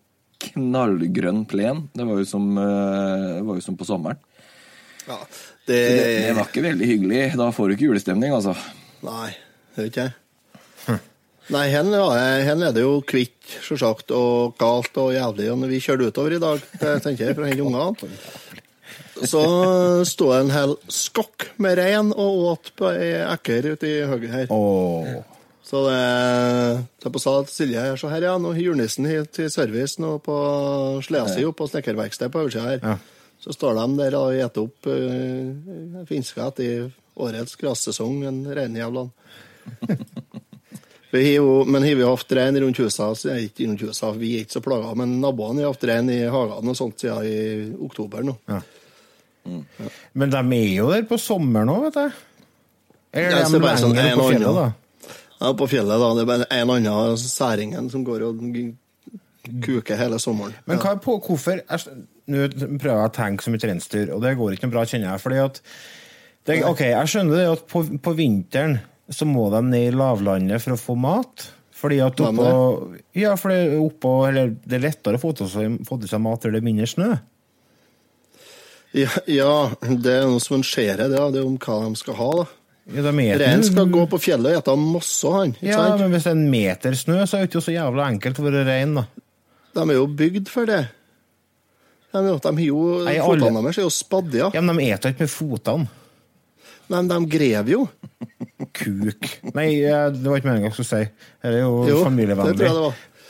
knallgrønn 0.51 1.47
plen. 1.49 1.87
Det 1.97 2.05
var 2.05 2.21
jo 2.21 2.29
som, 2.29 2.51
eh, 2.61 3.25
det 3.39 3.47
var 3.49 3.57
jo 3.57 3.65
som 3.65 3.79
på 3.81 3.89
sommeren. 3.89 4.21
Ja, 5.07 5.19
Det, 5.67 5.81
det 5.89 6.05
det 6.29 6.37
var 6.37 6.47
ikke 6.51 6.63
veldig 6.63 6.87
hyggelig. 6.87 7.23
Da 7.39 7.49
får 7.51 7.69
du 7.69 7.75
ikke 7.75 7.89
julestemning, 7.89 8.35
altså. 8.37 8.53
Nei, 9.07 9.33
det 9.75 9.81
vet 9.83 9.91
ikke 9.91 10.05
jeg. 10.07 11.01
Nei, 11.47 11.69
hen, 11.71 11.93
ja, 11.95 12.07
hen 12.43 12.63
er 12.67 12.73
det 12.75 12.83
jo 12.83 12.97
kvitt, 13.07 13.39
sjølsagt, 13.63 14.11
og 14.11 14.57
galt 14.59 14.97
og 14.99 15.13
jævlig. 15.15 15.47
Og 15.53 15.61
når 15.61 15.71
vi 15.71 15.79
kjørte 15.85 16.09
utover 16.11 16.35
i 16.35 16.41
dag, 16.43 16.65
tenker 17.05 17.29
jeg, 17.29 17.37
for 17.39 17.47
å 17.47 17.51
hente 17.51 17.63
ungene, 17.63 18.11
så 19.25 19.43
sto 20.05 20.29
det 20.33 20.43
en 20.43 20.53
hel 20.53 20.75
skokk 20.93 21.49
med 21.63 21.79
rein 21.79 22.13
og 22.13 22.43
åt 22.53 22.71
på 22.77 22.91
ei 22.93 23.15
ekker 23.23 23.73
ute 23.73 23.89
i 23.89 23.97
høyre 24.09 24.33
her. 24.33 24.53
Åh. 24.53 25.17
Så 25.67 25.83
det 25.89 25.95
er 25.99 26.85
jeg 27.03 27.23
sa 27.23 27.33
til 27.43 27.55
Silje 27.55 27.83
her, 27.83 27.97
så 27.99 28.11
her 28.13 28.29
ja, 28.29 28.37
nå 28.39 28.53
har 28.55 28.63
julenissen 28.63 29.07
hit 29.09 29.33
til 29.35 29.51
service 29.51 29.99
nå 30.03 30.17
på 30.23 30.37
sleda 31.03 31.27
si 31.33 31.47
oppe 31.47 31.65
på 31.65 31.71
snekkerverkstedet 31.73 32.33
på 32.35 32.45
oversida 32.45 32.69
her. 32.69 32.85
Ja. 32.85 32.97
Så 33.43 33.55
står 33.55 33.75
de 33.79 33.87
der 33.99 34.17
og 34.19 34.35
eter 34.35 34.67
opp 34.67 34.89
uh, 34.89 36.05
finska 36.09 36.49
etter 36.51 36.87
årets 37.17 37.59
grassesong, 37.59 38.23
en 38.29 38.41
reinjævlene. 38.47 39.11
Vi 41.11 41.23
har 41.23 41.37
jo, 41.39 41.65
men 41.65 41.85
har 41.87 41.95
vi 41.95 42.05
hatt 42.05 42.33
rein 42.35 42.59
rundt 42.61 42.79
huset, 42.83 43.19
så 43.19 43.29
er 43.31 43.45
ikke 43.47 43.65
rundt 43.69 43.85
huset, 43.87 44.17
vi 44.21 44.33
er 44.37 44.43
ikke 44.45 44.57
så 44.59 44.61
plaga, 44.61 44.91
men 44.99 45.15
naboene 45.23 45.63
har 45.63 45.71
hatt 45.73 45.87
rein 45.89 46.11
i 46.13 46.19
hagene 46.29 46.75
og 46.75 46.77
sånt 46.77 47.01
siden 47.01 47.29
i 47.31 47.37
oktober 47.87 48.27
nå. 48.27 48.35
Ja. 48.51 48.59
Men 50.17 50.33
de 50.33 50.41
er 50.59 50.73
jo 50.77 50.89
der 50.93 51.07
på 51.09 51.19
sommeren 51.21 51.71
òg, 51.73 51.87
vet 51.89 51.99
du. 52.01 52.25
Eller 53.17 53.39
Ja, 53.39 53.45
de 53.49 53.59
er 53.59 53.65
bare 53.65 53.81
sånn 53.81 53.97
en 53.97 54.19
på 54.19 54.29
fjellet, 54.33 54.59
da. 54.59 54.67
Ja, 55.41 55.53
på 55.57 55.69
fjellet, 55.71 56.03
da. 56.03 56.11
Det 56.17 56.25
er 56.25 56.31
bare 56.33 56.49
en 56.57 56.75
annen 56.77 57.21
særingen 57.21 57.91
som 57.93 58.05
går 58.07 58.25
og 58.29 58.43
kuker 59.63 59.99
hele 60.01 60.19
sommeren. 60.23 60.57
Men 60.67 60.81
hva 60.83 60.97
er 60.97 61.03
på, 61.03 61.19
hvorfor 61.23 61.63
Nå 62.27 62.49
prøver 62.51 62.91
jeg 62.91 63.07
å 63.07 63.15
tenke 63.15 63.45
som 63.45 63.55
et 63.55 63.63
reinsdyr, 63.69 64.09
og 64.11 64.25
det 64.25 64.33
går 64.35 64.57
ikke 64.57 64.67
noe 64.67 64.73
bra, 64.73 64.83
kjenner 64.91 65.13
jeg. 65.13 65.23
fordi 65.23 65.37
at 65.45 65.61
det, 66.47 66.57
Ok, 66.67 66.81
jeg 66.89 67.11
skjønner 67.13 67.39
det 67.39 67.45
at 67.53 67.63
på, 67.71 67.85
på 68.03 68.15
vinteren 68.19 68.81
så 69.15 69.29
må 69.31 69.45
de 69.53 69.61
ned 69.63 69.93
i 69.93 69.95
lavlandet 69.95 70.63
for 70.65 70.75
å 70.75 70.81
få 70.81 70.97
mat. 70.99 71.45
Fordi 71.77 72.01
at 72.03 72.19
oppå 72.25 72.49
Ja, 73.15 73.37
for 73.39 73.53
det 73.55 73.79
oppå, 73.79 74.13
eller, 74.27 74.57
det 74.67 74.79
er 74.79 74.87
lettere 74.89 75.21
å 75.21 75.23
få 75.23 75.31
til 75.39 75.51
seg 75.53 76.23
mat 76.25 76.43
der 76.43 76.57
det 76.57 76.63
er 76.63 76.67
mindre 76.67 76.89
snø. 76.91 77.13
Ja, 78.97 79.11
ja, 79.29 79.51
det 79.83 80.13
er 80.23 80.29
noe 80.31 80.41
som 80.41 80.57
en 80.59 80.65
skjærer, 80.65 81.11
det, 81.13 81.21
det 81.35 81.43
er 81.43 81.45
om 81.49 81.59
hva 81.61 81.81
de 81.85 81.99
skal 82.01 82.17
ha. 82.17 82.31
da. 82.41 82.47
Ja, 82.87 83.03
Reinen 83.11 83.65
skal 83.67 83.89
gå 83.91 84.05
på 84.07 84.19
fjellet 84.23 84.55
og 84.55 84.61
ete 84.63 84.75
masse, 84.79 85.31
han. 85.35 85.57
Ja, 85.59 85.81
sant? 85.81 86.01
men 86.05 86.13
hvis 86.15 86.25
det 86.29 86.31
er 86.31 86.37
en 86.39 86.51
meter 86.53 86.95
snø, 86.95 87.17
så 87.27 87.37
er 87.39 87.45
det 87.45 87.51
ikke 87.51 87.65
så 87.67 87.75
jævla 87.75 88.07
enkelt 88.15 88.39
å 88.39 88.45
være 88.47 88.63
rein, 88.69 88.95
da. 89.01 89.07
De 89.77 89.83
er 89.85 89.99
jo 89.99 90.07
bygd 90.21 90.49
for 90.53 90.71
det. 90.71 90.85
De, 92.15 92.23
de 92.23 92.53
har 92.55 92.63
jo, 92.63 92.83
Nei, 93.05 93.17
Fotene 93.21 93.61
deres 93.67 93.81
er 93.83 93.85
jo 93.85 93.93
spadde, 93.93 94.39
ja. 94.41 94.51
Ja, 94.55 94.63
men 94.65 94.79
de 94.79 94.87
eter 94.95 95.13
ikke 95.13 95.27
med 95.27 95.33
fotene. 95.35 95.91
Men 96.87 97.11
de 97.11 97.19
grev 97.27 97.73
jo. 97.73 97.83
Kuk. 98.79 99.29
Nei, 99.57 99.67
eh, 99.83 100.07
det 100.15 100.23
var 100.31 100.39
ikke 100.39 100.49
meningen 100.53 100.71
jeg 100.71 100.77
skulle 100.79 100.91
si. 100.93 101.29
Det 101.43 101.51
er 101.51 101.59
jo, 101.65 101.73
Jo, 101.91 101.99
familievennlig. 102.07 102.71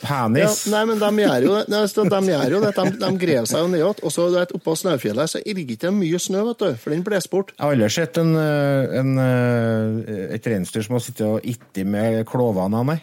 Var. 0.01 0.37
Ja, 0.39 0.49
nei, 0.73 0.83
men 0.85 0.99
de 1.01 1.09
gjør 1.23 1.45
jo. 1.47 1.57
Nei, 1.71 1.81
De, 1.87 2.21
gjør 2.31 2.55
jo 2.55 2.61
det. 2.63 2.71
De, 2.77 2.85
de 3.01 3.09
grev 3.21 3.49
seg 3.49 3.63
jo 3.63 3.69
ned. 3.73 3.83
Og 4.05 4.13
så 4.13 4.27
vet, 4.33 4.53
oppå 4.57 4.75
Snaufjellet 4.77 5.31
så 5.33 5.41
ligger 5.43 5.75
ikke 5.75 5.87
det 5.87 5.93
mye 5.97 6.21
snø, 6.21 6.43
vet 6.51 6.63
du, 6.63 6.69
for 6.81 6.93
den 6.93 7.03
blåser 7.05 7.33
bort. 7.33 7.53
Jeg 7.55 7.63
har 7.65 7.75
aldri 7.75 7.89
sett 7.97 8.19
en, 8.21 8.33
eh, 8.37 8.97
en, 9.01 9.13
eh, 9.23 10.25
et 10.37 10.49
reinsdyr 10.53 10.85
som 10.85 10.97
har 10.97 11.05
sittet 11.05 11.25
og 11.27 11.47
itti 11.47 11.85
med 11.87 12.21
klovene, 12.29 12.83
nei. 12.91 12.99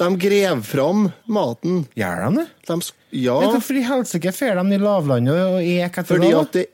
De 0.00 0.08
grev 0.18 0.62
fram 0.66 1.04
maten. 1.30 1.84
Gjør 1.94 2.24
de 2.24 2.40
det? 2.40 2.46
De, 2.66 2.78
ja, 3.22 3.36
Men 3.40 3.52
hvorfor 3.54 3.78
i 3.78 3.84
helsike 3.86 4.32
drar 4.34 4.58
de 4.58 4.74
i 4.74 4.82
lavlandet 4.82 5.42
og 5.44 5.60
eker 5.62 6.02
etter 6.02 6.08
fordi 6.16 6.32
det? 6.32 6.40
at 6.40 6.56
det 6.56 6.64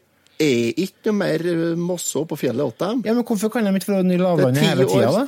er 0.40 0.80
ikke 0.86 1.10
noe 1.10 1.18
mer 1.18 1.44
eh, 1.52 1.64
mosse 1.76 2.22
på 2.30 2.38
fjellet 2.40 2.64
åt 2.64 2.80
dem. 2.80 3.02
Ja, 3.04 3.12
men 3.12 3.26
hvorfor 3.28 3.52
kan 3.52 3.68
de 3.68 3.74
ikke 3.76 3.92
dra 3.92 4.00
i 4.00 4.20
lavlandet 4.20 4.62
Det 4.62 4.68
hele 4.70 4.88
tida, 4.88 5.10
da? 5.18 5.26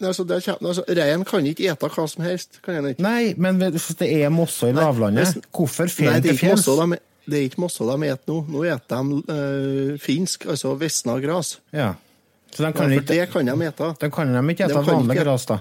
Altså, 0.00 0.24
det 0.28 0.44
kommer, 0.44 0.68
altså, 0.70 0.84
Rein 0.88 1.24
kan 1.26 1.46
ikke 1.46 1.70
ete 1.72 1.88
hva 1.90 2.04
som 2.08 2.22
helst. 2.24 2.60
kan 2.62 2.86
ikke. 2.86 3.02
Nei, 3.02 3.34
men 3.36 3.58
det 3.58 3.72
er 4.06 4.28
mosser 4.30 4.68
i 4.70 4.72
lavlandet, 4.76 5.26
hvis- 5.34 5.44
hvorfor 5.52 5.88
fer 5.90 6.10
Nei, 6.10 6.16
er 6.18 6.20
til 6.22 6.36
fjells? 6.38 6.66
de, 6.66 6.98
det 7.28 7.38
er 7.38 7.48
ikke 7.50 7.60
mosse 7.60 7.82
de 7.84 7.96
spiser 7.98 8.20
nå. 8.30 8.36
Nå 8.48 8.62
spiser 8.64 8.78
de 8.88 9.32
øh, 9.34 9.98
finsk, 9.98 10.46
altså 10.46 10.74
visna 10.78 11.18
gras. 11.20 11.58
Ja. 11.72 11.94
Så 12.54 12.64
de 12.64 12.72
kan, 12.72 12.90
ja, 12.90 13.00
ikke, 13.00 13.06
det 13.08 13.30
kan 13.32 13.46
de 13.46 13.66
ete. 13.66 13.90
de 14.00 14.10
kan 14.10 14.32
de 14.32 14.54
ikke 14.54 14.64
ete 14.70 14.86
vanlig 14.86 15.18
gras, 15.22 15.44
da? 15.46 15.58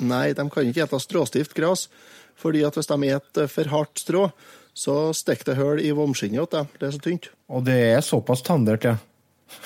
Nei, 0.00 0.32
de 0.32 0.50
kan 0.50 0.66
ikke 0.66 0.82
ete 0.84 1.00
stråstivt 1.00 1.54
gras. 1.54 1.88
Fordi 2.36 2.62
at 2.66 2.74
hvis 2.74 2.86
de 2.86 2.98
spiser 3.00 3.48
for 3.48 3.64
hardt 3.72 3.98
strå, 4.02 4.26
så 4.74 5.14
stikker 5.16 5.44
det 5.46 5.56
hull 5.56 5.78
i 5.80 5.90
vomskinnet 5.90 6.50
til 6.50 6.58
dem. 6.58 6.66
Det 6.78 6.88
er 6.88 6.90
så 6.92 7.00
tynt. 7.00 7.28
Og 7.48 7.64
det 7.64 7.78
er 7.94 8.00
såpass 8.04 8.42
tandert, 8.42 8.84
ja. 8.84 8.96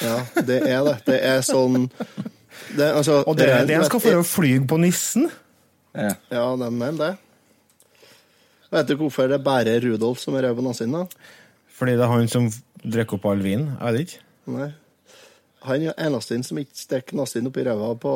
Ja, 0.05 0.21
det 0.47 0.61
er 0.69 0.85
det. 0.85 0.97
Det 1.07 1.19
er 1.25 1.41
sånn 1.43 1.89
det, 2.77 2.87
altså, 2.87 3.23
Og 3.27 3.37
det 3.39 3.49
det, 3.49 3.67
det 3.69 3.85
skal 3.87 4.01
få 4.01 4.23
fly 4.27 4.53
på 4.69 4.79
nissen? 4.83 5.31
Ja. 5.95 6.15
Ja, 6.31 6.45
de 6.57 6.71
mener 6.71 6.99
det. 6.99 7.13
Vet 8.71 8.91
du 8.91 8.97
hvorfor 9.01 9.27
det 9.27 9.41
er 9.41 9.45
bare 9.45 9.79
Rudolf 9.83 10.21
som 10.23 10.37
er 10.39 10.47
nassen? 10.63 10.93
da? 10.95 11.07
Fordi 11.75 11.97
det 11.99 12.05
er 12.07 12.13
han 12.13 12.29
som 12.29 12.51
drikker 12.85 13.19
opp 13.19 13.27
all 13.27 13.43
vin? 13.43 13.71
Er 13.81 13.93
det 13.93 14.07
ikke. 14.07 14.21
Nei. 14.55 14.69
Han 15.67 15.83
er 15.91 15.99
eneste 15.99 16.39
som 16.47 16.59
ikke 16.61 16.79
stikker 16.79 17.19
nassen 17.19 17.49
opp 17.51 17.59
i 17.61 17.65
ræva 17.67 17.95
på 18.01 18.13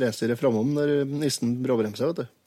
reinsdyret 0.00 0.38
framom 0.40 0.70
når 0.76 1.04
nissen 1.10 1.58
bråbremser. 1.64 2.12
vet 2.12 2.22
du. 2.22 2.39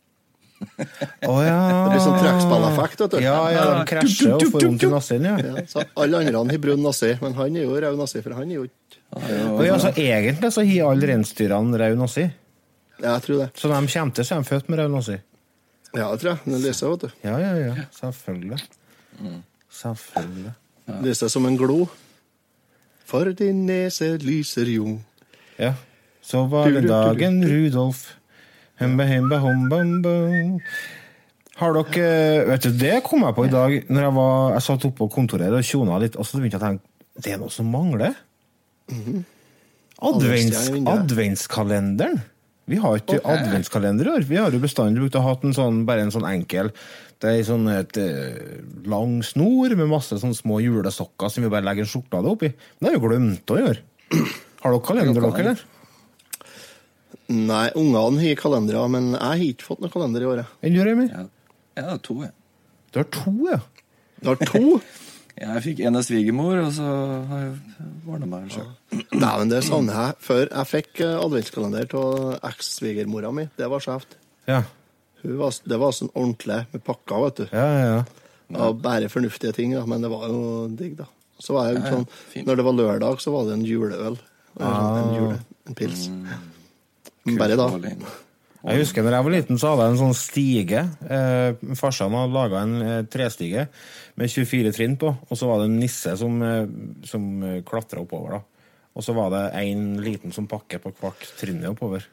Å 1.27 1.35
ja. 1.43 1.57
Det 1.67 1.91
blir 1.93 2.03
sånn 2.03 2.19
trekkspilleffekt. 2.19 3.03
Ja, 3.23 3.37
ja, 3.53 3.65
de 3.71 3.83
krasjer 3.89 4.35
og 4.37 4.45
får 4.53 4.67
vondt 4.67 4.85
i 4.87 4.91
nassen, 4.91 5.27
ja. 5.29 5.35
Ja, 5.43 5.65
så 5.69 5.83
alle 5.99 6.23
andre 6.23 6.43
har 6.51 6.63
brun 6.63 6.83
nasse, 6.85 7.13
men 7.21 7.35
han 7.37 7.59
er 7.59 7.67
jo 7.67 7.75
rød 7.75 7.99
nasse, 7.99 8.23
for 8.25 8.37
han 8.37 8.49
er 8.49 8.61
jo 8.61 8.69
ikke 8.69 8.83
ja, 9.13 9.73
altså, 9.75 9.91
egentlig 9.93 10.49
så 10.53 10.63
har 10.65 10.89
alle 10.89 11.09
reinsdyrene 11.11 11.77
rød 11.77 11.99
nazi. 11.99 12.23
Ja, 13.01 13.13
jeg 13.15 13.25
tror 13.27 13.43
det. 13.43 13.49
Så 13.59 13.69
når 13.69 13.85
de 13.85 13.93
kommer 13.93 14.15
til, 14.17 14.25
så 14.25 14.35
er 14.35 14.41
de 14.41 14.49
født 14.49 14.69
med 14.71 14.79
rød 14.81 14.93
nazi. 14.93 15.17
Ja, 15.93 16.07
det 16.09 16.23
tror 16.23 16.31
jeg. 16.31 16.39
Den 16.45 16.63
lyser, 16.63 16.89
vet 16.89 17.03
du. 17.05 17.09
Ja, 17.23 17.35
ja, 17.37 17.51
ja. 17.59 17.85
Selvfølgelig. 17.93 18.59
Selvfølgelig. 19.81 20.53
Lyser 21.03 21.29
som 21.29 21.45
en 21.45 21.57
glo. 21.57 21.85
For 23.05 23.29
din 23.37 23.65
nese 23.67 24.15
lyser 24.17 24.69
jo. 24.73 24.97
Ja. 25.59 25.73
Så 26.23 26.45
var 26.49 26.71
det 26.71 26.87
dagen 26.89 27.43
Rudolf. 27.45 28.07
Humba, 28.83 29.07
humba, 29.07 29.39
humba. 29.43 30.13
Har 31.59 31.75
dere 31.77 32.47
Vet 32.49 32.65
du, 32.65 32.71
det 32.75 32.95
kom 33.05 33.23
jeg 33.23 33.37
på 33.37 33.45
i 33.45 33.51
dag 33.53 33.75
når 33.87 34.07
jeg, 34.07 34.15
var, 34.17 34.39
jeg 34.55 34.65
satt 34.65 34.87
oppe 34.89 34.99
på 35.03 35.11
kontoret 35.19 35.53
og 35.53 35.67
tjona 35.67 35.99
litt, 36.01 36.17
og 36.17 36.25
så 36.27 36.41
begynte 36.41 36.57
jeg 36.57 36.63
å 36.63 36.67
tenke 36.71 36.89
det 37.13 37.35
er 37.35 37.37
noe 37.37 37.53
som 37.53 37.67
mangler. 37.69 38.15
Advents, 40.03 40.69
i 40.69 40.73
vinduet. 40.73 40.93
adventskalenderen. 40.97 42.21
Vi 42.71 42.79
har 42.79 42.97
ikke 42.97 43.19
okay. 43.19 43.43
adventskalender 43.43 44.07
i 44.07 44.13
år. 44.15 44.25
Vi 44.27 44.39
har 44.39 44.55
jo 44.55 44.61
bestandig 44.63 45.03
brukt 45.03 45.17
å 45.19 45.23
ha 45.25 45.33
en 45.35 45.55
sånn, 45.55 45.81
bare 45.87 46.05
en 46.05 46.13
sånn 46.15 46.25
enkel 46.29 46.71
Det 47.21 47.33
er 47.33 47.43
sånn 47.45 47.67
et 47.71 47.99
eh, 47.99 48.63
lang 48.89 49.17
snor 49.25 49.75
med 49.79 49.91
masse 49.91 50.15
sånne 50.19 50.37
små 50.37 50.61
julesokker 50.63 51.31
som 51.31 51.45
vi 51.45 51.51
bare 51.51 51.67
legger 51.67 51.85
en 51.85 51.91
sjokolade 51.91 52.31
oppi. 52.31 52.49
Det 52.79 52.89
har 52.89 52.95
vi 52.95 53.03
glemt 53.03 53.53
å 53.53 53.59
gjøre. 53.59 53.83
Har 54.63 54.73
dere 54.73 54.83
kalender, 54.87 55.21
dere, 55.21 55.43
eller? 55.43 55.63
Nei, 57.31 57.67
ungene 57.79 58.19
har 58.19 58.35
kalendere, 58.39 58.83
men 58.91 59.13
jeg 59.13 59.21
har 59.23 59.45
ikke 59.47 59.67
fått 59.69 59.83
noen 59.83 59.93
kalender 59.93 60.25
i 60.25 60.27
året. 60.27 60.57
Enn 60.61 60.75
du, 60.75 60.81
Remi? 60.83 61.05
Ja, 61.07 61.23
jeg 61.79 61.87
har 61.87 62.01
to, 62.03 62.17
jeg. 62.25 62.33
Du 62.93 62.99
har 62.99 63.07
to, 63.15 63.33
ja. 63.49 63.59
Du 64.21 64.29
har 64.33 64.43
to? 64.49 64.65
Jeg 65.33 65.61
fikk 65.65 65.79
en 65.81 65.97
av 65.97 66.03
svigermor, 66.05 66.59
og 66.61 66.67
så 66.75 66.85
har 67.25 67.39
jeg 67.41 67.85
ordna 68.05 68.27
meg 68.29 68.51
sjøl. 68.53 68.67
Nei, 69.17 69.31
men 69.39 69.49
det 69.49 69.63
savner 69.65 69.95
jeg. 69.97 70.17
Før 70.21 70.43
jeg 70.43 70.69
fikk 70.69 71.01
eh, 71.01 71.15
adventskalender 71.17 71.95
av 71.97 72.35
eks-svigermora 72.51 73.31
mi. 73.33 73.47
Det 73.57 73.65
var 73.73 73.81
skjevt. 73.81 74.13
Ja, 74.45 74.59
Hun 75.23 75.33
var, 75.41 75.57
det 75.65 75.79
var 75.81 75.95
sånn 75.97 76.13
ordentlig 76.13 76.59
med 76.75 76.85
pakker, 76.85 77.25
vet 77.25 77.41
du. 77.41 77.43
ja, 77.49 77.65
ja. 77.65 77.97
ja. 77.97 78.61
Og 78.67 78.77
bare 78.85 79.09
fornuftige 79.09 79.55
ting, 79.57 79.73
da. 79.73 79.81
men 79.89 80.05
det 80.05 80.13
var 80.13 80.27
jo 80.29 80.67
digg, 80.69 80.99
da. 81.01 81.09
Så 81.41 81.57
var 81.57 81.71
jeg 81.71 81.79
jo 81.79 81.81
Ja, 81.81 81.87
ja, 81.89 81.95
sånn, 81.97 82.07
fint. 82.35 82.45
Når 82.51 82.61
det 82.61 82.67
var 82.69 82.77
lørdag, 82.83 83.25
så 83.25 83.33
var 83.33 83.49
det 83.49 83.57
en 83.57 83.65
juleøl. 83.65 84.19
Eller 84.53 84.77
sånn, 84.77 84.99
En, 85.01 85.13
jule, 85.17 85.39
en 85.65 85.79
pils. 85.81 86.05
Men 86.13 86.52
Bare 87.23 87.57
da. 87.57 87.67
Jeg 88.63 88.79
husker 88.79 89.03
når 89.03 89.17
jeg 89.17 89.25
var 89.25 89.33
liten, 89.33 89.59
så 89.59 89.73
hadde 89.73 89.85
jeg 89.85 89.93
en 89.93 89.99
sånn 89.99 90.15
stige. 90.15 90.81
Eh, 91.11 91.73
farsan 91.75 92.15
hadde 92.15 92.35
laga 92.35 92.61
en 92.63 92.75
eh, 92.79 93.05
trestige 93.11 93.65
med 94.19 94.31
24 94.31 94.71
trinn 94.75 94.95
på, 94.99 95.11
og 95.11 95.39
så 95.39 95.49
var 95.49 95.59
det 95.59 95.67
en 95.67 95.79
nisse 95.81 96.15
som, 96.19 96.37
eh, 96.47 96.63
som 97.07 97.27
klatra 97.67 98.03
oppover. 98.03 98.37
da. 98.37 98.69
Og 98.93 99.03
så 99.03 99.15
var 99.17 99.33
det 99.33 99.43
en 99.59 99.87
liten 100.03 100.31
som 100.35 100.47
pakke 100.47 100.79
på 100.79 100.93
hvert 101.01 101.25
trinnet 101.39 101.71
oppover. 101.73 102.05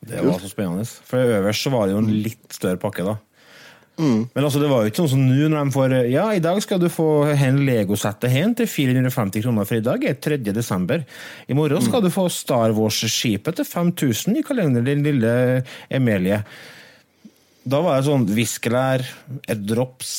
Det 0.00 0.22
var 0.24 0.38
så 0.40 0.48
spennende. 0.48 0.86
For 0.86 1.18
øverst 1.18 1.66
så 1.66 1.72
var 1.74 1.86
det 1.86 1.96
jo 1.96 2.04
en 2.04 2.22
litt 2.24 2.54
større 2.54 2.80
pakke, 2.80 3.04
da. 3.04 3.18
Men 4.00 4.46
altså, 4.46 4.62
det 4.62 4.70
var 4.70 4.82
jo 4.82 4.90
ikke 4.92 5.02
sånn 5.02 5.12
som 5.14 5.22
nå, 5.26 5.48
når 5.52 5.68
de 5.68 5.74
får 5.76 5.94
Ja, 6.10 6.26
i 6.34 6.42
dag 6.42 6.58
skal 6.64 6.80
du 6.82 6.88
få 6.92 7.08
hen 7.36 7.62
Lego-settet 7.66 8.32
hen 8.32 8.56
til 8.58 8.68
450 8.70 9.44
kroner, 9.44 9.68
for 9.68 9.78
i 9.78 9.84
dag 9.84 10.04
er 10.08 10.18
3. 10.18 10.40
desember. 10.50 11.04
I 11.46 11.56
morgen 11.58 11.84
skal 11.84 12.04
du 12.04 12.10
få 12.12 12.28
Star 12.32 12.74
Wars-skipet 12.76 13.60
til 13.60 13.68
5000 13.68 14.40
i 14.40 14.44
kalenderen 14.46 14.88
din 14.88 15.06
lille 15.06 15.32
Emilie. 15.92 16.42
Da 17.70 17.82
var 17.84 17.98
det 17.98 18.08
sånn 18.08 18.28
viskelær, 18.32 19.04
et 19.44 19.66
drops 19.68 20.14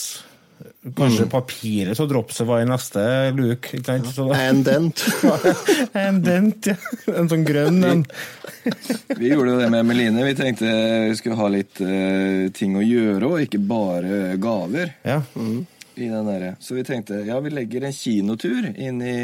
Kanskje 0.81 1.27
papiret 1.29 1.93
så 1.97 2.07
dropset 2.09 2.47
var 2.49 2.63
i 2.63 2.65
neste 2.65 3.01
luke. 3.37 3.69
ikke 3.77 3.85
sant? 3.85 4.07
Så 4.15 4.23
da- 4.31 4.39
En 4.47 4.63
dent. 4.65 5.03
en 5.93 6.21
dent, 6.25 6.65
ja. 6.71 6.75
En 7.13 7.29
sånn 7.29 7.43
grønn 7.45 7.83
en. 7.85 8.01
Vi 9.21 9.29
gjorde 9.29 9.59
det 9.59 9.67
med 9.73 9.85
Meline. 9.85 10.23
Vi 10.25 10.33
tenkte 10.39 10.65
vi 11.11 11.13
skulle 11.19 11.37
ha 11.37 11.47
litt 11.53 11.81
uh, 11.85 12.49
ting 12.57 12.73
å 12.77 12.81
gjøre, 12.81 13.29
og 13.29 13.43
ikke 13.45 13.61
bare 13.61 14.23
gaver. 14.41 14.95
Ja. 15.05 15.19
i 16.01 16.07
den 16.09 16.25
der. 16.25 16.55
Så 16.63 16.73
vi 16.79 16.83
tenkte 16.87 17.19
ja, 17.27 17.37
vi 17.45 17.51
legger 17.53 17.83
en 17.85 17.93
kinotur 17.93 18.71
inn 18.73 19.01
i 19.05 19.15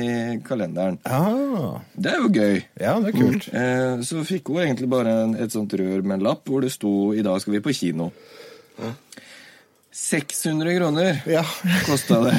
kalenderen. 0.46 1.00
Ah, 1.10 1.80
Det 1.96 2.12
er 2.12 2.22
jo 2.22 2.30
gøy. 2.38 2.60
ja, 2.78 3.00
det 3.02 3.14
er 3.14 3.18
kult. 3.18 3.48
Eh, 3.50 4.04
så 4.06 4.22
fikk 4.28 4.52
hun 4.54 4.62
egentlig 4.62 4.90
bare 4.92 5.14
en, 5.24 5.34
et 5.42 5.50
sånt 5.58 5.74
rør 5.74 6.04
med 6.06 6.20
en 6.20 6.28
lapp 6.28 6.46
hvor 6.46 6.62
det 6.62 6.70
sto 6.76 7.14
'I 7.18 7.24
dag 7.26 7.42
skal 7.42 7.58
vi 7.58 7.64
på 7.66 7.74
kino'. 7.74 8.12
600 9.98 10.76
kroner 10.78 11.22
Ja. 11.26 11.42
kosta 11.88 12.20
det 12.28 12.36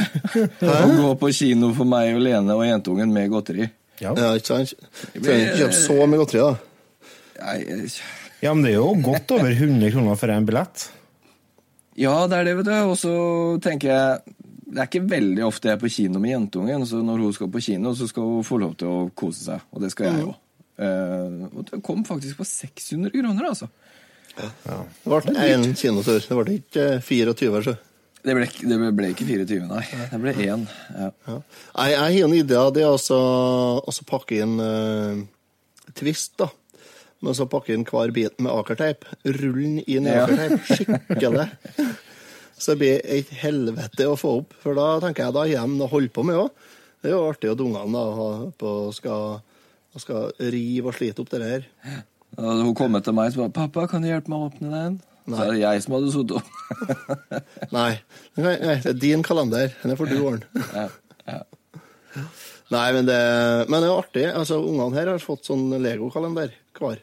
å 0.63 0.87
gå 0.95 1.09
på 1.19 1.31
kino 1.35 1.73
for 1.75 1.89
meg 1.91 2.13
og 2.15 2.23
Lene 2.23 2.55
og 2.55 2.63
jentungen 2.67 3.11
med 3.13 3.31
godteri. 3.33 3.67
Ja. 3.99 4.13
Ja, 4.15 4.31
ikke 4.39 4.53
sant? 4.63 4.75
Trenger 5.17 5.49
ikke 5.49 5.65
kjøpe 5.65 5.79
så 5.81 5.97
mye 6.07 6.21
godteri, 6.21 6.45
da. 6.45 7.09
Nei, 7.39 7.57
eh, 7.67 7.99
ja, 8.45 8.53
men 8.55 8.63
det 8.63 8.73
er 8.73 8.79
jo 8.79 8.93
godt 9.03 9.35
over 9.35 9.51
100 9.51 9.91
kroner 9.95 10.19
for 10.21 10.31
en 10.31 10.47
billett. 10.47 10.85
Ja, 11.99 12.15
det 12.31 12.39
er 12.39 12.47
det, 12.47 12.57
vet 12.61 12.69
du. 12.71 12.75
Og 12.93 12.95
så 13.01 13.15
tenker 13.65 13.91
jeg 13.91 14.35
Det 14.69 14.83
er 14.83 14.89
ikke 14.91 15.09
veldig 15.09 15.45
ofte 15.47 15.71
jeg 15.71 15.79
er 15.79 15.81
på 15.81 15.89
kino 15.89 16.19
med 16.21 16.31
jentungen, 16.35 16.83
så 16.85 16.99
når 17.01 17.23
hun 17.25 17.33
skal 17.33 17.49
på 17.49 17.63
kino, 17.65 17.95
så 17.97 18.05
skal 18.11 18.27
hun 18.29 18.43
få 18.45 18.59
lov 18.61 18.75
til 18.77 18.91
å 18.93 18.99
kose 19.17 19.47
seg. 19.47 19.63
Og 19.73 19.81
det 19.81 19.89
skal 19.95 20.11
jeg 20.13 20.27
òg. 20.29 20.35
og 21.57 21.63
det 21.71 21.79
kom 21.83 22.05
faktisk 22.05 22.37
på 22.37 22.45
600 22.45 23.11
kroner, 23.17 23.49
altså. 23.49 23.71
Det 24.39 25.11
ble 25.11 25.35
én 25.49 25.67
kinotur. 25.79 26.21
Det 26.25 26.37
ble 26.39 26.57
ikke 26.61 26.85
eh, 26.97 27.01
24, 27.05 27.63
så. 27.67 27.75
Det 28.25 28.35
ble, 28.35 28.47
ikke- 28.49 28.69
det 28.69 28.79
ble 28.99 29.11
ikke 29.15 29.27
24, 29.29 29.67
nei. 29.71 29.83
Det 30.13 30.21
ble 30.23 30.33
én. 30.45 30.65
Ja. 30.95 31.11
Ja. 31.29 31.37
Jeg, 31.39 31.93
jeg 31.95 31.99
har 31.99 32.29
en 32.29 32.37
idé. 32.39 32.63
Det 32.75 32.83
er 32.85 32.91
altså 32.93 33.19
å 33.83 33.95
pakke 34.11 34.41
inn 34.43 34.57
uh, 34.61 35.23
Twist, 35.97 36.35
da. 36.43 36.49
Men 37.25 37.35
så 37.35 37.47
pakke 37.51 37.73
inn 37.75 37.87
hver 37.89 38.13
bit 38.15 38.37
med 38.43 38.53
akerteip. 38.55 39.07
Rulle 39.25 39.63
den 39.63 39.79
inn 39.87 40.07
i 40.07 40.13
Ja. 40.15 40.27
akerteip. 40.27 40.69
Skikkelig. 40.71 41.49
Så 42.59 42.75
det 42.75 42.79
blir 42.81 43.01
et 43.07 43.29
helvete 43.39 44.07
å 44.11 44.17
få 44.19 44.33
opp. 44.41 44.55
For 44.65 44.75
da 44.75 44.97
tenker 45.03 45.29
jeg 45.29 45.35
da 45.37 45.45
har 45.47 45.67
de 45.71 45.85
å 45.87 45.91
holde 45.93 46.11
på 46.11 46.25
med 46.27 46.41
òg. 46.41 46.49
Det 46.99 47.13
er 47.13 47.15
jo 47.15 47.21
artig 47.31 47.53
at 47.53 47.61
ungene 47.63 47.93
da 47.95 48.51
på, 48.59 48.73
skal, 48.97 49.37
skal 50.03 50.33
rive 50.43 50.91
og 50.91 50.97
slite 50.99 51.23
opp 51.23 51.31
det 51.31 51.39
der. 51.45 51.69
Da 52.39 52.45
hadde 52.47 52.63
hun 52.69 52.75
kommet 52.79 53.03
til 53.05 53.15
meg 53.19 53.33
og 53.33 53.35
spurt 53.35 53.53
'Pappa, 53.57 53.89
kan 53.91 54.03
du 54.05 54.09
hjelpe 54.09 54.31
meg 54.31 54.39
å 54.39 54.49
åpne 54.51 54.71
den?' 54.71 55.01
Så 55.29 55.43
er 55.45 55.51
det 55.53 55.61
jeg 55.61 55.83
som 55.85 55.95
hadde 55.99 56.13
sittet 56.15 56.37
opp. 56.39 56.47
Nei, 57.77 57.91
nei, 58.39 58.55
nei, 58.63 58.77
det 58.81 58.93
er 58.95 59.01
din 59.03 59.23
kalender. 59.27 59.75
Den 59.83 59.93
er 59.93 59.99
for 59.99 60.07
du 60.09 60.17
ordne. 60.25 60.47
ja, 60.79 60.87
ja. 61.29 61.43
Nei, 62.73 62.87
men 62.97 63.05
det, 63.11 63.19
men 63.69 63.83
det 63.85 63.91
er 63.91 63.99
artig. 63.99 64.25
Altså, 64.33 64.57
Ungene 64.65 64.97
her 64.97 65.11
har 65.13 65.21
fått 65.21 65.45
sånn 65.51 65.67
Lego-kalender 65.85 66.55
hver. 66.79 67.03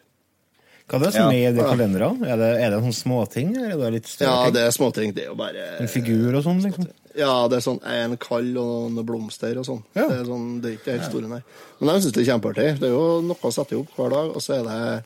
Hva 0.90 0.98
er 1.00 1.04
det 1.06 1.14
som 1.14 1.30
Ja. 1.30 1.38
er 1.38 1.52
i 1.52 1.54
de 1.58 1.64
kalenderne? 1.66 2.26
Er 2.30 2.38
det, 2.42 2.50
er 2.66 2.74
det 2.74 2.82
sånne 2.82 2.98
småting? 2.98 3.56
Eller 3.58 3.74
er 3.78 3.92
det 3.92 3.94
litt 4.00 4.10
større 4.10 4.28
Ja, 4.34 4.44
ting? 4.46 4.54
det 4.58 4.62
er 4.66 4.74
småting. 4.80 5.14
Det 5.14 5.24
er 5.24 5.30
jo 5.32 5.36
bare 5.40 5.64
En 5.82 5.88
figur 5.88 6.36
og 6.38 6.44
sånn, 6.46 6.62
liksom? 6.66 6.90
Ja, 7.18 7.48
det 7.48 7.58
er 7.58 7.66
sånn 7.70 7.82
en 7.86 8.18
kall 8.18 8.52
og 8.58 8.92
noen 8.94 9.06
blomster 9.06 9.58
og 9.58 9.66
sånn. 9.66 9.82
Ja. 9.96 10.08
Det 10.10 10.20
er 10.20 10.26
sånn, 10.30 10.62
det 10.62 10.72
er 10.72 10.78
ikke 10.78 10.98
helt 10.98 11.10
store, 11.10 11.30
nei. 11.30 11.42
Men 11.80 11.94
jeg 11.96 12.04
syns 12.06 12.14
det 12.18 12.22
er 12.26 12.32
kjempeartig. 12.34 12.80
Det 12.82 12.90
er 12.90 12.94
jo 12.98 13.22
noe 13.22 13.38
å 13.42 13.54
sette 13.54 13.78
opp 13.78 13.94
hver 13.98 14.10
dag, 14.18 14.34
og 14.36 14.42
så 14.42 14.60
er 14.60 14.64
det 14.70 15.06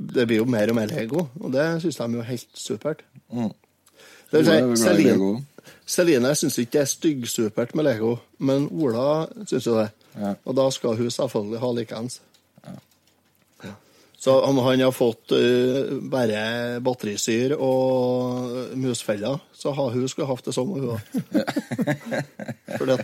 Det 0.00 0.26
blir 0.26 0.40
jo 0.40 0.48
mer 0.48 0.72
og 0.72 0.78
mer 0.78 0.90
Lego, 0.90 1.26
og 1.40 1.52
det 1.52 1.66
syns 1.82 1.98
de 2.00 2.06
er 2.06 2.18
jo 2.18 2.26
helt 2.30 2.48
supert. 2.56 3.04
Mm. 3.32 3.52
Det 4.30 4.40
vil 4.40 4.46
si, 4.46 4.84
Celine, 4.84 5.12
Lego. 5.12 5.30
Celine 5.86 6.34
syns 6.38 6.58
ikke 6.62 6.78
det 6.78 6.82
er 6.84 6.92
styggsupert 6.94 7.74
med 7.76 7.88
Lego, 7.88 8.16
men 8.38 8.68
Ola 8.70 9.26
syns 9.44 9.66
jo 9.66 9.76
det. 9.78 9.90
Ja. 10.16 10.34
Og 10.44 10.56
da 10.58 10.68
skal 10.74 10.96
hun 10.98 11.10
selvfølgelig 11.12 11.60
ha 11.62 11.72
likeens. 11.76 12.20
Ja. 12.66 12.76
Så 14.20 14.34
om 14.44 14.58
han 14.66 14.82
har 14.84 14.92
fått 14.92 15.32
uh, 15.32 15.96
bare 16.12 16.80
batterisyr 16.84 17.54
og 17.56 18.76
musfeller, 18.76 19.40
så 19.56 19.72
har 19.72 19.94
hun 19.94 20.08
skulle 20.12 20.28
hatt 20.28 20.44
det 20.44 20.52
samme, 20.52 20.76
hun 20.76 20.90
òg. 20.92 21.00
For 22.76 22.84
det, 22.90 22.98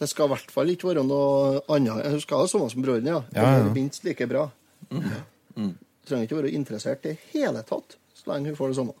det 0.00 0.08
skal 0.10 0.26
i 0.26 0.32
hvert 0.34 0.50
fall 0.56 0.72
ikke 0.72 0.90
være 0.90 1.06
noe 1.06 1.62
annet. 1.70 2.08
Hun 2.16 2.24
skal 2.24 2.42
ha 2.42 2.48
det 2.48 2.50
samme 2.50 2.72
som 2.72 2.82
broren, 2.82 3.06
ja. 3.06 3.20
Ja, 3.36 3.52
ja. 3.60 3.70
Minst 3.76 4.02
like 4.08 4.26
bra. 4.26 4.48
Mm. 4.90 5.70
Trenger 6.04 6.28
ikke 6.28 6.36
være 6.42 6.52
interessert 6.52 7.06
i 7.08 7.14
hele 7.32 7.62
tatt, 7.64 7.96
så 8.16 8.32
lenge 8.32 8.52
hun 8.52 8.58
får 8.58 8.72
det 8.72 8.78
samme. 8.80 8.94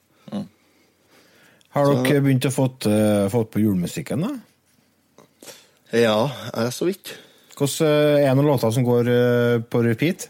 Har 1.74 1.90
dere 1.90 2.22
begynt 2.22 2.46
å 2.46 2.52
fått, 2.54 2.86
uh, 2.86 3.26
fått 3.32 3.50
på 3.50 3.60
julemusikken, 3.64 4.22
da? 4.22 4.34
Ja, 5.94 6.18
jeg 6.52 6.68
er 6.68 6.74
så 6.74 6.86
vidt. 6.86 7.16
Hvordan 7.54 7.86
eh, 7.86 8.24
Er 8.24 8.28
det 8.28 8.36
noen 8.38 8.48
låter 8.48 8.70
som 8.74 8.86
går 8.86 9.08
eh, 9.10 9.56
på 9.70 9.82
repeat? 9.84 10.28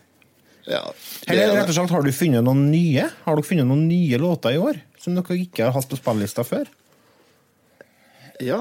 Ja, 0.69 0.83
Eller 1.29 1.47
er 1.47 1.55
rett 1.57 1.71
og 1.71 1.77
slett, 1.77 1.93
har 1.93 2.05
du 2.05 2.13
funnet 2.13 2.45
noen 2.45 2.67
nye? 2.69 3.07
Har 3.25 3.39
dere 3.39 3.49
funnet 3.49 3.69
noen 3.69 3.87
nye 3.89 4.19
låter 4.21 4.57
i 4.57 4.61
år? 4.61 4.81
Som 5.01 5.17
dere 5.17 5.39
ikke 5.41 5.65
har 5.65 5.73
hatt 5.77 5.89
på 5.89 5.97
spillelista 5.97 6.45
før? 6.45 6.69
Ja, 8.45 8.61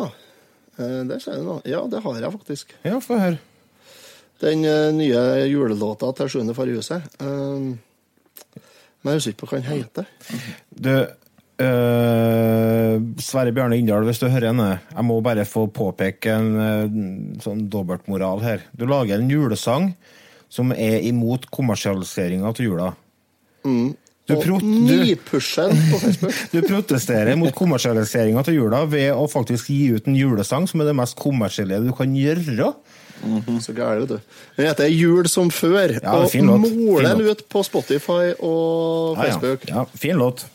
det 0.78 1.19
sier 1.23 1.41
du 1.41 1.47
nå. 1.47 1.58
Ja, 1.67 1.82
det 1.91 2.04
har 2.06 2.19
jeg 2.21 2.36
faktisk. 2.38 2.71
Ja, 2.88 2.99
få 3.04 3.19
høre. 3.19 3.39
Den 4.43 4.63
nye 4.95 5.23
julelåta 5.47 6.12
til 6.15 6.32
Sjuende 6.32 6.56
far 6.56 6.71
i 6.71 6.78
huset. 6.78 7.04
eh, 7.19 7.67
men 9.03 9.13
jeg 9.13 9.19
husker 9.19 9.35
ikke 9.35 9.43
på 9.43 9.51
hva 9.51 9.59
han 9.59 9.81
heter. 9.83 10.07
Du, 10.71 10.91
eh, 11.65 12.95
Sverre 13.23 13.53
Bjarne 13.55 13.77
Inndal, 13.79 14.07
hvis 14.07 14.21
du 14.23 14.29
hører 14.29 14.51
henne, 14.53 14.69
jeg 14.87 15.07
må 15.07 15.19
bare 15.25 15.45
få 15.47 15.67
påpeke 15.75 16.37
en 16.39 16.51
eh, 16.63 16.99
sånn 17.43 17.65
dobbeltmoral 17.73 18.43
her. 18.45 18.63
Du 18.71 18.87
lager 18.89 19.19
en 19.19 19.31
julesang 19.31 19.91
som 20.53 20.71
er 20.75 21.03
imot 21.03 21.49
kommersialiseringa 21.53 22.47
av 22.51 22.61
jula. 22.61 22.93
Du, 24.23 24.37
Og 24.37 24.43
du, 24.63 25.15
på 25.91 25.99
Facebook. 25.99 26.35
du 26.53 26.61
protesterer 26.63 27.35
mot 27.35 27.51
kommersialiseringa 27.57 28.39
av 28.39 28.53
jula 28.55 28.85
ved 28.87 29.11
å 29.11 29.25
faktisk 29.27 29.67
gi 29.73 29.89
ut 29.97 30.07
en 30.07 30.15
julesang 30.15 30.67
som 30.69 30.79
er 30.79 30.87
det 30.87 30.95
mest 30.95 31.17
kommersielle 31.19 31.81
du 31.83 31.91
kan 31.97 32.13
gjøre. 32.15 32.69
Så 33.62 33.73
gæren, 33.73 34.07
du. 34.07 34.17
Den 34.57 34.67
heter 34.67 34.88
Jul 34.91 35.27
som 35.31 35.49
før. 35.51 35.93
Ja, 36.01 36.12
og 36.17 36.29
fin 36.31 36.45
låt. 36.45 36.59
måler 36.75 37.15
den 37.15 37.29
ut 37.31 37.43
på 37.49 37.63
Spotify 37.63 38.33
og 38.39 39.17
Ja, 39.17 39.23
ja. 39.25 39.31
Facebook. 39.31 39.67
Ja, 39.69 39.83
fin 39.95 40.15
låt. 40.19 40.45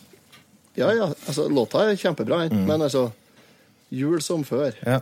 Ja, 0.76 0.90
ja. 0.94 1.06
Altså, 1.26 1.48
låta 1.48 1.78
er 1.90 1.96
kjempebra, 1.96 2.48
Mm. 2.50 2.66
men 2.66 2.82
altså 2.82 3.10
Jul 3.90 4.20
som 4.22 4.44
før. 4.44 4.70
Ja. 4.86 5.00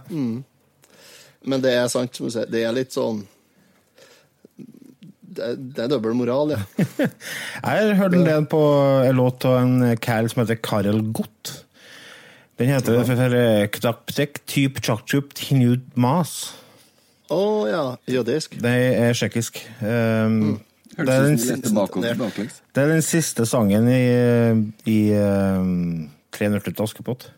Men 1.44 1.60
det 1.62 1.72
er 1.74 1.88
sant, 1.88 2.14
som 2.16 2.26
du 2.26 2.30
sier. 2.32 2.46
Det 2.50 2.62
er 2.64 2.72
litt 2.72 2.92
sånn 2.94 3.26
Det, 5.36 5.74
det 5.76 5.82
er 5.84 5.88
dobbel 5.92 6.14
moral, 6.16 6.54
ja. 6.54 6.60
Jeg 6.86 7.08
hørte 7.62 7.96
hørt 7.98 8.14
en 8.16 8.24
del 8.24 8.46
på 8.48 8.60
en 9.04 9.16
låt 9.18 9.44
av 9.44 9.58
en 9.60 9.96
kæl 10.00 10.30
som 10.32 10.40
heter 10.44 10.56
Karel 10.64 11.02
Gott. 11.12 11.50
Den 12.58 12.70
heter 12.72 13.02
ja. 13.36 13.66
Knaptek 13.68 14.40
typ 14.48 14.80
Chakchup 14.80 15.34
Tinut 15.36 15.82
Mas. 15.94 16.54
Å 17.30 17.66
ja. 17.70 17.96
Jødisk. 18.06 18.58
Det 18.62 18.70
er 19.00 19.12
tsjekkisk. 19.16 19.58
Um, 19.82 20.60
Det 20.96 21.08
er 21.08 21.28
du 21.28 21.36
siste- 21.36 21.74
Det 22.72 22.82
er 22.82 22.86
den 22.88 23.02
siste 23.02 23.46
sangen 23.46 23.88
i, 23.88 24.62
i 24.86 25.12
um, 25.12 26.08
Tre 26.32 26.48
nøtter 26.48 26.72
til 26.74 26.82
Askepott. 26.84 27.30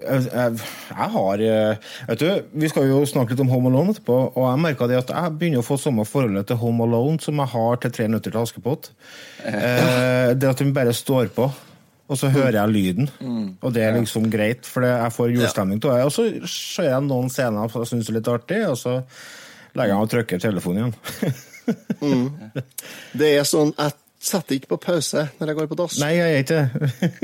Jeg, 0.00 1.08
har 1.14 1.42
eh, 1.44 1.88
Vet 2.08 2.22
du, 2.22 2.28
Vi 2.62 2.68
skal 2.72 2.88
jo 2.88 3.00
snakke 3.08 3.34
litt 3.34 3.42
om 3.44 3.50
Home 3.52 3.70
Alone 3.70 3.94
etterpå, 3.94 4.18
og 4.32 4.46
jeg 4.46 4.62
merker 4.62 4.94
at 4.96 5.12
jeg 5.12 5.34
begynner 5.40 5.62
å 5.62 5.66
få 5.66 5.78
samme 5.80 6.06
forholdet 6.08 6.48
til 6.50 6.60
Home 6.62 6.86
Alone 6.86 7.20
som 7.22 7.40
jeg 7.42 7.52
har 7.54 7.82
til 7.82 7.94
Tre 7.96 8.06
nøtter 8.12 8.34
til 8.34 8.40
Askepott. 8.42 8.92
Eh, 9.44 10.32
det 10.36 10.48
at 10.50 10.62
den 10.62 10.72
bare 10.76 10.94
står 10.96 11.30
på, 11.36 11.50
og 12.10 12.18
så 12.18 12.30
hører 12.32 12.58
jeg 12.58 12.74
lyden. 12.74 13.10
Og 13.62 13.74
det 13.74 13.84
er 13.86 13.98
liksom 13.98 14.26
greit, 14.32 14.66
for 14.66 14.86
jeg 14.86 15.14
får 15.14 15.34
julestemning 15.34 15.82
av 15.84 15.94
det. 15.94 16.08
Og 16.08 16.14
så 16.14 16.26
ser 16.50 16.90
jeg 16.90 17.06
noen 17.06 17.30
scener 17.30 17.70
som 17.70 17.84
jeg 17.84 17.92
syns 17.92 18.10
er 18.10 18.18
litt 18.18 18.32
artig, 18.32 18.64
og 18.66 18.78
så 18.80 18.96
legger 19.78 19.94
jeg 19.94 20.06
og 20.06 20.12
trykker 20.16 20.42
telefonen 20.42 20.90
igjen. 20.90 21.38
Det 23.20 23.28
er 23.36 23.44
sånn 23.46 23.68
Jeg 23.76 23.92
setter 24.20 24.58
ikke 24.58 24.68
på 24.74 24.78
pause 24.84 25.22
når 25.38 25.50
jeg 25.52 25.56
går 25.58 25.68
på 25.70 25.76
dass. 25.80 25.98
Nei, 26.02 26.10
jeg 26.18 26.28
gjør 26.28 26.42
ikke 26.44 26.62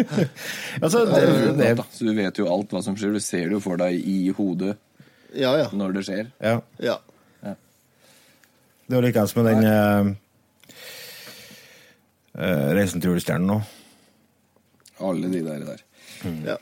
altså, 0.84 1.02
det, 1.10 1.24
det, 1.60 1.72
Så 1.92 2.06
du 2.08 2.12
vet 2.16 2.38
jo 2.40 2.46
alt 2.52 2.72
hva 2.72 2.80
som 2.84 2.96
skjer. 2.96 3.12
Du 3.16 3.20
ser 3.20 3.48
det 3.50 3.56
jo 3.58 3.60
for 3.64 3.76
deg 3.80 3.98
i 4.00 4.30
hodet 4.36 4.76
Ja, 5.36 5.52
ja. 5.60 5.66
når 5.76 5.98
det 5.98 6.06
skjer. 6.08 6.30
ja. 6.40 6.60
ja. 6.82 6.96
Det 8.86 8.94
er 8.94 9.00
jo 9.00 9.02
likeens 9.02 9.32
med 9.34 9.48
den 9.50 9.64
eh, 9.66 10.08
eh, 12.38 12.68
Reisen 12.76 13.02
til 13.02 13.10
julestjernen 13.10 13.48
nå. 13.50 13.56
Alle 15.02 15.26
de 15.32 15.40
der. 15.44 15.64
der. 15.66 15.82
ja. 16.46 16.54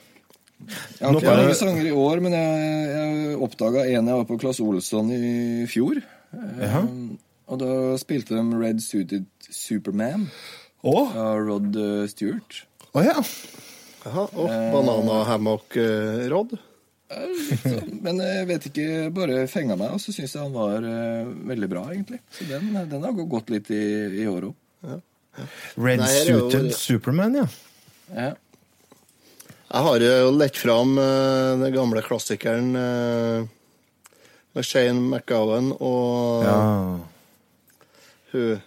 Jeg 0.64 1.04
har 1.04 1.12
ikke 1.18 1.26
bare- 1.26 1.42
mange 1.42 1.54
sanger 1.58 1.84
i 1.84 1.92
år, 1.92 2.20
men 2.24 2.32
jeg, 2.32 2.88
jeg 2.94 3.36
oppdaga 3.44 3.84
en 3.84 4.08
jeg 4.08 4.16
var 4.16 4.24
på 4.24 4.38
Claes 4.40 4.60
Olsson 4.64 5.10
i 5.12 5.66
fjor. 5.68 6.00
Ja. 6.58 6.80
Um, 6.80 7.18
og 7.52 7.60
da 7.60 7.68
spilte 8.00 8.34
de 8.38 8.56
Red 8.62 8.80
Suited 8.80 9.26
Superman 9.50 10.28
og 10.84 11.16
av 11.16 11.40
Rod 11.46 11.76
eh, 11.80 12.06
Stewart. 12.12 12.62
Å 12.94 13.02
ja. 13.04 13.16
Jaha, 14.04 14.24
og 14.36 14.48
Banana-hammock-Rod. 14.74 16.54
Så- 17.64 17.80
Men 18.04 18.18
jeg 18.20 18.46
vet 18.48 18.66
ikke, 18.68 18.86
bare 19.14 19.46
fenga 19.48 19.76
meg, 19.78 19.94
og 19.96 20.00
så 20.02 20.12
syns 20.12 20.34
jeg 20.34 20.42
han 20.42 20.52
var 20.54 20.82
uh, 20.84 21.28
veldig 21.48 21.68
bra, 21.70 21.84
egentlig. 21.92 22.20
Så 22.34 22.46
den, 22.48 22.72
den 22.90 23.02
har 23.04 23.12
gått 23.12 23.52
litt 23.54 23.70
i, 23.72 23.82
i 24.22 24.26
år 24.28 24.48
òg. 24.50 25.00
Red 25.80 26.00
Nei, 26.02 26.08
er 26.20 26.30
jo- 26.30 26.48
Suited 26.50 26.72
Superman, 26.76 27.34
ja. 27.40 27.46
Ja. 28.14 28.32
Jeg 29.74 29.82
har 29.88 30.04
jo 30.04 30.30
lett 30.36 30.56
fram 30.60 30.98
uh, 31.00 31.56
den 31.58 31.72
gamle 31.74 32.02
klassikeren 32.06 32.68
uh, 32.78 33.46
med 34.54 34.68
Shane 34.68 35.00
McGowan 35.00 35.72
og 35.80 36.44
ja. 36.46 36.58
hun 38.34 38.60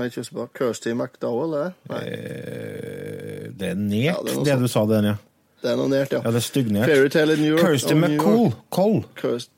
som 0.00 0.08
ikke 0.08 0.22
husker 0.24 0.38
på, 0.40 0.46
Kirsty 0.58 0.92
McDowell, 0.96 1.54
er 1.60 1.64
det? 1.68 1.74
Nei, 1.92 2.02
Eh, 2.10 3.48
Det 3.60 3.68
er 3.70 3.74
nært, 3.76 4.04
Ja, 4.04 4.16
det 4.24 4.36
er 4.38 4.44
det 4.44 4.58
du 4.64 4.68
sa 4.72 4.84
der, 4.88 5.02
ja. 5.12 5.16
det 5.62 5.70
er 5.72 5.76
noe 5.76 5.88
nært, 5.92 6.12
ja. 6.16 6.20
Ja, 6.24 6.30
det 6.32 6.40
er 6.40 6.46
styggnært. 6.46 6.88
Fairytale 6.88 7.34
in 7.36 7.42
New 7.44 7.56
York. 7.56 7.66
Kirsty 7.66 7.94
McColl. 7.94 8.52
Cole. 8.70 9.02
Kirst- 9.20 9.50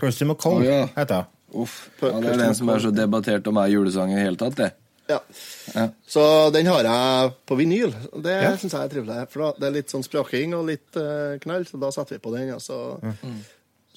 Kirsty 0.00 0.24
McColl 0.24 0.62
oh, 0.62 0.64
ja. 0.64 0.86
heter 0.96 1.24
hun. 1.24 1.62
Uff. 1.64 1.90
Ja, 2.00 2.12
det 2.22 2.30
er 2.30 2.36
den 2.46 2.54
som 2.54 2.68
er 2.70 2.78
så 2.78 2.90
debattert 2.94 3.46
om 3.50 3.56
er 3.58 3.66
julesang 3.72 4.12
i 4.12 4.14
det 4.14 4.22
hele 4.22 4.36
tatt, 4.38 4.56
det. 4.56 4.70
Ja. 5.10 5.18
Ja. 5.74 5.88
Så 6.06 6.22
den 6.54 6.66
har 6.70 6.86
jeg 6.86 7.32
på 7.50 7.56
vinyl. 7.58 7.90
Det 8.22 8.30
Ja. 8.42 8.52
syns 8.56 8.72
jeg 8.72 8.84
er 8.84 8.88
trivelig. 8.92 9.28
For 9.32 9.40
da, 9.42 9.52
det 9.58 9.66
er 9.66 9.72
litt 9.80 9.90
sånn 9.90 10.04
spraking 10.06 10.54
og 10.54 10.66
litt 10.70 10.94
uh, 10.96 11.36
knall, 11.42 11.64
så 11.66 11.80
da 11.82 11.90
setter 11.90 12.14
vi 12.16 12.18
på 12.22 12.32
den, 12.36 12.46
Ja 12.48 12.58
så 12.62 12.78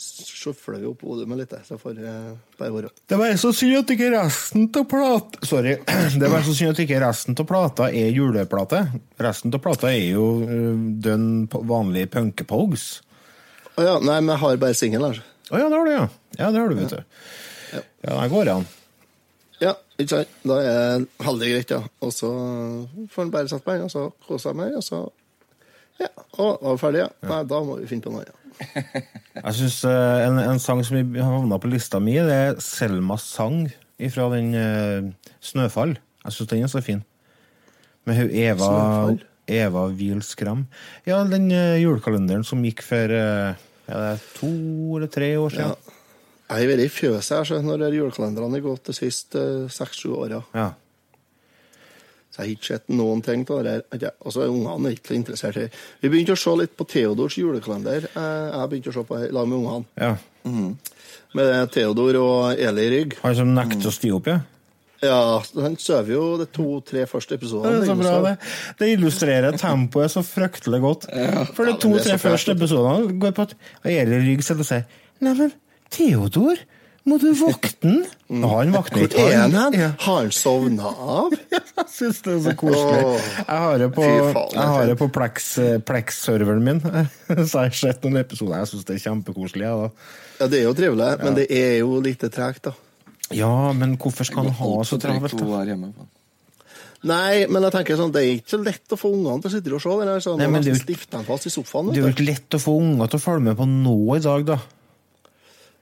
sjufler 0.04 0.82
vi 0.82 0.88
opp 0.90 1.02
volumet 1.06 1.40
litt, 1.40 1.54
så 1.68 1.78
får 1.80 1.98
bare 2.60 2.72
være. 2.74 2.90
Det 3.10 3.18
bare 3.20 3.38
så 3.42 3.52
synd 3.56 3.78
at 3.80 3.94
ikke 3.96 4.10
resten 4.14 4.68
av 4.70 4.86
plata 4.92 5.48
Sorry. 5.48 5.78
Det 6.20 6.30
bare 6.30 6.44
så 6.48 6.54
synd 6.58 6.74
at 6.76 6.82
ikke 6.84 7.00
resten 7.04 7.38
av 7.40 7.48
plata 7.50 7.88
er 7.90 8.12
juleplate. 8.14 8.84
Resten 9.24 9.54
av 9.56 9.64
plata 9.64 9.92
er 9.94 10.12
jo 10.14 10.28
den 10.44 11.02
dønn 11.04 11.28
p- 11.50 12.06
punkepogs. 12.14 12.88
Å 13.74 13.88
ja, 13.88 13.96
nei, 14.04 14.20
men 14.22 14.36
jeg 14.36 14.42
har 14.44 14.60
bare 14.62 14.78
singel, 14.78 15.08
altså. 15.10 15.24
Å 15.50 15.60
ja, 15.60 15.66
det 15.72 15.78
har 15.80 15.88
du, 15.88 15.92
ja. 15.96 16.06
Ja, 16.38 16.52
det 16.54 16.60
har 16.62 16.70
du, 16.70 16.76
vet 16.78 16.94
du. 16.94 17.26
Ja, 17.74 18.14
det 18.20 18.30
går 18.32 18.52
an. 18.54 18.68
Ja, 19.64 19.74
ikke 19.98 20.10
sant? 20.18 20.32
Da 20.44 20.60
er 20.62 20.78
det 21.00 21.26
veldig 21.26 21.50
greit, 21.56 21.74
ja. 21.74 21.82
Og 22.04 22.12
så 22.14 22.30
får 23.14 23.26
en 23.26 23.34
bare 23.34 23.50
sette 23.50 23.66
på 23.66 23.74
den, 23.78 23.88
og 23.88 23.94
så 23.94 24.08
kose 24.28 24.48
seg 24.50 24.58
med 24.60 24.74
den, 24.74 24.82
og 24.82 24.86
så 24.86 25.04
Ja, 26.02 26.08
og 26.42 26.62
var 26.66 26.80
ferdig, 26.82 27.04
ja. 27.04 27.10
Nei, 27.30 27.42
da 27.48 27.60
må 27.64 27.76
vi 27.80 27.86
finne 27.90 28.02
på 28.06 28.12
noe 28.14 28.24
annet. 28.26 28.40
Jeg 29.44 29.54
synes 29.58 29.78
uh, 29.88 30.20
en, 30.28 30.40
en 30.40 30.62
sang 30.62 30.84
som 30.86 30.98
har 31.00 31.30
havna 31.40 31.60
på 31.62 31.72
lista 31.72 32.00
mi, 32.04 32.16
det 32.20 32.38
er 32.50 32.60
Selmas 32.64 33.26
sang 33.34 33.66
fra 34.14 34.28
den 34.34 34.52
uh, 34.56 35.10
Snøfall. 35.44 35.96
Jeg 36.24 36.36
syns 36.36 36.52
den 36.52 36.66
er 36.66 36.72
så 36.72 36.82
fin. 36.84 37.04
Med 38.08 38.20
hun 38.20 38.32
Eva, 38.32 38.68
Snøfall? 38.68 39.20
Eva 39.54 39.88
Wiel 39.96 40.22
Skram. 40.26 40.66
Ja, 41.08 41.22
den 41.28 41.50
uh, 41.52 41.76
julekalenderen 41.82 42.46
som 42.48 42.64
gikk 42.66 42.84
for 42.86 43.12
ja, 43.14 44.14
to 44.38 44.54
eller 44.98 45.12
tre 45.12 45.34
år 45.40 45.52
Ja. 45.52 45.74
siden. 45.74 46.00
Jeg 46.54 46.60
har 46.60 46.70
vært 46.70 46.84
i 46.84 46.92
fjøset 46.92 47.50
her, 47.50 47.62
når 47.66 47.80
de 47.82 47.96
julekalenderne 47.98 48.60
har 48.60 48.66
gått 48.68 48.90
de 48.92 48.94
siste 48.94 49.42
seks-sju 49.74 50.12
åra. 50.14 50.44
Ja. 50.54 50.68
Så 52.34 52.42
jeg 52.42 52.48
har 52.48 52.54
ikke 52.56 52.66
sett 52.72 52.88
noen 52.90 53.20
ting 53.22 53.44
av 53.54 53.60
det 53.64 53.74
her. 53.94 54.14
Og 54.26 54.34
så 54.34 54.42
er 54.42 54.50
ungene 54.50 54.94
ikke 54.96 55.12
så 55.12 55.18
interessert 55.20 55.58
i 55.62 55.68
Vi 56.02 56.10
begynte 56.10 56.34
å 56.34 56.40
se 56.42 56.56
litt 56.58 56.74
på 56.80 56.88
Theodors 56.90 57.36
julekalender. 57.38 58.08
Eh, 58.10 58.48
Jeg 58.58 58.70
begynte 58.72 58.90
å 58.90 58.94
se 58.98 59.04
på 59.06 59.20
det 59.20 59.30
i 59.30 59.34
lag 59.38 59.48
med 59.48 59.60
ungene. 59.60 59.86
ja. 60.02 60.16
Med 61.34 61.72
Theodor 61.74 62.18
og 62.20 62.60
Eli 62.62 62.88
Rygg. 62.92 63.16
Han 63.24 63.36
som 63.38 63.54
nekter 63.56 63.90
å 63.90 63.94
stige 63.94 64.18
opp, 64.20 64.28
ja. 64.30 64.40
Ja, 65.04 65.42
han 65.60 65.74
sover 65.82 66.14
jo 66.14 66.26
de 66.40 66.46
to-tre 66.56 67.06
første 67.10 67.34
Det 67.36 67.42
episodene. 67.42 67.82
er 67.82 67.90
så 67.90 67.96
bra, 68.00 68.12
det. 68.24 68.38
Det 68.80 68.88
illustrerer 68.94 69.58
tempoet 69.60 70.12
så 70.14 70.22
fryktelig 70.24 70.80
godt. 70.84 71.08
For 71.58 71.66
de 71.68 71.74
det 71.74 71.82
to-tre 71.84 72.18
første 72.22 72.54
episodene 72.56 73.18
går 73.20 73.34
på 73.36 73.42
at 73.50 73.56
Eli 73.84 74.22
Rygg 74.30 74.44
sitter 74.46 74.62
og 74.64 74.70
sier 74.70 74.86
Neimen, 75.26 75.52
Theodor, 75.92 76.62
må 77.04 77.18
du 77.20 77.34
våkne 77.36 77.72
den? 77.84 78.44
Han 78.48 78.72
våkner 78.72 79.08
Hvor 79.12 79.28
er 79.28 79.38
han 79.42 79.56
hen? 79.58 79.96
Har 80.06 80.22
han 80.22 80.32
sovna 80.32 80.88
av? 80.88 81.34
Jeg 81.52 81.88
syns 81.92 82.22
det 82.24 82.34
er 82.38 82.40
så 82.46 82.54
koselig. 82.60 83.02
Jeg 83.42 83.60
har 83.66 83.78
det 83.82 83.90
på, 83.96 84.06
jeg 84.06 84.68
har 84.74 84.88
det 84.88 84.96
på 85.02 85.08
Plex, 85.14 85.50
eh, 85.62 85.76
Plex-serveren 85.84 86.64
min, 86.64 86.80
så 87.50 87.66
jeg 87.66 87.74
har 87.74 87.76
sett 87.78 88.06
noen 88.06 88.22
episoder. 88.22 88.62
Jeg 88.62 88.72
syns 88.72 88.88
det 88.88 88.96
er 88.96 89.04
kjempekoselig. 89.04 89.68
Ja. 89.68 89.90
Ja, 90.40 90.48
det 90.50 90.62
er 90.62 90.68
jo 90.68 90.74
trivelig, 90.78 91.10
men 91.24 91.38
det 91.38 91.48
er 91.54 91.80
jo 91.82 92.00
litt 92.04 92.24
tregt, 92.34 92.70
da. 92.70 92.74
ja, 93.36 93.52
men 93.78 93.98
hvorfor 94.02 94.28
skal 94.30 94.48
han 94.48 94.58
ha 94.62 94.74
så 94.88 95.00
travelt? 95.02 95.36
da? 95.38 96.08
Nei, 97.04 97.44
men 97.52 97.66
jeg 97.68 97.74
tenker 97.76 98.00
sånn, 98.00 98.14
det 98.16 98.22
er 98.24 98.30
ikke 98.38 98.54
så 98.54 98.62
lett 98.64 98.94
å 98.96 99.00
få 99.00 99.12
ungene 99.12 99.44
til 99.44 99.50
å 99.50 99.54
sitte 99.58 99.74
og 99.76 99.84
se. 99.84 99.96
Det 100.00 100.14
sånn, 100.24 100.40
Nei, 100.40 100.48
men 100.48 100.64
det 100.64 100.72
er 100.72 100.80
jo- 100.80 101.24
fast 101.28 101.50
i 101.50 101.52
sofaen. 101.52 101.92
Det 101.92 102.00
er 102.00 102.08
jo 102.08 102.14
ikke 102.16 102.30
lett 102.30 102.56
å 102.56 102.62
få 102.64 102.78
unger 102.80 103.12
til 103.12 103.20
å 103.20 103.24
følge 103.26 103.44
med 103.50 103.58
på 103.60 103.68
noe 103.68 104.18
i 104.18 104.24
dag, 104.24 104.46
da. 104.48 104.58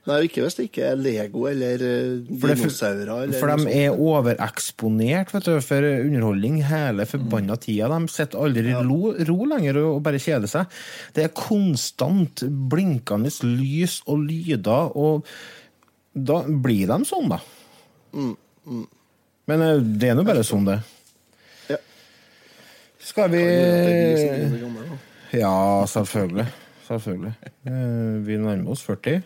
Nei, 0.02 0.16
ikke 0.26 0.42
hvis 0.42 0.56
det 0.58 0.64
ikke 0.66 0.86
er 0.90 0.96
Lego 0.98 1.44
eller 1.46 1.82
eh, 1.86 2.14
dinosaurer. 2.26 3.10
Eller 3.22 3.38
for 3.38 3.52
de 3.54 3.74
er 3.84 3.94
overeksponert 3.94 5.30
vet 5.30 5.46
du, 5.46 5.52
for 5.62 5.86
underholdning 5.86 6.56
hele 6.66 7.06
forbanna 7.06 7.54
tida. 7.62 7.86
De 7.92 8.10
sitter 8.10 8.40
aldri 8.42 8.72
i 8.72 8.80
ro, 8.82 9.12
ro 9.28 9.46
lenger 9.52 9.78
og, 9.84 10.00
bare 10.02 10.18
kjeder 10.22 10.50
seg. 10.50 10.74
Det 11.14 11.28
er 11.28 11.34
konstant 11.38 12.42
blinkende 12.72 13.30
lys 13.46 14.00
og 14.10 14.24
lyder, 14.26 14.90
og 14.98 15.28
da 16.12 16.42
blir 16.50 16.90
de 16.90 16.98
sånn, 17.06 17.30
da. 17.30 17.38
Men 19.46 19.64
eh, 19.68 19.78
det 20.02 20.10
er 20.10 20.18
nå 20.18 20.26
bare 20.26 20.42
sånn, 20.46 20.66
det. 20.66 20.80
Ja. 21.70 21.78
Skal 23.06 23.30
vi. 23.32 23.44
Ja, 25.38 25.54
selvfølgelig. 25.94 26.48
Selvfølgelig. 26.90 27.32
Eh, 27.70 28.18
Vi 28.26 28.36
nærmer 28.42 28.74
oss 28.74 28.82
40, 28.84 29.22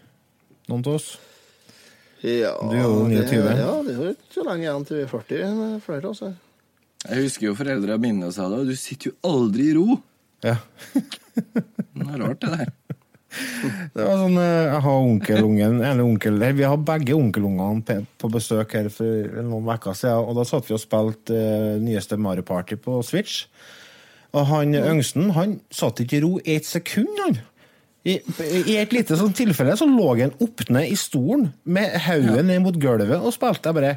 noen 0.71 0.85
av 0.87 0.99
oss. 0.99 1.15
Ja, 2.25 2.57
Du 2.59 2.75
er 2.75 2.83
jo 2.83 3.05
29. 3.07 3.43
Det, 3.45 3.55
ja, 3.61 3.73
det 3.85 3.93
er 3.93 4.03
jo 4.03 4.13
ikke 4.15 4.35
så 4.35 4.45
lenge 4.49 4.67
igjen 4.67 4.87
til 4.89 4.99
vi 4.99 5.05
er 5.05 5.13
40. 5.13 5.55
med 5.59 5.79
Flere, 5.85 6.13
altså. 6.13 6.33
Jeg 7.07 7.27
husker 7.27 7.47
jo 7.51 7.57
foreldra 7.59 7.99
mine 8.03 8.33
sa 8.35 8.49
det, 8.51 8.63
og 8.65 8.71
du 8.71 8.79
sitter 8.79 9.13
jo 9.13 9.17
aldri 9.29 9.71
i 9.71 9.77
ro. 9.77 10.01
Ja. 10.45 10.59
Det 11.97 12.05
er 12.05 12.21
rart, 12.21 12.43
det 12.43 12.51
der. 12.53 12.71
Det 13.93 14.05
var 14.05 14.19
sånn, 14.21 14.37
eh, 14.41 14.67
Jeg 14.69 14.81
har 14.85 15.07
onkelungen 15.07 15.81
eller 15.81 16.05
onkel, 16.05 16.39
Vi 16.57 16.65
har 16.65 16.77
begge 16.77 17.17
onkelungene 17.17 18.07
på 18.21 18.31
besøk 18.33 18.73
her 18.77 18.89
for 18.93 19.43
noen 19.43 19.69
uker 19.69 19.97
siden. 19.97 20.25
Og 20.29 20.37
da 20.37 20.45
satt 20.45 20.69
vi 20.69 20.77
og 20.77 20.81
spilte 20.81 21.33
uh, 21.33 21.81
nyeste 21.81 22.17
Mario 22.17 22.43
Party 22.43 22.77
på 22.77 23.03
Switch. 23.05 23.47
Og 24.33 24.47
han 24.47 24.75
yngsten 24.77 25.33
han 25.37 25.61
satt 25.71 26.01
ikke 26.01 26.19
i 26.19 26.25
ro 26.25 26.33
ett 26.45 26.69
sekund, 26.69 27.13
han. 27.25 27.41
I, 28.07 28.21
I 28.71 28.77
et 28.79 28.93
lite 28.95 29.17
sånn 29.19 29.33
tilfelle 29.35 29.75
så 29.79 29.87
lå 29.91 30.13
han 30.21 30.35
opp 30.45 30.63
ned 30.71 30.93
i 30.93 30.97
stolen 31.01 31.49
med 31.67 31.97
hodet 32.07 32.45
ned 32.47 32.61
mot 32.63 32.77
gulvet 32.79 33.17
og 33.19 33.33
spilte. 33.35 33.73
Jeg 33.73 33.79
bare 33.81 33.97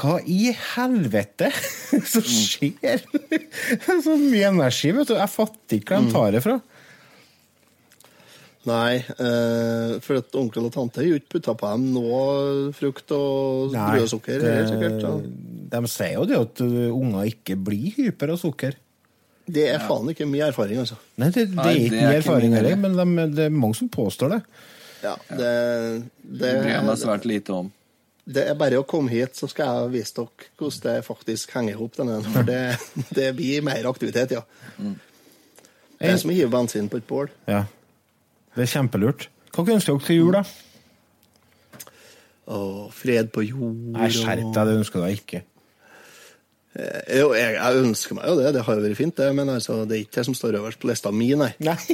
Hva 0.00 0.16
i 0.26 0.50
helvete 0.74 1.52
som 2.14 2.24
skjer? 2.26 3.04
Så 4.02 4.16
mye 4.18 4.48
energi, 4.50 4.90
vet 4.96 5.10
du. 5.12 5.14
Jeg 5.18 5.30
fatter 5.30 5.78
ikke 5.78 5.98
hvor 6.00 6.08
de 6.08 6.14
tar 6.16 6.34
det 6.34 6.42
fra. 6.46 6.56
Nei, 8.62 9.00
eh, 9.02 9.96
for 10.04 10.20
at 10.20 10.36
onkel 10.38 10.68
og 10.68 10.72
tante 10.74 11.00
har 11.02 11.08
jo 11.08 11.16
ikke 11.18 11.32
putta 11.36 11.54
på 11.58 11.70
dem 11.74 11.88
noe 11.96 12.70
frukt 12.78 13.10
og 13.16 13.72
brød 13.74 14.04
og 14.04 14.10
sukker. 14.12 14.38
det- 14.38 14.68
sikkert. 14.70 15.02
Ja. 15.02 15.14
De 15.72 15.88
sier 15.90 16.14
jo 16.14 16.26
det 16.30 16.38
at 16.38 16.60
unger 16.62 17.26
ikke 17.32 17.56
blir 17.58 17.90
hyper 17.96 18.30
av 18.34 18.38
sukker. 18.38 18.76
Det 19.46 19.64
er 19.72 19.82
faen 19.82 20.10
ikke 20.12 20.26
mye 20.30 20.46
erfaring, 20.52 20.78
altså. 20.84 20.96
Nei, 21.18 21.30
det, 21.34 21.48
det 21.50 21.66
er 21.66 21.78
ikke 21.80 21.96
mye 21.98 22.18
erfaring 22.20 22.56
heller, 22.56 22.76
men 22.78 22.94
de, 22.94 23.26
det 23.36 23.46
er 23.48 23.54
mange 23.54 23.78
som 23.80 23.90
påstår 23.92 24.36
det. 24.36 24.40
Ja, 25.02 25.16
det, 25.28 25.52
det, 26.22 26.38
Det 26.44 26.50
bryr 26.60 26.74
jeg 26.76 26.84
meg 26.86 27.00
svært 27.00 27.24
lite 27.26 27.56
om. 27.56 27.70
det 28.24 28.44
er 28.46 28.54
bare 28.54 28.78
å 28.78 28.86
komme 28.86 29.10
hit, 29.10 29.34
så 29.34 29.48
skal 29.50 29.66
jeg 29.66 29.92
vise 29.96 30.14
dere 30.14 30.50
hvordan 30.60 30.82
det 30.84 30.96
faktisk 31.08 31.54
henger 31.56 31.74
i 31.74 31.78
hop. 31.80 31.98
For 32.30 32.46
det, 32.46 32.60
det 33.18 33.32
blir 33.38 33.64
mer 33.66 33.88
aktivitet, 33.90 34.36
ja. 34.38 34.44
Det 34.78 36.10
er 36.12 36.18
som 36.22 36.30
å 36.30 36.36
hive 36.36 36.50
bensin 36.54 36.88
på 36.90 37.02
et 37.02 37.06
bål. 37.06 37.32
Ja. 37.50 37.64
Det 38.54 38.66
er 38.66 38.70
kjempelurt. 38.76 39.26
Hva 39.52 39.66
ønsker 39.66 39.96
dere 39.96 40.06
til 40.06 40.20
jul, 40.20 40.36
da? 40.38 40.44
Å, 42.52 42.58
fred 42.94 43.30
på 43.34 43.44
jord 43.46 43.92
Nei, 43.94 44.08
skjerp 44.10 44.48
deg, 44.54 44.66
det 44.66 44.78
ønsker 44.80 44.98
du 44.98 45.06
deg 45.06 45.18
ikke. 45.20 45.42
Eh, 46.72 47.18
Jo, 47.18 47.32
jeg, 47.36 47.56
jeg 47.58 47.82
ønsker 47.82 48.16
meg 48.16 48.28
jo 48.30 48.36
det, 48.40 48.52
det 48.56 48.62
har 48.64 48.78
jo 48.78 48.84
vært 48.86 48.96
fint, 49.00 49.16
det, 49.18 49.28
men 49.36 49.50
altså, 49.52 49.82
det 49.88 49.96
er 49.96 50.04
ikke 50.06 50.20
det 50.20 50.26
som 50.30 50.36
står 50.38 50.58
øverst 50.60 50.80
på 50.82 50.88
lista 50.90 51.12
mi, 51.14 51.28
nei. 51.38 51.52
Nei. 51.62 51.76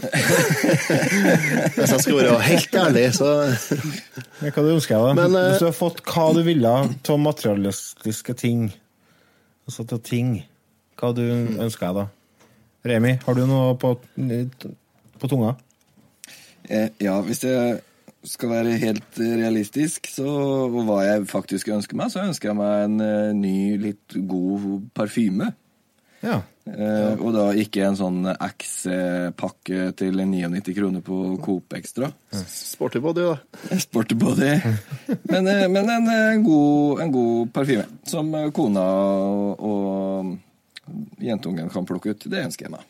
Hvis 0.00 1.90
jeg 1.92 2.00
skal 2.00 2.16
være 2.16 2.36
helt 2.46 2.76
ærlig, 2.80 3.02
så 3.16 3.30
Men 4.40 4.52
Hva 4.54 4.62
du 4.64 4.70
ønsker 4.72 4.94
jeg, 4.96 5.02
da? 5.04 5.12
Men, 5.18 5.34
eh, 5.36 5.48
Hvis 5.50 5.60
du 5.60 5.66
har 5.68 5.76
fått 5.76 6.00
hva 6.08 6.26
du 6.36 6.40
ville 6.46 6.70
av 6.70 7.18
materialistiske 7.20 8.34
ting, 8.40 8.70
altså 9.68 9.84
til 9.90 10.00
ting, 10.06 10.30
hva 11.00 11.12
du 11.16 11.24
ønsker 11.26 11.86
jeg 11.86 11.98
da? 12.00 12.06
Remi, 12.90 13.12
har 13.26 13.36
du 13.36 13.42
noe 13.48 13.74
på, 13.80 13.92
på 15.20 15.28
tunga? 15.28 15.54
Eh, 16.68 16.88
ja, 17.02 17.18
hvis 17.26 17.44
jeg 17.44 17.80
skal 18.26 18.50
være 18.52 18.74
helt 18.82 19.16
realistisk, 19.20 20.06
så 20.12 20.26
og 20.68 20.74
hva 20.88 20.98
jeg 21.06 21.26
faktisk 21.30 21.70
ønsker 21.72 21.96
meg, 21.96 22.10
så 22.12 22.24
ønsker 22.26 22.50
jeg 22.50 22.58
meg 22.58 22.84
en 22.84 23.00
eh, 23.04 23.32
ny, 23.36 23.56
litt 23.80 24.16
god 24.28 24.66
parfyme. 24.96 25.52
Ja. 26.20 26.42
Eh, 26.68 27.16
Og 27.16 27.32
da 27.32 27.46
ikke 27.56 27.86
en 27.86 27.96
sånn 27.96 28.18
X-pakke 28.28 29.86
til 29.96 30.20
99 30.20 30.74
kroner 30.76 31.00
på 31.02 31.16
Coop 31.42 31.72
Extra. 31.78 32.10
sporty 32.46 33.00
body, 33.00 33.24
da. 33.24 33.78
Sporty 33.86 34.14
body. 34.20 34.50
Men, 35.30 35.48
eh, 35.48 35.64
men 35.72 35.88
en, 35.88 36.10
eh, 36.12 36.36
god, 36.44 37.00
en 37.06 37.14
god 37.16 37.50
parfyme 37.56 37.86
som 38.06 38.28
kona 38.52 38.84
og, 38.84 39.64
og 39.64 41.24
jentungen 41.24 41.72
kan 41.72 41.88
plukke 41.88 42.12
ut. 42.12 42.28
Det 42.28 42.44
ønsker 42.50 42.68
jeg 42.68 42.74
meg. 42.76 42.84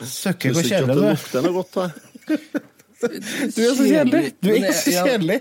Søkker 0.00 0.52
på 0.52 0.58
hvor 0.60 0.66
kjedelig 0.72 0.88
det 0.88 0.96
du 0.96 1.04
er. 1.04 1.14
lukter 1.20 1.46
noe 1.46 1.56
godt, 1.60 1.76
da. 1.76 2.64
Du 2.96 3.60
er 3.60 3.74
så 3.76 3.84
kjedelig! 3.84 4.22
Du 4.40 4.48
er 4.54 4.72
så 4.72 4.92
kjedelig! 4.94 5.36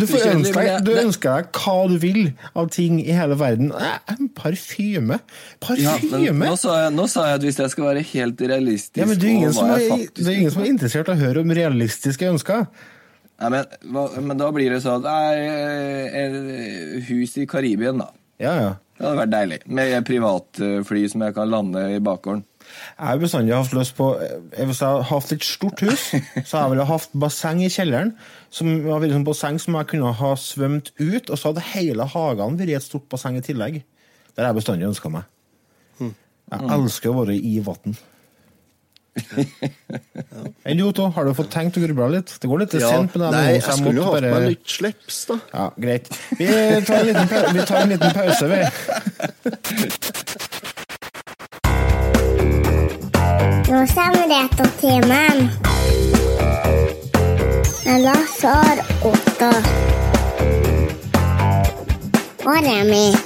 Du, 0.00 0.06
får 0.08 0.22
ønske 0.30 0.62
deg, 0.64 0.86
du 0.86 0.92
ønsker 0.96 1.34
deg 1.42 1.60
hva 1.60 1.74
du 1.90 1.96
vil 2.00 2.20
av 2.56 2.70
ting 2.72 2.98
i 3.02 3.12
hele 3.12 3.36
verden. 3.36 3.68
Eh, 3.76 4.14
En 4.14 4.30
parfyme! 4.36 5.18
Ja, 5.76 5.96
nå 6.32 6.54
sa, 6.56 6.78
jeg, 6.86 6.94
nå 6.96 7.06
sa 7.12 7.26
jeg 7.28 7.40
at 7.40 7.46
hvis 7.46 7.60
jeg 7.60 7.74
skal 7.74 7.88
være 7.90 8.04
helt 8.14 8.40
realistisk 8.40 9.02
Ja, 9.02 9.08
men 9.10 9.20
det 9.20 9.28
er, 9.28 9.34
ingen 9.36 9.56
som 9.56 9.68
er, 9.68 9.84
faktisk 9.92 10.22
det 10.22 10.28
er 10.32 10.40
ingen 10.40 10.54
som 10.54 10.64
er 10.64 10.72
interessert 10.72 11.12
i 11.12 11.16
å 11.16 11.20
høre 11.20 11.44
om 11.44 11.52
realistiske 11.60 12.30
ønsker. 12.32 12.66
Nei, 13.36 13.52
men, 13.52 13.78
hva, 13.92 14.06
men 14.24 14.40
da 14.40 14.48
blir 14.56 14.72
det 14.72 14.80
sånn 14.80 15.04
Nei, 15.04 15.36
eh, 16.08 16.40
hus 17.10 17.36
i 17.36 17.44
Karibien, 17.50 18.00
da. 18.00 18.08
Ja, 18.40 18.56
ja. 18.56 18.74
Det 18.96 19.04
hadde 19.04 19.18
vært 19.20 19.32
deilig. 19.34 19.58
Med 19.68 20.06
privatfly 20.08 21.02
som 21.12 21.24
jeg 21.26 21.36
kan 21.36 21.50
lande 21.52 21.82
i 21.92 22.00
bakgården. 22.00 22.46
Jeg 22.96 23.06
har 23.08 23.20
bestandig 23.22 23.54
hatt 23.56 23.74
lyst 23.76 23.94
på 23.98 24.08
eh, 24.22 24.64
Hvis 24.66 24.80
jeg 24.82 24.88
hadde 24.88 25.06
hatt 25.10 25.32
et 25.36 25.46
stort 25.46 25.82
hus, 25.86 26.06
så 26.48 26.62
jeg 26.62 26.72
vel 26.74 26.84
hatt 26.88 27.14
basseng 27.26 27.62
i 27.64 27.70
kjelleren. 27.72 28.14
Som 28.52 28.72
var 28.86 29.02
vært 29.04 29.14
sånn 29.16 29.26
basseng 29.28 29.60
som 29.62 29.78
jeg 29.78 29.90
kunne 29.92 30.12
ha 30.16 30.32
svømt 30.40 30.92
ut, 30.98 31.30
og 31.30 31.36
så 31.36 31.50
hadde 31.52 31.64
hele 31.74 32.08
hagen 32.16 32.58
vært 32.60 32.76
et 32.80 32.86
stort 32.86 33.08
basseng 33.12 33.38
i 33.38 33.44
tillegg. 33.44 33.80
Det 34.32 34.44
har 34.44 34.50
jeg 34.52 34.60
bestandig 34.60 34.90
ønska 34.90 35.12
meg. 35.12 35.24
Jeg 36.46 36.70
elsker 36.76 37.10
å 37.10 37.24
være 37.24 37.34
i 37.42 37.56
vann. 37.66 37.96
Enn 40.62 40.76
du, 40.78 40.84
Otto? 40.86 41.08
Har 41.16 41.24
du 41.26 41.32
fått 41.34 41.48
tenkt 41.54 41.78
og 41.80 41.86
grubla 41.86 42.06
litt? 42.12 42.34
Det 42.38 42.50
går 42.50 42.60
litt 42.62 42.74
Ja, 42.76 42.90
sent, 42.92 43.16
men 43.16 43.32
nei, 43.32 43.44
jeg, 43.56 43.62
jeg 43.64 43.78
skulle 43.80 43.98
jo 43.98 44.04
hatt 44.10 44.26
meg 44.28 44.44
nytt 44.52 44.74
slips, 44.76 45.20
da. 45.30 45.38
Ja, 45.54 45.64
greit. 45.86 46.10
Vi 46.38 46.46
tar 46.86 47.00
en 47.00 47.08
liten, 47.08 47.30
pa 47.32 47.40
vi 47.56 47.64
tar 47.66 47.80
en 47.82 47.94
liten 47.94 48.12
pause, 48.14 48.46
vi. 48.52 48.60
Nå 53.68 53.86
samvittighetstimmen. 53.86 55.50
Med 57.84 58.00
Lasse 58.02 58.48
og 58.48 59.10
Otto. 59.10 59.50
Og 62.44 62.58
Remi. 62.66 63.16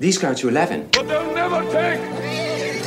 These 0.00 0.26
got 0.26 0.42
you 0.42 0.50
11. 0.50 0.84
But 0.92 1.08
they'll 1.08 1.34
never 1.34 1.62
take 1.72 2.00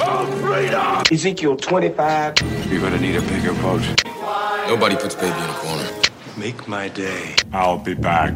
our 0.02 0.26
freedom! 0.26 1.04
Ezekiel 1.12 1.58
25. 1.58 2.34
You're 2.72 2.82
gonna 2.82 3.02
need 3.02 3.16
a 3.16 3.22
bigger 3.22 3.54
boat. 3.62 3.82
Nobody 4.68 4.96
puts 4.96 5.16
baby 5.16 5.40
in 5.46 5.50
a 5.50 5.60
corner. 5.64 5.90
Make 6.38 6.68
my 6.68 6.88
day. 6.90 7.36
I'll 7.52 7.84
be 7.84 7.96
back. 7.96 8.34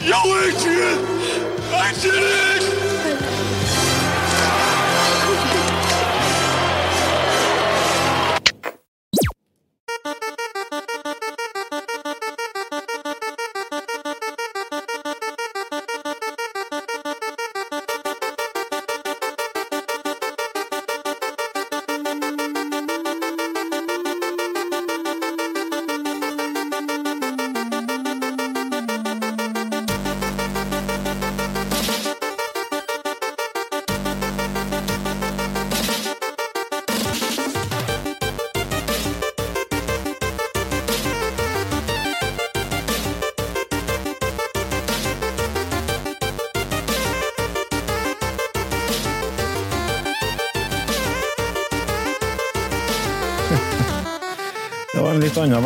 Yo, 0.00 0.18
Adrian! 0.44 0.98
I 1.72 1.92
did 2.02 2.14
it! 2.14 2.89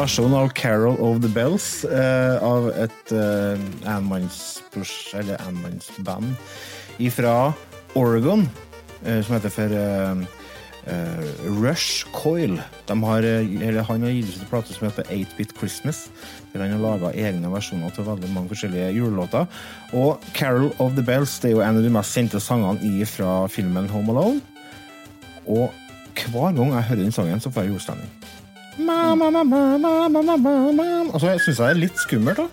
Versjon 0.04 0.34
av 0.36 0.50
Carol 0.52 0.98
of 1.00 1.22
the 1.22 1.28
Bells, 1.32 1.84
eh, 1.84 2.42
av 2.44 2.68
et 2.76 3.12
eh, 3.14 3.56
enmannsband 3.88 6.34
fra 7.14 7.52
Oregon, 7.96 8.44
eh, 9.04 9.22
som 9.24 9.34
heter 9.36 9.50
for 9.54 9.68
eh, 9.72 10.14
eh, 10.92 11.24
Rush 11.46 12.04
Coil. 12.12 12.60
Har, 12.88 13.22
eh, 13.24 13.84
han 13.88 14.02
har 14.04 14.12
gitt 14.12 14.34
ut 14.34 14.42
en 14.42 14.50
plate 14.50 14.76
som 14.76 14.88
heter 14.90 15.08
8-Bit 15.08 15.56
Christmas, 15.56 15.98
der 16.52 16.66
han 16.66 16.76
har 16.76 16.84
laga 16.84 17.14
egne 17.16 17.48
versjoner 17.54 17.88
til 17.94 18.04
veldig 18.04 18.28
mange 18.34 18.52
forskjellige 18.52 18.92
julelåter. 18.98 19.48
Og 19.96 20.20
Carol 20.36 20.68
of 20.76 20.92
the 20.98 21.06
Bells 21.06 21.32
det 21.40 21.54
er 21.54 21.56
jo 21.56 21.64
en 21.64 21.80
av 21.80 21.84
de 21.86 21.94
mest 21.96 22.12
kjente 22.12 22.38
sangene 22.44 23.08
fra 23.08 23.48
filmen 23.48 23.88
Home 23.94 24.12
Alone. 24.12 24.44
Og 25.48 25.72
hver 26.28 26.52
gang 26.52 26.76
jeg 26.76 26.88
hører 26.90 27.04
den 27.06 27.12
sangen, 27.12 27.40
så 27.40 27.48
får 27.48 27.64
jeg 27.64 27.72
julestemning. 27.72 28.23
Mamma, 28.84 29.30
mamma, 29.30 29.78
mamma, 29.78 30.08
mamma, 30.22 30.36
mamma. 30.72 31.12
Og 31.14 31.20
så 31.20 31.34
syns 31.38 31.58
jeg 31.58 31.66
det 31.66 31.70
er 31.70 31.80
litt 31.84 31.98
skummelt, 32.02 32.36
da. 32.36 32.46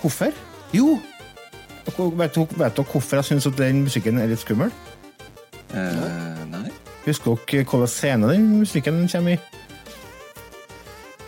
Hvorfor? 0.00 0.32
Jo. 0.72 0.98
Vet 1.88 2.34
dere, 2.36 2.84
hvorfor 2.84 3.16
jeg 3.20 3.24
syns 3.24 3.48
den 3.58 3.82
musikken 3.84 4.18
er 4.20 4.26
litt 4.30 4.40
skummel? 4.44 4.70
Eh, 5.74 6.42
nei. 6.52 6.68
Husker 7.06 7.36
dere 7.36 7.62
hvilken 7.64 7.86
scene 7.92 8.32
den 8.32 8.48
musikken 8.62 9.04
kommer 9.12 9.36
i? 9.36 9.38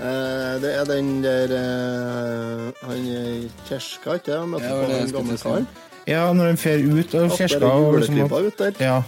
Eh, 0.00 0.54
det 0.62 0.70
er 0.78 0.84
den 0.88 1.08
der 1.24 1.52
eh, 1.52 2.86
Han 2.88 3.06
er 3.12 3.48
Kjerska, 3.68 4.14
ikke 4.16 4.32
det? 4.32 4.48
Møtte 4.48 4.64
Ja, 4.70 4.76
på 4.80 4.92
den 4.92 5.12
gamle 5.12 5.36
karen. 5.42 5.66
Ja, 6.08 6.22
når 6.32 6.46
han 6.54 6.56
fer 6.56 6.80
ut 6.80 7.14
av 7.14 7.30
kirka. 7.36 7.66
og 7.66 7.98
liksom 8.00 8.80
Ja. 8.80 9.02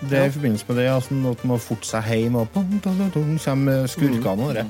Det 0.00 0.16
er 0.18 0.30
i 0.30 0.32
forbindelse 0.32 0.64
med 0.68 0.76
det 0.80 0.88
altså, 0.88 1.14
at 1.14 1.44
man 1.44 1.52
må 1.52 1.56
forte 1.60 1.86
seg 1.86 2.06
hjem, 2.08 2.38
og 2.40 2.48
kommer 3.44 3.86
skurkene 3.90 4.46
og 4.48 4.54
det. 4.56 4.66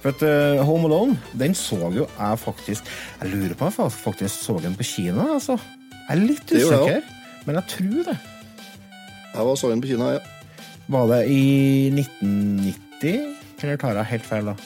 For 0.00 0.14
at 0.14 0.22
uh, 0.24 0.62
Home 0.64 0.88
Alone, 0.88 1.18
den 1.36 1.54
så 1.54 1.90
jo 1.92 2.06
jeg 2.06 2.38
faktisk 2.40 2.86
Jeg 3.20 3.32
lurer 3.34 3.54
på 3.54 3.66
om 3.66 3.74
jeg 3.84 3.92
faktisk 3.92 4.44
så 4.44 4.56
den 4.62 4.76
på 4.78 4.86
kino, 4.86 5.26
altså. 5.34 5.58
Jeg 6.08 6.16
er 6.16 6.22
litt 6.22 6.52
usikker, 6.54 7.02
men 7.46 7.58
jeg 7.60 7.64
tror 7.74 8.08
det. 8.08 8.16
Jeg 9.34 9.46
var 9.46 9.54
så 9.60 9.70
den 9.70 9.82
på 9.82 9.90
kino, 9.90 10.08
ja. 10.14 10.22
Var 10.90 11.06
det 11.12 11.20
i 11.30 11.42
1990? 11.94 13.36
Eller 13.62 13.76
tar 13.76 14.00
jeg 14.00 14.10
helt 14.14 14.26
feil, 14.26 14.48
da? 14.50 14.56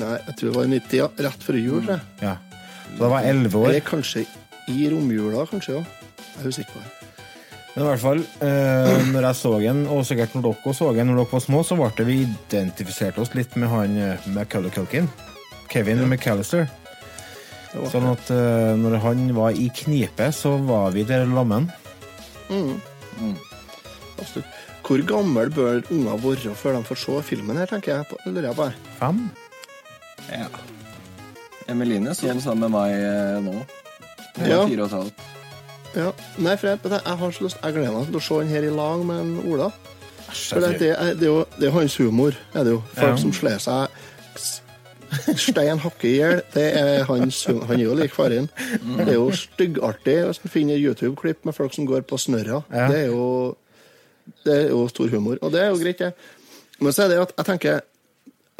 Nei, 0.00 0.14
jeg 0.26 0.36
tror 0.36 0.50
det 0.50 0.56
var 0.58 0.68
i 0.68 0.74
90, 0.76 0.96
ja. 1.00 1.10
Rett 1.28 1.48
før 1.48 1.60
jul, 1.60 1.82
jeg. 1.88 2.00
Ja. 2.22 2.36
Så 2.90 2.98
det 3.00 3.10
var 3.16 3.32
elleve 3.32 3.64
år. 3.64 3.72
Eller 3.72 3.86
kanskje 3.86 4.26
i 4.68 4.90
romjula, 4.92 5.46
kanskje, 5.50 5.80
ja. 5.80 6.16
Jeg 6.36 6.44
er 6.44 6.52
usikker 6.52 6.76
på 6.76 6.84
det. 6.84 6.99
Men 7.74 7.84
i 7.84 7.86
hvert 7.86 8.02
fall, 8.02 8.20
eh, 8.42 9.04
når 9.14 9.26
jeg 9.28 9.36
så 9.38 9.52
den, 9.62 9.84
og 9.86 10.02
sikkert 10.08 10.32
når 10.34 10.42
dere 10.48 10.74
så 10.74 10.88
den 10.96 11.06
når 11.12 11.20
dere 11.20 11.32
var 11.32 11.42
små, 11.44 11.60
så 11.64 11.76
ble 11.78 11.90
det 12.00 12.06
vi 12.08 12.16
identifiserte 12.26 13.22
oss 13.22 13.30
litt 13.38 13.54
med 13.56 13.70
han 13.70 13.96
eh, 13.96 14.26
Macaulay 14.34 14.70
Culkin. 14.74 15.06
Kevin 15.70 16.02
McAllister. 16.10 16.66
Sånn 17.92 18.08
at 18.10 18.30
eh, 18.34 18.72
når 18.74 18.96
han 19.04 19.28
var 19.36 19.54
i 19.54 19.68
knipe, 19.70 20.32
så 20.34 20.56
var 20.66 20.90
vi 20.96 21.04
der 21.06 21.22
lammen. 21.30 21.70
absolutt. 24.18 24.46
Hvor 24.90 25.02
gammel 25.06 25.50
bør 25.54 25.84
unger 25.94 26.16
være 26.24 26.54
før 26.58 26.74
de 26.74 26.82
får 26.88 26.98
se 27.04 27.20
filmen 27.28 27.56
her, 27.60 27.66
tenker 27.70 27.92
jeg. 27.94 28.06
på- 28.10 28.18
lurer 28.26 28.48
jeg 28.50 28.56
på. 28.58 28.66
Fem. 28.98 29.20
Ja. 30.32 30.48
Emeline 31.70 32.10
så 32.14 32.26
den 32.26 32.40
sammen 32.42 32.66
med 32.66 32.74
meg 32.74 32.90
eh, 32.98 33.38
nå. 33.44 33.54
Hun 34.40 34.48
Ja. 34.50 34.66
fire 34.66 34.82
og 34.82 34.86
et 34.90 34.96
halvt. 34.98 35.20
Ja. 35.96 36.10
Nei, 36.38 36.54
for 36.56 36.68
jeg, 36.70 36.78
jeg 36.86 37.16
har 37.18 37.30
så 37.34 37.42
lyst 37.44 37.56
Jeg 37.64 37.74
gleder 37.74 37.94
meg 37.96 38.06
til 38.06 38.16
å 38.20 38.22
se 38.22 38.36
den 38.44 38.52
her 38.52 38.66
i 38.68 38.70
lag 38.74 39.00
med 39.08 39.20
en 39.24 39.32
Ola. 39.50 39.70
For 40.30 40.62
det, 40.62 40.76
det, 40.78 40.90
er, 40.94 41.14
det, 41.18 41.26
er 41.26 41.32
jo, 41.32 41.40
det 41.58 41.66
er 41.66 41.74
hans 41.74 41.96
humor, 41.98 42.36
er 42.54 42.64
det 42.68 42.76
jo. 42.76 42.82
Folk 42.94 43.08
Ja. 43.16 43.16
som 43.18 43.32
slår 43.34 43.58
seg 43.64 43.88
stein 45.42 45.80
hakke 45.82 46.06
i 46.06 46.12
hjel. 46.20 46.40
Han 46.54 47.24
er 47.74 47.80
jo 47.82 47.96
lik 47.98 48.12
faren. 48.14 48.46
Det 48.84 49.08
er 49.08 49.16
jo 49.16 49.30
styggartig 49.34 50.14
hvis 50.28 50.38
man 50.44 50.52
finner 50.52 50.78
YouTube-klipp 50.78 51.42
med 51.48 51.56
folk 51.56 51.74
som 51.74 51.88
går 51.88 52.04
på 52.06 52.18
snørra. 52.22 52.60
Ja. 52.70 52.86
Det 52.92 53.00
er 53.04 53.06
jo 53.10 53.56
Det 54.46 54.54
er 54.54 54.68
jo 54.70 54.84
stor 54.88 55.08
humor. 55.10 55.38
Og 55.42 55.50
det 55.52 55.60
er 55.64 55.72
jo 55.72 55.80
greit, 55.80 55.98
det. 55.98 56.12
Men 56.80 56.92
så 56.94 57.02
er 57.04 57.08
det 57.10 57.18
at 57.24 57.32
jeg 57.36 57.46
tenker 57.48 57.80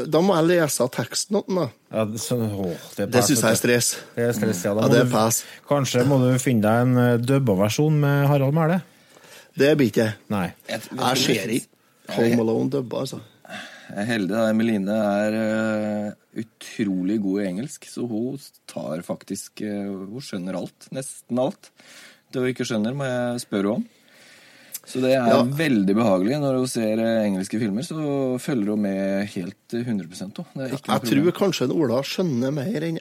Da 0.07 0.20
må 0.24 0.36
jeg 0.38 0.48
lese 0.51 0.86
teksten 0.94 1.40
åt 1.40 1.48
da. 1.51 1.66
Ja, 1.92 2.05
det, 2.09 2.20
så, 2.22 2.36
å, 2.38 2.68
det, 2.96 3.09
Det 3.12 3.22
syns 3.26 3.42
jeg 3.42 3.51
er 3.51 3.59
stress. 3.61 3.90
Det 4.14 4.28
er 4.28 4.32
stress, 4.36 4.62
ja. 4.64 4.74
Da 4.76 4.86
Ja, 4.86 4.92
det 4.92 5.01
er 5.03 5.09
du- 5.11 5.14
pass. 5.14 5.42
Kanskje 5.68 6.05
må 6.09 6.20
du 6.22 6.30
finne 6.42 6.62
deg 6.64 6.86
en 6.86 6.96
eh, 7.03 7.18
dubba 7.18 7.57
versjon 7.64 7.98
med 8.01 8.26
Harald 8.30 8.55
Mæhle? 8.57 8.80
Det 9.59 9.74
blir 9.76 9.90
ikke 9.90 10.09
Nei. 10.30 10.46
Jeg, 10.70 10.80
Jeg 10.94 11.16
ser 11.24 11.55
ikke 11.59 12.16
Home 12.16 12.40
Alone 12.44 12.70
dubba, 12.70 13.05
altså. 13.05 13.20
Jeg 13.90 13.98
er 14.05 14.07
heldig. 14.07 14.30
da. 14.30 14.48
Emeline 14.51 14.96
er 14.96 15.36
uh, 15.36 16.12
utrolig 16.38 17.18
god 17.22 17.40
i 17.42 17.46
engelsk, 17.48 17.86
så 17.90 18.07
hun 18.07 18.38
tar 18.70 19.03
faktisk 19.07 19.62
uh, 19.66 20.07
Hun 20.11 20.22
skjønner 20.22 20.59
alt. 20.59 20.86
Nesten 20.94 21.38
alt. 21.42 21.70
Det 22.30 22.42
hun 22.42 22.51
ikke 22.53 22.66
skjønner, 22.66 22.94
må 22.94 23.07
jeg 23.09 23.42
spørre 23.42 23.76
om. 23.78 23.86
Så 24.86 25.00
det 25.02 25.12
er 25.14 25.26
Ja. 25.28 25.42
veldig 25.44 25.94
behagelig. 25.94 26.38
Når 26.40 26.56
hun 26.56 26.66
ser 26.66 26.98
eh, 26.98 27.26
engelske 27.28 27.58
filmer, 27.60 27.82
så 27.82 28.38
følger 28.40 28.70
hun 28.74 28.82
med 28.82 29.26
helt 29.34 29.74
eh, 29.74 29.84
100 29.84 30.08
også. 30.08 30.46
Det 30.54 30.64
er 30.64 30.74
ikke 30.74 30.88
noe 30.88 30.96
Jeg 30.96 31.02
problem. 31.04 31.24
tror 31.24 31.38
kanskje 31.40 31.64
en 31.68 31.76
Ola 31.76 32.02
skjønner 32.02 32.52
mer 32.52 32.80
enn 32.88 32.98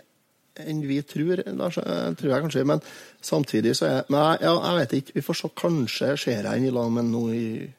enn 0.59 0.81
vi 0.83 0.97
tror. 1.07 1.39
Da 1.45 1.67
eh, 1.71 2.13
tror 2.19 2.29
jeg 2.33 2.43
kanskje, 2.43 2.65
Men 2.67 2.81
samtidig 3.23 3.75
så 3.79 3.85
er 3.87 3.95
jeg, 4.03 4.05
ja, 4.43 4.53
jeg 4.59 4.77
vet 4.81 4.93
ikke. 5.01 5.13
Vi 5.15 5.21
får 5.21 5.35
se. 5.39 5.49
Kanskje 5.55 6.17
ser 6.19 6.43
jeg 6.43 6.45
ham 6.45 6.65
i 6.65 6.69
lag 6.75 6.91
med 6.91 7.05
nå 7.05 7.23
i 7.31 7.73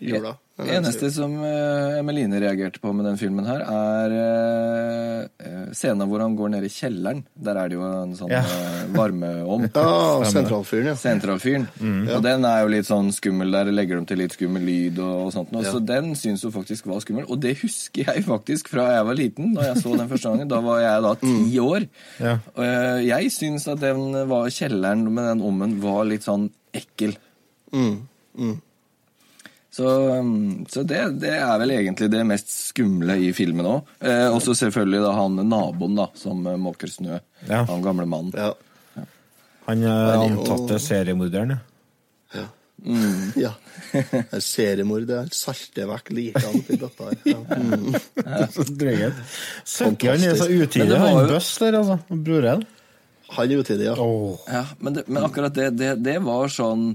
jula. 0.00 0.36
Det 0.56 0.72
eneste 0.72 1.10
som 1.12 1.34
eh, 1.44 1.98
Emeline 1.98 2.38
reagerte 2.40 2.80
på 2.80 2.88
med 2.96 3.04
den 3.04 3.18
filmen 3.20 3.44
her, 3.44 3.60
er 3.60 4.14
eh, 4.16 5.26
eh, 5.44 5.66
scenen 5.76 6.08
hvor 6.08 6.22
han 6.24 6.32
går 6.38 6.54
ned 6.54 6.64
i 6.64 6.70
kjelleren. 6.72 7.18
Der 7.36 7.58
er 7.60 7.68
det 7.68 7.76
jo 7.76 7.82
en 7.84 8.14
sånn 8.16 8.32
Ja. 8.32 8.40
varmeovn. 8.96 9.66
Ja, 9.76 10.24
sentralfyren, 10.30 10.88
ja. 10.88 10.94
Sentralfyren. 10.96 11.66
Og 12.14 12.22
den 12.24 12.46
er 12.48 12.62
jo 12.64 12.70
litt 12.72 12.88
sånn 12.88 13.12
skummel. 13.12 13.52
Der 13.52 13.68
legger 13.74 14.00
de 14.00 14.08
til 14.08 14.22
litt 14.22 14.32
skummel 14.38 14.64
lyd 14.64 14.98
og, 15.04 15.26
og 15.26 15.34
sånt. 15.36 15.52
Ja. 15.52 15.74
Så 15.74 15.82
den 15.84 16.14
syns 16.16 16.46
hun 16.48 16.54
faktisk 16.56 16.88
var 16.88 17.04
skummel. 17.04 17.28
Og 17.28 17.36
det 17.44 17.52
husker 17.60 18.08
jeg 18.08 18.24
faktisk 18.24 18.72
fra 18.72 18.88
jeg 18.96 19.08
var 19.10 19.20
liten. 19.20 19.52
Da 19.58 19.68
jeg 19.74 19.82
så 19.84 19.92
den 20.00 20.08
første 20.08 20.32
gangen. 20.32 20.48
Da 20.56 20.62
var 20.64 20.80
jeg 20.80 21.04
da 21.04 21.14
ti 21.26 21.60
år. 21.60 21.88
Ja. 22.22 22.38
Og 22.56 22.64
eh, 22.64 23.04
jeg 23.10 23.32
syns 23.36 23.68
at 23.68 23.84
den 23.84 24.08
var 24.32 24.48
kjelleren 24.48 25.04
med 25.12 25.28
den 25.34 25.44
ommen 25.44 25.76
var 25.84 26.06
litt 26.08 26.24
sånn 26.24 26.48
ekkel. 26.76 27.12
Mm. 27.76 27.96
um, 28.40 28.56
så 29.76 30.82
det, 30.88 31.00
det 31.20 31.32
er 31.36 31.58
vel 31.60 31.74
egentlig 31.74 32.08
det 32.12 32.22
mest 32.28 32.52
skumle 32.70 33.18
i 33.20 33.32
filmen 33.36 33.68
òg. 33.68 33.90
Eh, 34.00 34.28
og 34.30 34.40
så 34.44 34.54
selvfølgelig 34.56 35.02
da 35.04 35.14
han 35.18 35.40
naboen 35.50 35.98
da, 35.98 36.06
som 36.16 36.46
eh, 36.48 36.56
måker 36.60 36.88
snø. 36.92 37.18
Ja. 37.48 37.64
Han 37.68 37.84
gamle 37.84 38.08
mannen. 38.08 38.32
Ja. 38.36 38.54
Han 39.66 39.82
eh, 39.84 40.20
antatte 40.22 40.78
seriemorderen, 40.80 41.56
ja. 41.56 42.46
ja. 43.36 43.52
Seriemorder 44.42 45.24
er 45.24 45.30
salter 45.34 45.88
vekk 45.90 46.12
likene 46.14 46.52
oppi 46.58 46.78
bøtta 46.80 47.10
her. 47.10 47.20
Ja. 47.32 47.38
Mm. 47.56 47.96
Så 49.64 49.88
er 49.90 50.36
så 50.38 50.48
utidig, 50.50 50.96
han 50.96 51.12
jo- 51.16 51.28
Bøss 51.32 51.50
der, 51.62 51.78
altså. 51.80 51.98
Broren. 52.10 52.64
Han 53.36 53.50
er 53.50 53.62
utidig, 53.64 53.88
ja. 53.88 53.96
Oh. 53.98 54.38
Ja, 54.46 54.64
men, 54.78 54.98
det, 54.98 55.06
men 55.08 55.24
akkurat 55.26 55.54
det, 55.56 55.70
det, 55.80 55.96
det 56.04 56.18
var 56.22 56.52
sånn 56.52 56.92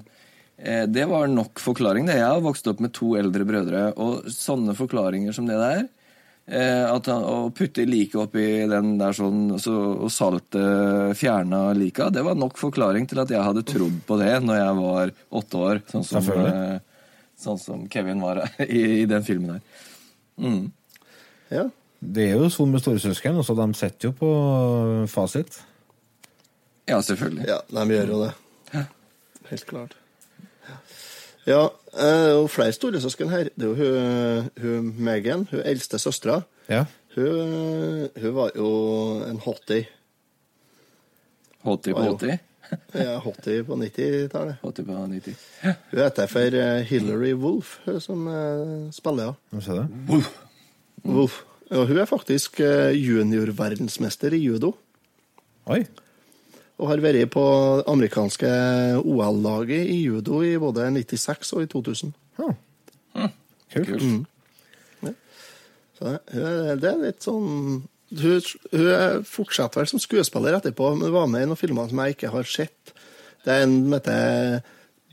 Det 0.61 1.05
var 1.09 1.25
nok 1.25 1.57
forklaring. 1.57 2.05
det. 2.05 2.19
Jeg 2.19 2.27
har 2.27 2.43
vokst 2.43 2.67
opp 2.69 2.81
med 2.83 2.93
to 2.93 3.15
eldre 3.17 3.47
brødre, 3.49 3.79
og 3.97 4.27
sånne 4.29 4.75
forklaringer 4.77 5.33
som 5.33 5.47
det 5.49 5.57
der 5.57 5.87
eh, 6.51 6.85
at 6.85 7.09
han, 7.09 7.23
Å 7.25 7.49
putte 7.55 7.85
liket 7.87 8.19
oppi 8.21 8.45
den 8.69 8.93
der 8.99 9.15
sånn, 9.17 9.57
så, 9.61 9.73
og 10.05 10.11
saltet 10.13 11.17
fjerna 11.17 11.71
lika, 11.77 12.11
det 12.13 12.23
var 12.27 12.37
nok 12.37 12.59
forklaring 12.61 13.07
til 13.09 13.23
at 13.23 13.33
jeg 13.33 13.41
hadde 13.41 13.65
trodd 13.67 13.99
på 14.07 14.19
det 14.21 14.35
når 14.43 14.61
jeg 14.61 14.77
var 14.81 15.13
åtte 15.41 15.65
år. 15.65 15.81
Sånn 15.91 16.07
som, 16.07 16.29
eh, 16.45 16.77
sånn 17.41 17.61
som 17.61 17.85
Kevin 17.91 18.23
var 18.23 18.43
i, 18.67 19.01
i 19.01 19.05
den 19.09 19.25
filmen 19.27 19.57
her. 19.57 19.85
Mm. 20.41 20.65
ja. 21.51 21.69
Det 22.01 22.31
er 22.31 22.39
jo 22.39 22.47
sånn 22.49 22.71
med 22.73 22.81
storesøsken, 22.81 23.35
også 23.37 23.53
de 23.59 23.65
setter 23.77 24.07
jo 24.09 24.13
på 24.17 24.29
fasit. 25.11 25.59
Ja, 26.89 26.97
selvfølgelig. 26.97 27.45
Ja, 27.45 27.59
de 27.69 27.83
gjør 27.93 28.13
jo 28.15 28.21
det. 28.23 28.31
Helt 29.51 29.67
klart. 29.69 30.00
Ja, 31.47 31.63
eh, 31.65 32.01
det 32.01 32.29
er 32.29 32.35
jo 32.35 32.47
flere 32.51 32.75
storesøsken 32.75 33.31
her. 33.31 33.49
Det 33.55 33.65
er 33.65 33.71
jo 33.71 33.75
hun, 33.79 34.49
hun 34.61 34.91
Megan, 34.97 35.47
hun 35.51 35.63
eldste 35.65 35.99
søstera. 35.99 36.41
Ja. 36.69 36.85
Hun, 37.15 38.07
hun 38.21 38.35
var 38.35 38.53
jo 38.55 38.69
en 39.27 39.41
hottie. 39.43 39.87
Hottie 41.65 41.93
på 41.93 42.07
hottie. 42.07 42.39
Ja, 42.95 43.17
hottie 43.19 43.65
på 43.67 43.75
90-tallet. 43.75 44.61
Hottie 44.61 44.85
på 44.87 44.95
90. 44.95 45.35
Hun 45.91 45.99
heter 45.99 46.29
for 46.31 46.39
Hilary 46.39 46.85
Hillary 46.87 47.33
Wolf, 47.33 47.79
hun 47.85 47.99
som 47.99 48.23
spiller 48.23 48.93
spiller, 48.95 49.33
ja. 49.51 49.59
Ser 49.65 49.81
du. 49.81 50.21
Wolf. 51.03 51.41
Og 51.71 51.87
hun 51.87 52.01
er 52.01 52.07
faktisk 52.07 52.59
eh, 52.59 52.91
juniorverdensmester 52.99 54.33
i 54.35 54.41
judo. 54.43 54.73
Oi. 55.71 55.85
Og 56.81 56.89
har 56.89 56.97
vært 57.03 57.29
på 57.29 57.41
amerikanske 57.91 58.49
OL-laget 59.05 59.85
i 59.93 59.99
judo 60.07 60.39
i 60.41 60.55
både 60.57 60.87
96 60.95 61.53
og 61.53 61.61
i 61.61 61.69
2000. 61.69 62.13
Ja. 62.41 63.27
Kult. 63.71 63.87
Kult. 63.91 65.17
Så 65.99 66.07
det, 66.07 66.19
hun 66.33 66.41
er- 66.41 66.75
det 66.81 66.89
er 66.89 66.97
litt 67.03 67.21
sånn 67.21 67.83
hun, 68.11 68.41
hun 68.71 68.87
er- 68.89 69.21
fortsetter 69.23 69.79
vel 69.83 69.87
som 69.87 69.99
skuespiller 70.01 70.57
etterpå, 70.57 70.89
men 70.97 71.05
hun 71.05 71.13
var 71.13 71.27
med 71.27 71.43
i 71.43 71.45
noen 71.51 71.57
filmer 71.61 71.87
som 71.89 71.99
jeg 72.01 72.15
ikke 72.17 72.31
har 72.33 72.43
sett. 72.43 72.93
Det 73.45 73.53
er 73.53 73.63
en 73.63 73.83
som 73.83 73.93
heter 73.93 74.63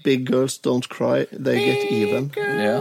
Big 0.05 0.25
Girls 0.31 0.59
Don't 0.65 0.89
Cry, 0.89 1.27
They 1.31 1.59
Get 1.59 1.93
Even. 1.93 2.31
Ja. 2.37 2.81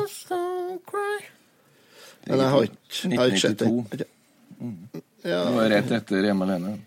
Men 2.28 2.40
jeg 2.40 2.50
har 2.50 2.62
ikke, 2.64 3.10
jeg 3.10 3.20
har 3.20 3.28
ikke 3.32 3.40
sett 3.44 3.60
den. 3.60 3.78
1992. 3.84 5.04
Ja, 5.28 5.44
Det 5.46 5.54
var 5.56 5.70
rett 5.70 5.92
etter 5.92 6.24
Hjemme 6.24 6.44
alene. 6.48 6.78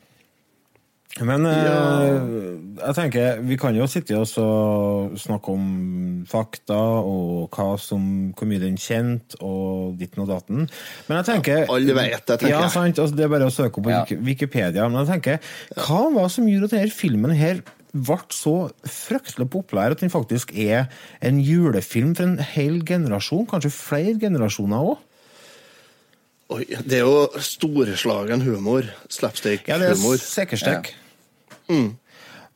Men 1.19 1.43
eh, 1.45 1.65
Ja. 1.67 2.87
jeg 2.87 2.95
tenker, 2.95 3.41
vi 3.43 3.57
kan 3.59 3.75
jo 3.75 3.87
sitte 3.91 4.15
og 4.17 5.17
snakke 5.19 5.51
om 5.53 5.65
fakta 6.31 6.77
og 7.03 7.51
hva 7.51 7.75
som, 7.83 8.31
hvor 8.39 8.47
mye 8.49 8.63
den 8.63 8.79
kjent 8.81 9.35
og 9.43 9.99
ditten 9.99 10.23
og 10.23 10.31
datten. 10.31 10.69
Men 11.09 11.19
jeg 11.21 11.27
tenker 11.33 11.67
alle 11.67 11.97
vet 11.99 12.23
det, 12.31 12.39
tenker 12.39 12.55
ja, 12.55 12.63
jeg. 12.63 12.71
Sant, 12.77 13.03
altså, 13.03 13.17
det 13.19 13.27
er 13.27 13.35
bare 13.35 13.51
å 13.51 13.53
søke 13.55 13.83
opp 13.83 13.89
på 13.89 13.91
Ja. 13.97 14.05
Wikipedia. 14.31 14.87
Men 14.89 15.03
jeg 15.03 15.11
tenker, 15.17 15.53
hva 15.77 16.01
var 16.15 16.31
det 16.31 16.35
som 16.39 16.49
gjorde 16.49 16.71
at 16.71 16.77
denne 16.79 16.95
filmen 16.95 17.35
her 17.37 17.61
ble 17.91 18.21
så 18.31 18.55
fryktelig 18.87 19.49
populær 19.51 19.91
at 19.97 19.99
den 20.05 20.13
faktisk 20.15 20.53
er 20.55 20.87
en 21.27 21.41
julefilm 21.43 22.15
for 22.15 22.29
en 22.29 22.39
hel 22.55 22.85
generasjon, 22.87 23.49
kanskje 23.51 23.75
flere 23.75 24.15
generasjoner 24.23 24.93
òg? 24.95 25.01
Oi, 26.51 26.65
det 26.67 26.99
er 26.99 27.07
jo 27.07 27.43
storslagen 27.45 28.43
humor. 28.43 28.83
Ja, 28.83 28.91
det 28.91 29.07
er 29.07 29.13
Slapstick-humor. 29.15 30.17
sekkerstekk. 30.19 30.95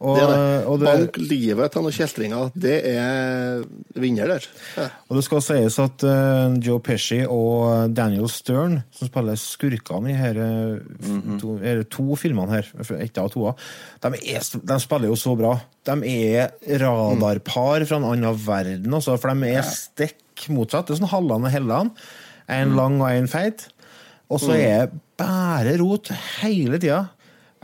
Og, 0.05 0.19
Det 0.19 0.25
det. 0.27 0.39
og, 0.67 0.81
det, 0.81 0.87
Bank 0.89 1.19
livet 1.23 1.73
til 1.73 1.85
noen 1.85 1.95
kjeltringer. 1.95 2.49
Det 2.59 2.75
er 2.91 3.63
vinner 4.03 4.33
der. 4.35 4.49
Ja. 4.77 4.89
og 5.09 5.17
det 5.17 5.23
skal 5.25 5.45
sies 5.47 5.79
at 5.81 6.05
uh, 6.05 6.57
Joe 6.59 6.83
Pesci 6.83 7.21
og 7.23 7.95
Daniel 7.95 8.27
Stern, 8.29 8.81
som 8.93 9.09
spiller 9.09 9.39
skurkene 9.39 10.11
i 10.11 10.19
her, 10.19 10.35
-hmm. 10.35 11.39
to, 11.41 11.57
her 11.63 11.83
to 11.85 12.17
filmene 12.17 12.51
her, 12.51 12.67
ett 12.99 13.19
av 13.19 13.31
toa, 13.31 13.55
de, 14.03 14.09
er, 14.35 14.43
de 14.43 14.81
spiller 14.81 15.09
jo 15.09 15.17
så 15.17 15.37
bra. 15.37 15.61
De 15.85 15.97
er 16.05 16.51
radarpar 16.67 17.87
fra 17.87 17.97
en 17.97 18.05
annen 18.05 18.37
verden, 18.47 18.93
også, 18.93 19.17
for 19.17 19.33
de 19.33 19.49
er 19.49 19.63
stikk 19.63 20.49
motsatt. 20.49 20.87
Det 20.87 20.95
er 20.95 21.01
sånn 21.01 21.15
Halland 21.15 21.45
og 21.45 21.51
Helland. 21.51 21.91
En 22.49 22.69
mm. 22.69 22.77
lang 22.77 23.01
og 23.01 23.09
en 23.09 23.29
feit. 23.29 23.69
Og 24.33 24.41
så 24.41 24.55
er 24.57 24.87
det 24.87 25.03
bare 25.21 25.77
rot 25.81 26.11
hele 26.41 26.81
tida. 26.81 27.05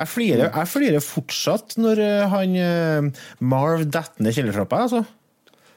Jeg 0.00 0.08
flirer, 0.08 0.46
jeg 0.48 0.68
flirer 0.70 1.02
fortsatt 1.04 1.74
når 1.80 1.98
eh, 2.00 2.28
han 2.32 2.54
uh, 2.56 3.24
Marv 3.44 3.82
detter 3.84 4.24
ned 4.24 4.32
kjellertrappa, 4.32 4.84
altså. 4.86 5.02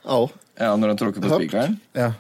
Oh. 0.03 0.29
Ja, 0.55 0.75
når 0.79 0.93
han 0.93 0.99
tråkker 1.01 1.23
på 1.23 1.39
spikeren. 1.41 1.75
Ja. 1.97 2.13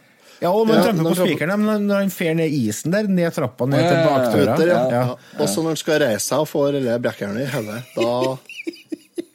Ja, 0.43 0.51
og 0.51 0.67
når 0.67 0.75
Ja, 0.75 0.79
han 0.81 0.97
tramper 0.97 1.13
på 1.13 1.27
spikeren, 1.29 1.63
men 1.63 1.85
når 1.87 2.01
han 2.03 2.11
fer 2.11 2.33
ned 2.35 2.51
isen 2.51 2.91
der, 2.91 3.07
ned 3.07 3.31
trappa, 3.35 3.67
ned 3.69 3.79
til 3.79 3.95
ja, 3.95 4.01
ja, 4.01 4.07
bakdøra 4.09 4.57
ja. 4.59 4.79
ja. 4.91 5.03
Ja. 5.13 5.37
Og 5.39 5.47
så 5.47 5.63
når 5.63 5.75
han 5.75 5.79
skal 5.79 6.01
reise 6.03 6.25
seg 6.25 6.43
og 6.43 6.49
får 6.51 6.79
det 6.83 6.97
brekkjernet 7.05 7.45
i 7.45 7.51
hodet, 7.53 7.79
da 7.95 8.09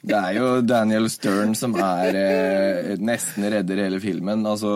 Det 0.09 0.19
er 0.19 0.35
jo 0.37 0.51
Daniel 0.65 1.09
Stern 1.09 1.55
som 1.57 1.73
er 1.81 2.17
eh, 2.17 2.93
nesten 3.01 3.45
redder 3.49 3.81
hele 3.85 4.01
filmen. 4.03 4.45
Altså 4.49 4.73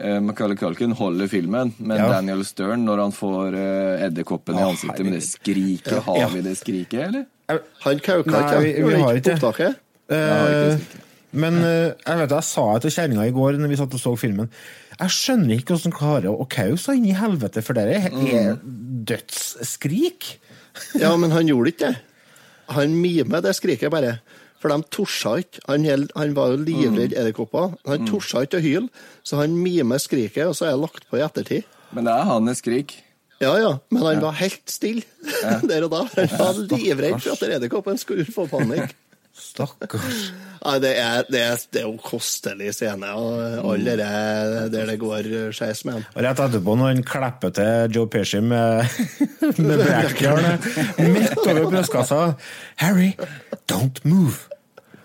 Ja. 0.00 0.04
eh, 0.16 0.20
Macaulay 0.20 0.56
Culkin 0.56 0.92
holder 0.92 1.28
filmen, 1.28 1.72
men 1.78 1.96
Ja. 1.98 2.08
Daniel 2.12 2.44
Stern, 2.44 2.84
når 2.84 2.98
han 2.98 3.12
får 3.12 3.54
uh, 3.54 4.04
edderkoppen 4.06 4.58
i 4.58 4.62
ansiktet 4.62 5.04
med 5.04 5.12
det 5.14 5.22
skriket 5.22 6.02
Har 6.02 6.18
Ja. 6.18 6.28
vi 6.28 6.40
det 6.42 6.56
skriket, 6.58 7.08
eller? 7.08 7.24
Han 7.84 7.98
kan 8.00 8.16
jo 8.16 8.22
ikke. 8.24 8.60
vi- 8.60 8.72
vi 8.72 8.80
Gjorde 8.80 9.02
har 9.02 9.14
ikke 9.14 9.34
opptaket. 9.38 9.76
Uh. 10.10 10.16
Eh, 10.16 10.78
men 11.32 11.54
eh, 11.64 11.92
jeg 12.06 12.18
vet 12.18 12.30
jeg 12.30 12.44
sa 12.44 12.64
det 12.74 12.82
til 12.82 12.90
kjerringa 12.90 13.26
i 13.26 13.32
går 13.34 13.58
når 13.58 13.68
vi 13.68 13.76
satt 13.76 13.94
og 13.94 14.00
så 14.00 14.16
filmen. 14.18 14.48
Jeg 15.00 15.10
skjønner 15.10 15.58
ikke 15.58 15.74
hvordan 15.74 15.92
klarer 15.92 16.30
å 16.30 16.46
kause 16.48 16.94
inn 16.94 17.06
i 17.06 17.12
helvete, 17.18 17.62
for 17.62 17.74
det 17.74 17.86
er 17.96 18.10
mm. 18.10 18.60
dødsskrik. 19.04 20.38
Ja, 20.98 21.16
men 21.16 21.30
han 21.34 21.46
gjorde 21.48 21.72
ikke 21.72 21.88
det. 21.90 21.96
Han 22.74 22.94
mimer 23.00 23.42
det 23.44 23.54
skriket 23.58 23.90
bare. 23.92 24.20
For 24.64 24.72
de 24.72 24.80
torsa 24.88 25.34
ikke. 25.42 25.60
Han, 25.68 25.84
han 26.16 26.30
var 26.32 26.54
jo 26.54 26.62
livredd 26.64 27.12
edderkopper. 27.12 27.74
Han 27.84 28.06
torsa 28.08 28.46
ikke 28.46 28.62
å 28.62 28.64
hyle, 28.64 28.86
så 29.20 29.42
han 29.42 29.58
mimer 29.60 30.00
skriket, 30.00 30.46
og 30.48 30.56
så 30.56 30.70
er 30.70 30.72
det 30.72 30.80
lagt 30.86 31.04
på 31.10 31.20
i 31.20 31.24
ettertid. 31.26 31.66
Men 31.92 32.08
det 32.08 32.14
er 32.16 32.30
hans 32.30 32.62
skrik. 32.64 32.94
Ja, 33.42 33.52
ja, 33.60 33.74
men 33.92 34.06
han 34.06 34.22
var 34.22 34.38
helt 34.38 34.70
stille 34.72 35.04
der 35.68 35.84
og 35.84 35.92
da. 35.92 36.06
Han 36.16 36.32
var 36.38 36.60
livredd 36.70 37.18
for 37.18 37.34
at 37.36 37.56
edderkoppen 37.58 38.00
skulle 38.00 38.24
få 38.24 38.46
panikk. 38.48 38.94
Stakkars. 39.34 40.30
Nei, 40.62 40.76
det 40.80 40.92
er, 40.96 41.24
det 41.28 41.40
er, 41.42 41.62
det 41.74 41.80
er 41.82 41.88
jo 41.88 41.98
kostelig 42.00 42.70
scene, 42.76 43.10
og 43.18 43.66
alle 43.74 43.96
det 43.98 44.08
der 44.72 44.88
det 44.92 44.96
går 45.02 45.28
skeis 45.52 45.82
med 45.84 45.98
han. 45.98 46.06
Rett 46.24 46.40
etterpå, 46.46 46.78
når 46.78 46.92
han 46.94 47.04
klipper 47.04 47.52
til 47.58 47.98
Joe 47.98 48.08
Pesci 48.08 48.40
med, 48.40 48.86
med 49.66 49.84
brekkjernet 49.84 50.72
midt 51.02 51.36
over 51.42 51.66
brystkassa 51.74 52.22
Harry, 52.80 53.12
don't 53.68 54.00
move. 54.06 54.53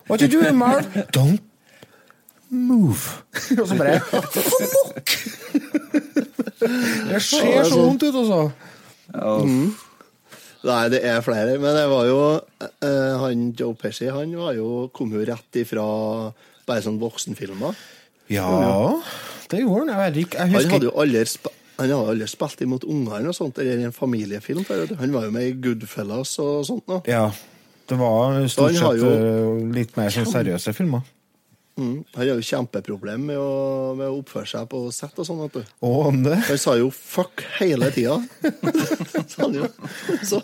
What 0.09 0.21
you 0.21 0.27
doing, 0.27 0.57
Marv? 0.57 0.85
Don't 1.15 1.41
move. 2.49 3.21
Og 3.61 3.67
så 3.69 3.77
bare 3.77 3.99
Fuck! 4.01 5.13
Det 6.59 7.21
ser 7.23 7.63
så 7.63 7.77
vondt 7.77 8.03
ut, 8.03 8.15
altså. 8.15 8.39
Nei, 10.59 10.81
det 10.91 10.99
er 11.07 11.21
flere, 11.23 11.55
men 11.61 11.77
det 11.77 11.85
var 11.87 12.03
jo 12.09 12.17
eh, 12.35 13.13
Han 13.21 13.45
Joe 13.55 13.77
Pesci 13.79 14.09
han 14.11 14.33
var 14.35 14.57
jo, 14.57 14.89
kom 14.93 15.13
jo 15.15 15.23
rett 15.25 15.59
ifra 15.61 15.85
bare 16.67 16.83
sånn 16.83 16.99
voksenfilmer. 17.01 17.77
Ja, 18.29 18.49
det 19.49 19.63
gjorde 19.63 19.95
han. 19.95 20.03
Jeg 20.11 20.25
ikke. 20.27 20.43
Han 20.43 20.73
hadde 20.73 20.89
jo 20.89 20.93
aldri, 20.99 21.23
sp 21.25 21.47
han 21.79 21.87
hadde 21.87 22.11
aldri 22.11 22.27
spilt 22.27 22.59
imot 22.65 22.83
ungene 22.83 23.31
eller 23.31 23.69
i 23.79 23.85
en 23.87 23.95
familiefilm. 23.95 24.65
Han 24.99 25.13
var 25.15 25.29
jo 25.29 25.31
med 25.31 25.47
i 25.47 25.55
Goodfellas 25.63 26.35
og 26.43 26.65
sånt 26.67 26.91
nå. 26.91 26.99
Ja. 27.07 27.29
Det 27.89 27.97
var 27.97 28.41
stort 28.47 28.75
sett 28.77 29.01
jo- 29.01 29.13
eh, 29.13 29.63
litt 29.73 29.95
mer 29.97 30.09
sånn 30.13 30.29
seriøse 30.29 30.73
filmer. 30.77 31.01
Mm. 31.79 32.03
Han 32.13 32.27
har 32.27 32.35
jo 32.35 32.43
kjempeproblem 32.43 33.21
med 33.29 33.37
å, 33.39 33.95
med 33.95 34.09
å 34.11 34.17
oppføre 34.19 34.47
seg 34.51 34.67
på 34.71 34.81
sett 34.91 35.15
og 35.21 35.25
sånn, 35.27 35.39
vet 35.45 35.53
du. 35.53 36.23
Det 36.25 36.39
Han 36.49 36.57
sa 36.59 36.75
jo 36.75 36.89
'fuck' 36.91 37.45
hele 37.59 37.89
tida. 37.95 38.17
så, 39.31 39.47
så, 40.27 40.41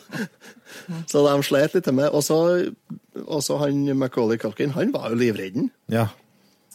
så 1.12 1.24
de 1.28 1.44
slet 1.44 1.76
litt 1.76 1.92
med 1.94 2.10
Og 2.14 2.24
så 2.24 3.58
han 3.60 3.98
Macaulay 4.00 4.38
Culkin, 4.38 4.72
han 4.78 4.94
var 4.96 5.10
jo 5.12 5.20
livredden. 5.20 5.72
Ja. 5.92 6.08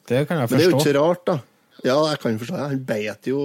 Det 0.06 0.26
kan 0.28 0.42
jeg 0.42 0.50
forstå. 0.50 0.58
Men 0.58 0.58
det 0.58 0.66
er 0.66 0.70
jo 0.70 0.84
ikke 0.84 0.98
rart, 1.00 1.24
da. 1.26 1.38
Ja, 1.84 1.96
jeg 2.10 2.20
kan 2.20 2.38
forstå 2.38 2.56
det. 2.56 2.68
Han 2.74 2.84
beit 2.84 3.26
jo 3.30 3.40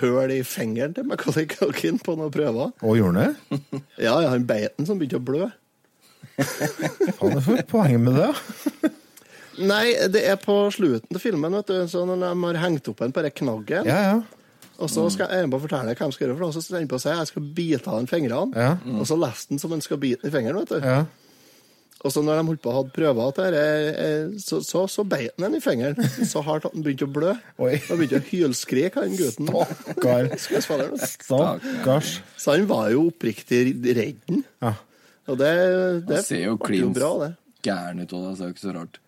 høl 0.00 0.32
i 0.34 0.42
fingeren 0.42 0.94
til 0.96 1.06
Macaulay 1.06 1.46
Culkin 1.46 2.00
på 2.02 2.16
noen 2.18 2.32
prøver. 2.34 2.72
Og 2.82 2.98
gjorde 2.98 3.22
han 3.22 3.36
det? 3.36 3.82
Ja, 4.02 4.16
ja, 4.24 4.32
han 4.34 4.46
beit 4.48 4.74
den 4.78 4.88
som 4.88 4.98
begynte 4.98 5.20
å 5.20 5.24
blø. 5.24 5.50
Det 6.38 7.58
er 7.58 7.66
poenget 7.68 8.00
med 8.04 8.18
det. 8.18 8.92
Nei, 9.58 9.84
det 10.14 10.22
er 10.30 10.36
på 10.38 10.54
slutten 10.70 11.10
til 11.10 11.22
filmen, 11.22 11.56
vet 11.58 11.70
du. 11.72 11.78
Så 11.90 12.04
når 12.06 12.20
de 12.22 12.32
har 12.46 12.60
hengt 12.62 12.90
opp 12.92 13.00
en 13.02 13.14
på 13.14 13.24
den 13.26 13.34
knaggen, 13.40 13.88
Ja, 13.90 14.00
ja. 14.12 14.18
og 14.78 14.90
så 14.92 15.08
skal 15.10 15.32
jeg 15.34 15.50
bare 15.50 15.64
fortelle 15.64 15.94
hva 15.98 16.06
de 16.06 16.14
skal 16.14 16.28
gjøre, 16.28 16.36
for 16.38 16.54
så 16.54 16.62
skal 16.62 16.78
han 16.78 16.90
på 16.92 16.98
å 17.00 17.02
si 17.02 17.10
jeg 17.10 17.30
skal 17.32 17.48
bite 17.56 17.90
av 17.90 17.98
den 17.98 18.10
fingrene. 18.10 18.54
Ja. 18.54 18.76
Og 19.00 19.08
så 19.10 19.18
leste 19.18 19.50
han 19.56 19.58
som 19.64 19.74
han 19.74 19.82
skal 19.82 19.98
bite 20.04 20.22
den 20.22 20.30
i 20.30 20.36
fingeren, 20.36 20.60
vet 20.62 20.76
du. 20.76 20.86
ja. 20.86 21.00
Og 22.06 22.12
så 22.14 22.20
når 22.22 22.36
de 22.38 22.42
holdt 22.46 22.60
på 22.62 22.70
å 22.70 22.74
ha 22.76 22.80
prøver 22.94 23.32
til 23.34 23.54
dette, 23.56 24.10
så, 24.38 24.60
så, 24.62 24.84
så 24.86 25.02
beit 25.02 25.32
han 25.34 25.48
den 25.48 25.56
i 25.58 25.60
fingeren. 25.64 25.98
Så 26.30 26.44
hardt 26.46 26.68
at 26.68 26.76
han 26.76 26.84
begynte 26.86 27.08
å 27.08 27.10
blø. 27.10 27.32
Oi. 27.58 27.72
Og 27.90 27.98
begynte 27.98 28.20
å 28.20 28.26
hylskrike, 28.28 29.02
han 29.02 29.16
gutten. 29.18 29.50
Stakkar. 29.50 30.28
Stakkars. 31.18 32.12
Så 32.38 32.54
han 32.54 32.68
var 32.70 32.92
jo 32.94 33.08
oppriktig 33.08 33.64
redd. 33.98 34.22
Ja. 34.62 34.76
Og 35.28 35.36
det, 35.40 35.52
det 36.08 36.22
ser 36.24 36.46
jo 36.46 36.56
klin 36.60 36.94
gæren 36.94 38.00
ut, 38.00 38.12
av 38.14 38.24
det 38.24 38.34
det 38.38 38.44
er 38.44 38.48
jo 38.48 38.54
ikke 38.54 38.64
så 38.64 38.74
rart. 38.76 39.00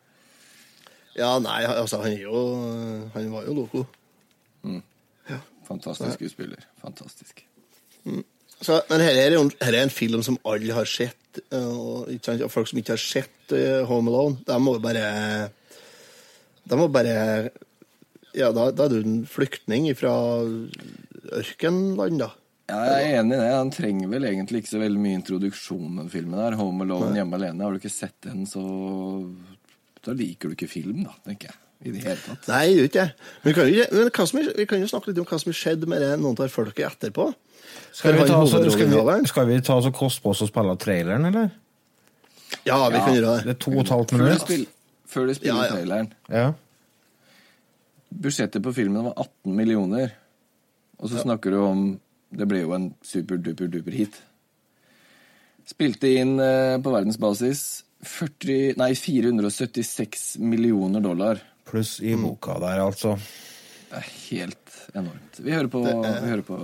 Ja, 1.17 1.31
nei, 1.43 1.61
altså, 1.67 2.01
han 2.05 2.13
er 2.13 2.25
jo 2.25 2.41
Han 3.15 3.33
var 3.33 3.47
jo 3.49 3.55
loco. 3.63 3.85
Fantastisk 5.71 6.19
skuespiller. 6.19 6.67
Fantastisk. 6.83 7.45
Så, 8.61 8.81
men 8.91 9.01
her 9.01 9.17
er, 9.17 9.35
jo, 9.37 9.45
her 9.63 9.77
er 9.77 9.87
en 9.87 9.93
film 9.93 10.25
som 10.27 10.37
alle 10.49 10.75
har 10.75 10.89
sett, 10.91 11.41
og, 11.55 12.11
sant, 12.25 12.43
og 12.43 12.51
folk 12.53 12.69
som 12.69 12.81
ikke 12.81 12.97
har 12.97 13.01
sett 13.01 13.55
uh, 13.55 13.87
Home 13.89 14.11
Alone, 14.11 14.41
de 14.45 14.57
må 14.61 14.75
bare 14.83 15.05
De 16.67 16.77
må 16.77 16.89
bare 16.93 17.15
Ja, 18.35 18.51
da, 18.51 18.67
da 18.75 18.89
er 18.89 18.93
du 18.93 18.99
en 19.01 19.23
flyktning 19.31 19.89
fra 19.99 20.13
ørkenland, 21.39 22.19
da. 22.21 22.33
Ja, 22.71 22.79
jeg 22.95 23.09
er 23.11 23.21
enig 23.21 23.35
i 23.35 23.41
det. 23.41 23.49
Han 23.57 23.73
trenger 23.75 24.11
vel 24.13 24.27
egentlig 24.29 24.61
ikke 24.63 24.73
så 24.77 24.81
veldig 24.83 25.01
mye 25.03 25.19
introduksjon, 25.19 25.97
den 25.99 26.11
filmen 26.13 26.39
der. 26.39 26.57
Home 26.61 26.87
Alone, 26.87 27.11
Hjemme 27.19 27.39
alene. 27.41 27.65
Har 27.67 27.75
du 27.75 27.81
ikke 27.83 27.91
sett 27.93 28.15
den, 28.27 28.47
så 28.47 28.63
Da 30.07 30.15
liker 30.17 30.49
du 30.49 30.55
ikke 30.57 30.69
film, 30.71 31.03
da, 31.05 31.13
tenker 31.27 31.51
jeg. 31.51 31.59
I 31.81 31.93
det 31.95 32.03
hele 32.05 32.21
tatt. 32.21 32.47
Nei, 32.49 32.63
det 32.69 32.75
gjør 32.77 32.89
ikke 32.91 33.03
det. 33.03 33.13
Men, 33.17 33.47
vi 33.49 33.53
kan 33.57 33.69
jo, 33.73 33.85
men 33.97 34.11
hva 34.17 34.25
som 34.29 34.41
vi 34.61 34.67
kan 34.69 34.83
jo 34.83 34.89
snakke 34.93 35.11
litt 35.11 35.21
om 35.23 35.27
hva 35.31 35.39
som 35.41 35.51
har 35.51 35.57
skjedd 35.61 35.87
med 35.89 36.03
det, 36.05 36.11
noen 36.21 36.41
av 36.45 36.53
folket 36.53 36.87
etterpå. 36.91 37.27
Skal 37.97 38.17
vi, 38.17 38.25
ta, 38.29 38.41
så, 38.49 38.61
skal, 38.73 38.91
vi, 38.93 39.29
skal 39.31 39.49
vi 39.49 39.57
ta 39.65 39.77
så 39.85 39.93
koste 39.97 40.25
på 40.25 40.33
oss 40.35 40.43
å 40.45 40.49
spille 40.51 40.75
traileren, 40.81 41.25
eller? 41.31 41.51
Ja, 42.69 42.77
vi 42.93 43.01
kan 43.01 43.15
gjøre 43.17 43.37
Det 43.41 43.47
det. 43.49 43.55
er 43.55 43.61
to 43.65 43.73
og 43.77 43.81
et 43.85 43.93
halvt 43.95 44.13
Før 44.17 44.27
du, 44.27 44.39
spiller, 44.43 44.73
før 45.09 45.29
du 45.31 45.35
spiller 45.39 45.55
Ja, 45.55 45.65
ja. 45.65 45.73
traileren 45.77 46.09
Ja. 46.29 46.47
Budsjettet 48.11 48.65
på 48.65 48.73
filmen 48.75 49.05
var 49.07 49.15
18 49.23 49.55
millioner. 49.57 50.13
Og 51.01 51.09
så 51.13 51.23
snakker 51.23 51.55
du 51.55 51.61
om 51.63 51.83
Det 52.31 52.47
ble 52.47 52.63
jo 52.63 52.75
en 52.77 52.91
super-duper-duper 53.03 53.95
hit. 53.97 54.19
Spilte 55.67 56.11
inn 56.21 56.37
eh, 56.43 56.77
på 56.83 56.93
verdensbasis 56.95 57.85
40, 58.07 58.79
nei, 58.81 58.95
476 58.97 60.39
millioner 60.41 61.03
dollar. 61.05 61.43
Pluss 61.69 61.99
i 62.01 62.15
boka 62.17 62.57
der, 62.63 62.81
altså. 62.83 63.17
Det 63.91 63.99
er 64.01 64.07
helt 64.31 64.73
enormt. 64.97 65.41
Vi 65.43 65.53
hører 65.53 65.69
på, 65.71 65.83
vi 65.85 66.31
hører 66.31 66.43
på 66.47 66.59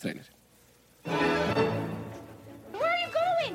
trailer. 0.00 0.30
Where 1.04 2.88
are 2.88 3.00
you 3.02 3.10
going? 3.12 3.54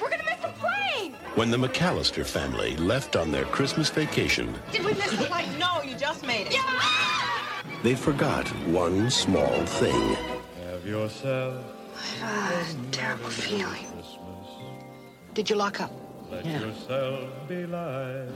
We're 0.00 0.10
gonna 0.10 0.24
miss 0.24 0.40
the 0.42 0.52
plane! 0.62 1.14
When 1.36 1.50
the 1.50 1.58
McAllister 1.58 2.24
family 2.24 2.76
left 2.76 3.16
on 3.16 3.30
their 3.32 3.44
Christmas 3.44 3.90
vacation, 3.90 4.54
Did 4.72 4.84
we 4.84 4.94
miss 4.94 5.10
the 5.10 5.26
flight? 5.26 5.48
No, 5.58 5.82
you 5.84 5.96
just 5.98 6.24
made 6.26 6.46
it. 6.48 6.56
they 7.82 7.94
forgot 7.94 8.48
one 8.72 9.10
small 9.10 9.66
thing. 9.66 10.16
Ah, 12.22 12.66
terrible 12.90 13.28
feeling. 13.28 13.86
Did 15.34 15.50
you 15.50 15.56
lock 15.56 15.80
up? 15.80 15.92
Let 16.30 16.46
Yeah. 16.46 16.60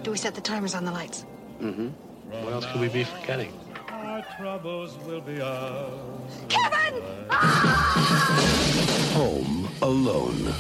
Do 0.03 0.11
we 0.11 0.17
set 0.19 0.35
the 0.35 0.41
timers 0.41 0.75
on 0.75 0.85
the 0.85 0.91
lights? 0.91 1.25
Mm-hmm. 1.61 1.89
What 2.31 2.53
else 2.53 2.67
could 2.67 2.81
we 2.81 2.89
be 2.89 3.05
forgetting? 3.05 3.53
Our 3.89 4.23
troubles 4.37 4.97
will 5.07 5.21
be 5.21 5.41
ours. 5.41 5.91
Kevin! 6.49 7.03
Home 9.15 9.69
Alone. 9.83 10.53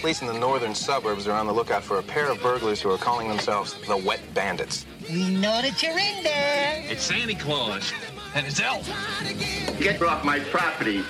Police 0.00 0.22
in 0.22 0.26
the 0.26 0.38
northern 0.38 0.74
suburbs 0.74 1.28
are 1.28 1.32
on 1.32 1.46
the 1.46 1.52
lookout 1.52 1.84
for 1.84 1.98
a 1.98 2.02
pair 2.02 2.30
of 2.30 2.42
burglars 2.42 2.80
who 2.80 2.90
are 2.90 2.98
calling 2.98 3.28
themselves 3.28 3.74
the 3.86 3.96
Wet 3.96 4.20
Bandits. 4.34 4.86
We 5.08 5.30
know 5.30 5.62
that 5.62 5.82
you're 5.82 5.98
in 5.98 6.22
there. 6.24 6.82
It's 6.88 7.04
Santa 7.04 7.34
Claus 7.34 7.92
and 8.34 8.46
his 8.46 8.60
elf. 8.60 8.86
Get 9.78 10.00
off 10.02 10.24
my 10.24 10.40
property. 10.40 11.02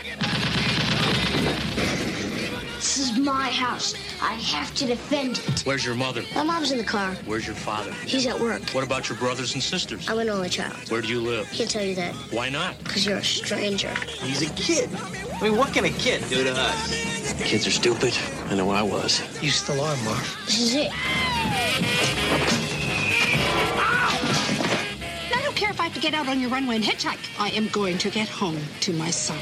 This 2.77 2.99
is 2.99 3.17
my 3.19 3.49
house. 3.49 3.95
I 4.21 4.33
have 4.35 4.75
to 4.75 4.87
defend 4.87 5.39
it. 5.39 5.61
Where's 5.61 5.85
your 5.85 5.95
mother? 5.95 6.23
My 6.35 6.43
mom's 6.43 6.73
in 6.73 6.79
the 6.79 6.85
car. 6.85 7.15
Where's 7.27 7.47
your 7.47 7.55
father? 7.55 7.93
He's 8.05 8.27
at 8.27 8.39
work. 8.39 8.63
What 8.71 8.85
about 8.85 9.09
your 9.09 9.17
brothers 9.19 9.55
and 9.55 9.63
sisters? 9.63 10.11
I'm 10.11 10.19
an 10.19 10.29
only 10.29 10.49
child. 10.49 10.77
Where 10.91 11.01
do 11.01 11.07
you 11.09 11.21
live? 11.21 11.49
Can't 11.53 11.71
tell 11.71 11.85
you 11.85 11.95
that 11.95 12.13
Why 12.33 12.49
not? 12.49 12.77
because 12.83 13.07
you're 13.07 13.19
a 13.19 13.25
stranger. 13.25 13.95
He's 14.21 14.43
a 14.43 14.53
kid. 14.55 14.91
I 15.41 15.43
mean, 15.45 15.57
what 15.57 15.73
can 15.73 15.85
a 15.85 15.91
kid 15.91 16.25
do 16.29 16.43
to 16.43 16.53
us? 16.55 17.33
Kids 17.41 17.67
are 17.67 17.71
stupid. 17.71 18.15
I 18.49 18.57
know 18.57 18.71
I 18.71 18.83
was. 18.83 19.23
You 19.43 19.51
still 19.51 19.81
are, 19.81 19.97
Marv. 20.05 20.39
This 20.47 20.61
is 20.61 20.75
it. 20.75 20.93
Get 26.03 26.15
out 26.15 26.29
on 26.29 26.41
your 26.41 26.51
runway 26.51 26.75
and 26.75 26.85
hitchhike. 26.85 27.31
I 27.39 27.51
am 27.51 27.69
going 27.69 27.97
to 27.99 28.11
get 28.11 28.29
home 28.29 28.59
to 28.81 28.93
my 28.93 29.11
son. 29.11 29.39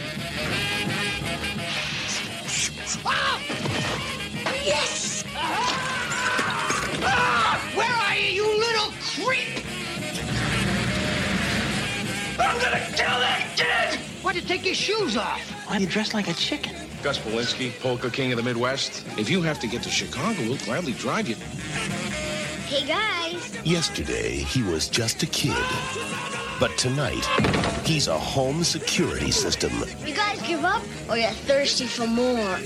Ah! 3.02 3.40
Yes! 4.62 5.24
Ah! 7.02 7.72
Where 7.74 7.90
are 7.90 8.14
you, 8.14 8.44
you 8.44 8.58
little 8.58 8.92
creep? 9.00 9.64
I'm 12.38 12.61
gonna 12.61 12.84
kill 12.94 13.18
that 13.24 13.54
kid! 13.56 13.98
Why'd 14.22 14.36
you 14.36 14.42
take 14.42 14.66
your 14.66 14.74
shoes 14.74 15.16
off? 15.16 15.40
Why 15.66 15.78
are 15.78 15.80
you 15.80 15.86
dressed 15.86 16.12
like 16.12 16.28
a 16.28 16.34
chicken? 16.34 16.74
Gus 17.02 17.18
Polinski, 17.18 17.70
polka 17.80 18.11
king 18.11 18.32
of 18.32 18.36
the 18.36 18.42
Midwest. 18.42 19.06
If 19.18 19.30
you 19.30 19.40
have 19.40 19.61
to 19.61 19.66
get 19.66 19.82
to 19.84 19.88
Chicago, 19.88 20.38
we'll 20.42 20.58
gladly 20.58 20.92
drive 20.92 21.26
you. 21.26 21.36
Hey 22.66 22.86
guys. 22.86 23.66
Yesterday, 23.66 24.36
he 24.36 24.62
was 24.62 24.88
just 24.88 25.22
a 25.22 25.26
kid. 25.26 25.56
But 26.61 26.76
tonight, 26.76 27.24
he's 27.86 28.06
a 28.06 28.18
home 28.18 28.62
security 28.64 29.30
system. 29.30 29.72
You 30.04 30.14
guys 30.14 30.42
give 30.42 30.62
up 30.62 30.82
oh, 31.08 31.12
or 31.12 31.16
you're 31.16 31.30
thirsty 31.30 31.86
for 31.86 32.06
more? 32.06 32.56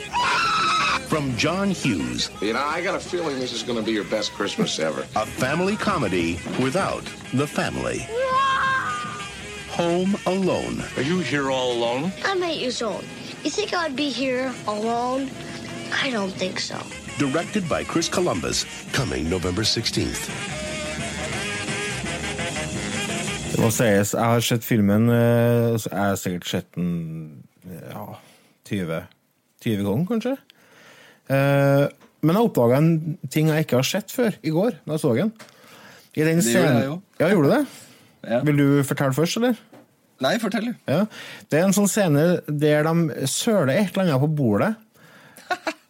From 1.09 1.37
John 1.37 1.71
Hughes, 1.71 2.29
You 2.41 2.55
know, 2.55 2.59
I 2.59 2.83
got 2.83 2.97
a 2.97 2.99
feeling 3.01 3.39
this 3.39 3.53
is 3.53 3.63
going 3.63 3.79
to 3.79 3.85
be 3.85 3.93
your 3.93 4.03
best 4.05 4.33
Christmas 4.33 4.81
ever. 4.81 5.03
a 5.15 5.25
family 5.25 5.77
comedy 5.77 6.41
without 6.61 7.05
the 7.35 7.47
family. 7.47 8.05
Home 9.71 10.17
Alone. 10.27 10.83
Are 10.97 11.03
you 11.03 11.21
here 11.21 11.51
all 11.53 11.73
alone? 11.73 12.13
I'm 12.25 12.43
eight 12.43 12.61
years 12.61 12.83
old. 12.83 13.05
You 13.45 13.51
think 13.51 13.75
I'd 13.75 13.95
be 13.95 14.09
here 14.11 14.53
alone? 14.67 15.31
I 15.93 16.11
don't 16.11 16.33
think 16.33 16.59
so. 16.59 16.81
Directed 17.19 17.69
by 17.69 17.85
Chris 17.85 18.09
Columbus, 18.09 18.65
coming 18.93 19.31
November 19.31 19.63
16th. 19.63 20.64
Må 23.65 23.73
sies, 23.75 24.13
jeg 24.15 24.31
har 24.35 24.45
sett 24.45 24.65
filmen 24.67 25.09
eh, 25.13 25.75
Jeg 25.81 25.97
har 25.97 26.17
sikkert 26.21 26.51
sett 26.51 26.71
den 26.77 27.45
ja, 27.65 28.05
20, 28.69 29.01
20 29.65 29.85
ganger, 29.87 30.07
kanskje. 30.13 30.35
Eh, 31.33 31.85
Men 32.25 32.39
jeg 32.39 32.49
oppdaga 32.49 32.79
en 32.81 33.19
ting 33.33 33.51
jeg 33.53 33.67
ikke 33.67 33.81
har 33.81 33.89
sett 33.89 34.13
før 34.13 34.37
i 34.45 34.53
går, 34.53 34.79
da 34.85 34.97
jeg 34.97 35.03
så 35.05 35.13
den. 35.17 35.33
I 36.15 36.25
den 36.29 36.41
Det 36.41 36.53
gjorde 36.55 36.75
jeg 36.79 36.89
jo. 36.89 36.99
Ja, 37.21 37.31
gjorde 37.33 37.49
du 37.49 37.55
det? 37.55 37.63
Ja. 38.31 38.41
Vil 38.47 38.61
du 38.61 38.67
fortelle 38.87 39.17
først, 39.17 39.37
eller? 39.41 39.57
Nei, 40.25 40.37
fortell. 40.41 40.71
Ja. 40.89 41.03
Det 41.51 41.59
er 41.59 41.67
en 41.67 41.75
sånn 41.77 41.91
scene 41.91 42.25
der 42.47 42.87
de 42.87 43.27
søler 43.29 43.75
et 43.75 43.91
eller 43.93 44.07
annet 44.07 44.23
på 44.23 44.31
bordet. 44.39 44.71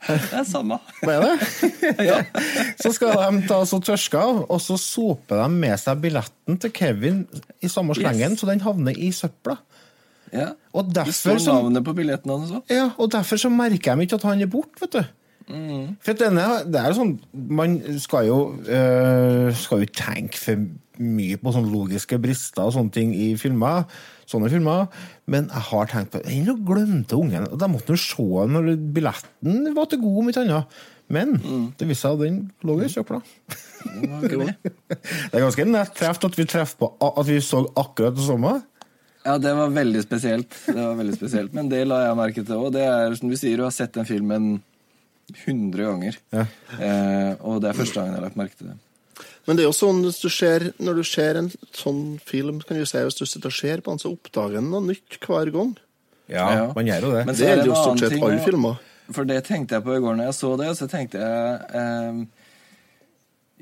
Det 0.05 0.37
er 0.37 0.45
samme. 0.45 0.77
Det 1.01 1.15
er 1.15 1.23
det? 1.25 2.25
Så 2.83 2.91
skal 2.93 3.15
de 3.17 3.47
ta 3.49 3.63
så 3.65 3.79
tørske 3.81 4.21
av, 4.21 4.43
og 4.53 4.61
så 4.61 4.77
soper 4.81 5.39
de 5.41 5.47
med 5.55 5.79
seg 5.81 6.03
billetten 6.03 6.59
til 6.61 6.73
Kevin 6.77 7.23
i 7.65 7.71
samme 7.73 7.97
slengen, 7.97 8.35
Yes. 8.37 8.43
så 8.43 8.51
den 8.51 8.61
havner 8.61 8.93
i 9.01 9.09
søpla. 9.17 9.57
Ja. 10.35 10.51
Og 10.77 10.91
derfor, 10.93 11.39
så, 11.41 11.55
navnet 11.57 11.85
på 11.87 11.95
billetten 11.97 12.31
hans 12.35 12.53
òg. 12.53 12.63
ja, 12.69 12.91
og 12.99 13.13
derfor 13.13 13.41
så 13.41 13.49
merker 13.49 13.95
de 13.97 14.05
ikke 14.05 14.19
at 14.21 14.27
han 14.29 14.43
er 14.45 14.51
borte, 14.53 14.81
vet 14.83 14.93
du. 14.99 15.05
For 16.05 16.13
at 16.15 16.21
denne, 16.21 16.45
det 16.73 16.81
er 16.81 16.87
jo 16.89 16.95
sånn 16.97 17.11
Man 17.53 17.75
skal 18.01 18.31
jo 18.31 18.37
øh, 18.65 19.51
Skal 19.53 19.83
jo 19.83 19.89
tenke 19.93 20.39
for 20.41 20.63
mye 21.03 21.39
på 21.41 21.53
sånne 21.55 21.73
logiske 21.73 22.19
brister 22.23 22.67
og 22.67 22.75
sånne 22.77 22.95
ting 22.95 23.15
i 23.17 23.33
filmer. 23.41 23.87
Sånne 24.31 24.51
filmer. 24.53 24.89
Men 25.31 25.49
jeg 25.51 25.67
har 25.71 25.91
tenkt 25.91 26.15
på 26.15 26.23
Jeg 26.31 26.57
glemte 26.67 27.19
ungen. 27.19 27.49
Og 27.51 27.59
Da 27.61 27.69
måtte 27.71 27.97
jo 27.97 28.01
se 28.01 28.49
når 28.51 28.75
billetten 28.95 29.73
var 29.77 29.89
til 29.91 30.03
god, 30.05 30.21
om 30.23 30.29
ikke 30.31 30.45
annet. 30.45 30.83
Men 31.13 31.35
det 31.79 31.87
viste 31.89 32.09
seg 32.09 32.15
at 32.17 32.23
den 32.23 32.39
lå 32.65 32.79
i 32.83 32.89
søpla. 32.89 33.21
Det 33.85 35.37
er 35.37 35.43
ganske 35.43 35.65
nett 35.69 35.91
treft 35.93 36.23
at 36.25 36.39
vi 36.39 36.47
på 36.49 36.89
at 37.05 37.27
vi 37.29 37.41
så 37.45 37.59
akkurat 37.77 38.15
det 38.17 38.25
samme. 38.25 38.55
Ja, 39.25 39.39
det 39.41 39.53
var 39.57 39.73
veldig 39.73 40.03
spesielt. 40.05 40.55
Det 40.67 40.77
var 40.77 40.97
veldig 40.97 41.17
spesielt. 41.17 41.53
Men 41.57 41.69
det 41.69 41.83
la 41.89 42.03
jeg 42.07 42.17
merke 42.17 42.45
til 42.45 42.57
òg. 42.57 42.73
Det 42.73 42.85
er 42.85 43.15
som 43.17 43.29
du 43.29 43.37
sier, 43.37 43.57
du 43.61 43.65
har 43.65 43.73
sett 43.73 43.93
den 43.97 44.09
filmen 44.09 44.49
100 45.33 45.85
ganger. 45.85 46.19
Ja. 46.33 46.45
Eh, 46.77 47.31
og 47.41 47.63
det 47.65 47.71
er 47.71 47.79
første 47.79 48.01
gangen 48.01 48.13
jeg 48.13 48.21
har 48.21 48.27
lagt 48.27 48.41
merke 48.41 48.59
til 48.59 48.73
det. 48.73 48.77
Men 49.45 49.59
det 49.59 49.65
er 49.65 49.69
jo 49.69 49.77
sånn 49.77 50.01
hvis 50.07 50.23
du 50.23 50.31
ser, 50.33 50.71
når 50.81 51.01
du 51.01 51.05
ser 51.07 51.39
en 51.41 51.51
sånn 51.77 52.03
film, 52.25 52.63
kan 52.65 52.79
du 52.81 52.87
si, 52.89 53.01
hvis 53.05 53.19
du 53.19 53.27
sitter 53.29 53.53
og 53.53 53.57
ser 53.57 53.83
på 53.85 53.93
den, 53.93 54.01
så 54.01 54.13
oppdager 54.15 54.57
den 54.57 54.71
noe 54.73 54.85
nytt 54.87 55.19
hver 55.21 55.53
gang. 55.55 55.75
Ja, 56.33 56.47
Ja. 56.55 56.73
man 56.73 56.87
gjør 56.89 57.03
jo 57.03 57.13
det. 57.13 57.27
Men 57.27 57.35
Det 57.35 57.45
er 57.45 57.57
gjelder 57.57 57.67
jo 57.69 57.75
stort 57.75 58.01
sett 58.01 58.23
alle 58.23 58.41
filmer. 58.41 58.79
For 59.13 59.29
det 59.29 59.45
tenkte 59.45 59.77
jeg 59.77 59.85
på 59.85 59.97
i 59.97 60.01
går 60.01 60.17
når 60.17 60.31
jeg 60.31 60.37
så 60.39 60.57
det, 60.57 60.71
så 60.79 60.89
tenkte 60.89 61.21
jeg 61.21 61.61
eh, 61.77 62.25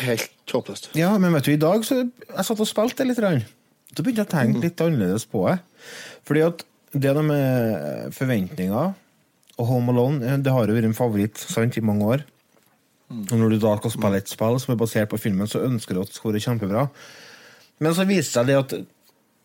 helt 0.04 0.30
håpløst. 0.54 0.90
Ja, 0.98 1.10
men 1.18 1.34
vet 1.34 1.48
du, 1.48 1.52
i 1.56 1.60
dag 1.60 1.84
så 1.86 2.00
jeg 2.04 2.46
satt 2.48 2.60
og 2.62 2.70
spilte 2.70 3.02
det 3.02 3.08
litt. 3.10 3.18
grann. 3.22 3.42
Da 3.94 4.02
begynte 4.02 4.22
jeg 4.24 4.30
å 4.30 4.34
tenke 4.36 4.62
litt 4.62 4.80
annerledes 4.84 5.26
på 5.30 5.42
det. 5.48 5.58
Fordi 6.26 6.44
at 6.46 6.64
det 6.94 7.02
der 7.18 7.22
med 7.26 8.14
forventninger 8.14 8.94
og 9.58 9.66
Home 9.70 9.90
Alone, 9.92 10.22
eh, 10.26 10.38
det 10.38 10.52
har 10.54 10.66
jo 10.70 10.74
vært 10.78 10.88
en 10.92 10.94
favoritt 10.98 11.38
sant, 11.38 11.76
i 11.76 11.82
mange 11.84 12.04
år. 12.06 12.24
Og 13.10 13.34
når 13.38 13.50
du 13.54 13.58
da 13.62 13.74
skal 13.78 13.90
spille 13.94 14.16
et 14.22 14.30
spill 14.30 14.56
som 14.62 14.72
er 14.74 14.80
basert 14.80 15.10
på 15.12 15.18
filmen, 15.20 15.46
så 15.50 15.60
ønsker 15.66 15.94
du 15.94 16.00
at 16.02 16.08
det 16.10 16.16
skal 16.16 16.32
være 16.32 16.42
kjempebra. 16.46 16.86
Men 17.82 17.94
så 17.94 18.06
viser 18.06 18.22
det 18.22 18.32
seg 18.32 18.46
det 18.46 18.56
at 18.62 18.74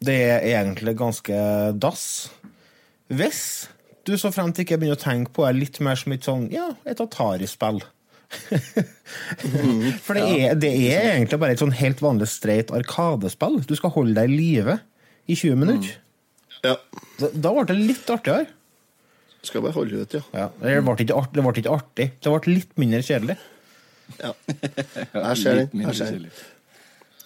det 0.05 0.17
er 0.29 0.45
egentlig 0.47 0.95
ganske 0.99 1.37
dass. 1.75 2.29
Hvis 3.11 3.41
du 4.07 4.15
så 4.17 4.31
frem 4.33 4.51
til 4.53 4.65
ikke 4.65 4.79
begynner 4.79 4.97
å 4.99 5.01
tenke 5.01 5.33
på 5.35 5.45
det 5.45 5.55
litt 5.57 5.79
mer 5.83 5.99
som 5.99 6.13
et 6.15 6.27
sånn, 6.27 6.45
ja, 6.53 6.69
et 6.87 7.01
Atari-spill. 7.03 7.81
For 10.05 10.17
det, 10.17 10.23
er, 10.23 10.53
det 10.59 10.69
er 10.69 11.15
egentlig 11.15 11.39
bare 11.41 11.55
et 11.55 11.61
sånn 11.61 11.73
helt 11.75 12.01
vanlig 12.03 12.29
streit 12.31 12.71
arkadespill. 12.75 13.59
Du 13.65 13.75
skal 13.77 13.93
holde 13.95 14.15
deg 14.19 14.29
i 14.29 14.37
live 14.37 14.77
i 15.29 15.37
20 15.37 15.59
minutter. 15.59 15.97
Ja. 16.63 16.75
Da, 17.19 17.31
da 17.33 17.53
ble 17.55 17.65
det 17.71 17.77
litt 17.79 18.09
artigere. 18.13 18.47
Skal 19.45 19.63
bare 19.63 19.75
holde 19.77 20.03
ut, 20.03 20.13
ja. 20.13 20.21
Ja, 20.35 20.47
det, 20.59 20.75
ble 20.83 20.95
ikke 20.99 21.15
artig. 21.15 21.37
det 21.37 21.45
ble 21.45 21.53
ikke 21.61 21.75
artig. 21.75 22.07
Det 22.19 22.33
ble 22.33 22.55
litt 22.57 22.79
mindre 22.81 23.01
kjedelig. 23.07 23.37
ja. 24.25 24.33
Jeg 25.15 25.41
ser 25.41 25.63
den. 25.63 26.31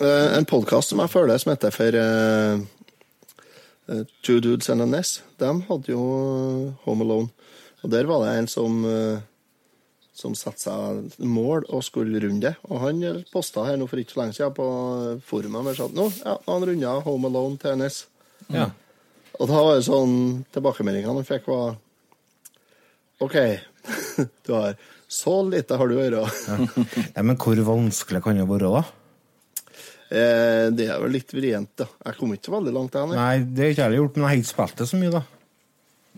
En 0.01 0.47
podkast 0.49 0.93
som 0.93 1.01
jeg 1.03 1.11
føler 1.13 1.41
som 1.41 1.51
heter 1.53 1.73
for 1.73 1.97
uh, 1.99 2.63
eh, 3.89 4.01
Two 4.25 4.39
Dudes 4.41 4.69
and 4.73 4.81
a 4.81 4.87
Ness, 4.89 5.21
de 5.37 5.51
hadde 5.67 5.93
jo 5.93 6.01
Home 6.85 7.05
Alone. 7.05 7.29
Og 7.83 7.91
der 7.91 8.07
var 8.07 8.23
det 8.23 8.37
en 8.39 8.47
som 8.47 8.81
eh, 8.87 9.21
som 10.13 10.35
satte 10.37 10.61
seg 10.61 11.25
mål 11.25 11.65
og 11.73 11.81
skulle 11.85 12.21
runde 12.21 12.47
det. 12.47 12.53
Og 12.69 12.81
han 12.83 13.01
posta 13.33 13.65
her 13.65 13.79
nå 13.81 13.87
for 13.89 14.01
ikke 14.01 14.15
så 14.15 14.21
lenge 14.21 14.37
siden 14.37 14.55
på 14.55 14.67
forumet 15.25 15.65
med 15.65 15.81
at 15.81 15.95
Nå, 15.97 16.07
ja, 16.21 16.37
han 16.47 16.65
runda 16.69 16.95
Home 17.07 17.31
Alone 17.31 17.59
til 17.61 17.79
Ness. 17.81 18.05
Ja. 18.53 18.69
Og 19.41 19.49
da 19.49 19.61
var 19.65 19.79
det 19.79 19.87
sånn 19.87 20.43
Tilbakemeldingene 20.53 21.17
han 21.17 21.27
fikk, 21.27 21.49
var 21.49 21.79
OK, 23.23 23.37
du 24.45 24.53
har 24.53 24.77
så 25.13 25.35
lite 25.45 25.77
har 25.77 25.89
du 25.89 25.95
å 25.95 26.01
gjøre. 26.01 26.21
Ja, 27.13 27.21
men 27.21 27.37
hvor 27.37 27.59
vanskelig 27.67 28.23
kan 28.25 28.37
det 28.39 28.47
være, 28.49 28.71
da? 28.73 28.81
Eh, 30.13 30.65
det 30.77 30.85
er 30.93 30.99
vel 31.01 31.15
litt 31.15 31.31
vrient, 31.33 31.71
da. 31.81 31.87
Jeg 32.05 32.17
kom 32.19 32.33
ikke 32.35 32.49
så 32.51 32.55
veldig 32.59 32.73
langt, 32.75 32.93
jeg. 32.99 33.15
Nei, 33.17 33.37
det 33.43 33.63
har 33.65 33.71
ikke 33.73 33.87
jeg 33.89 33.99
gjort, 34.01 34.17
men 34.19 34.23
jeg 34.25 34.29
har 34.31 34.41
ikke 34.43 34.51
spilt 34.53 34.75
det 34.83 34.87
så 34.91 34.99
mye, 35.01 35.13
da. 35.15 35.23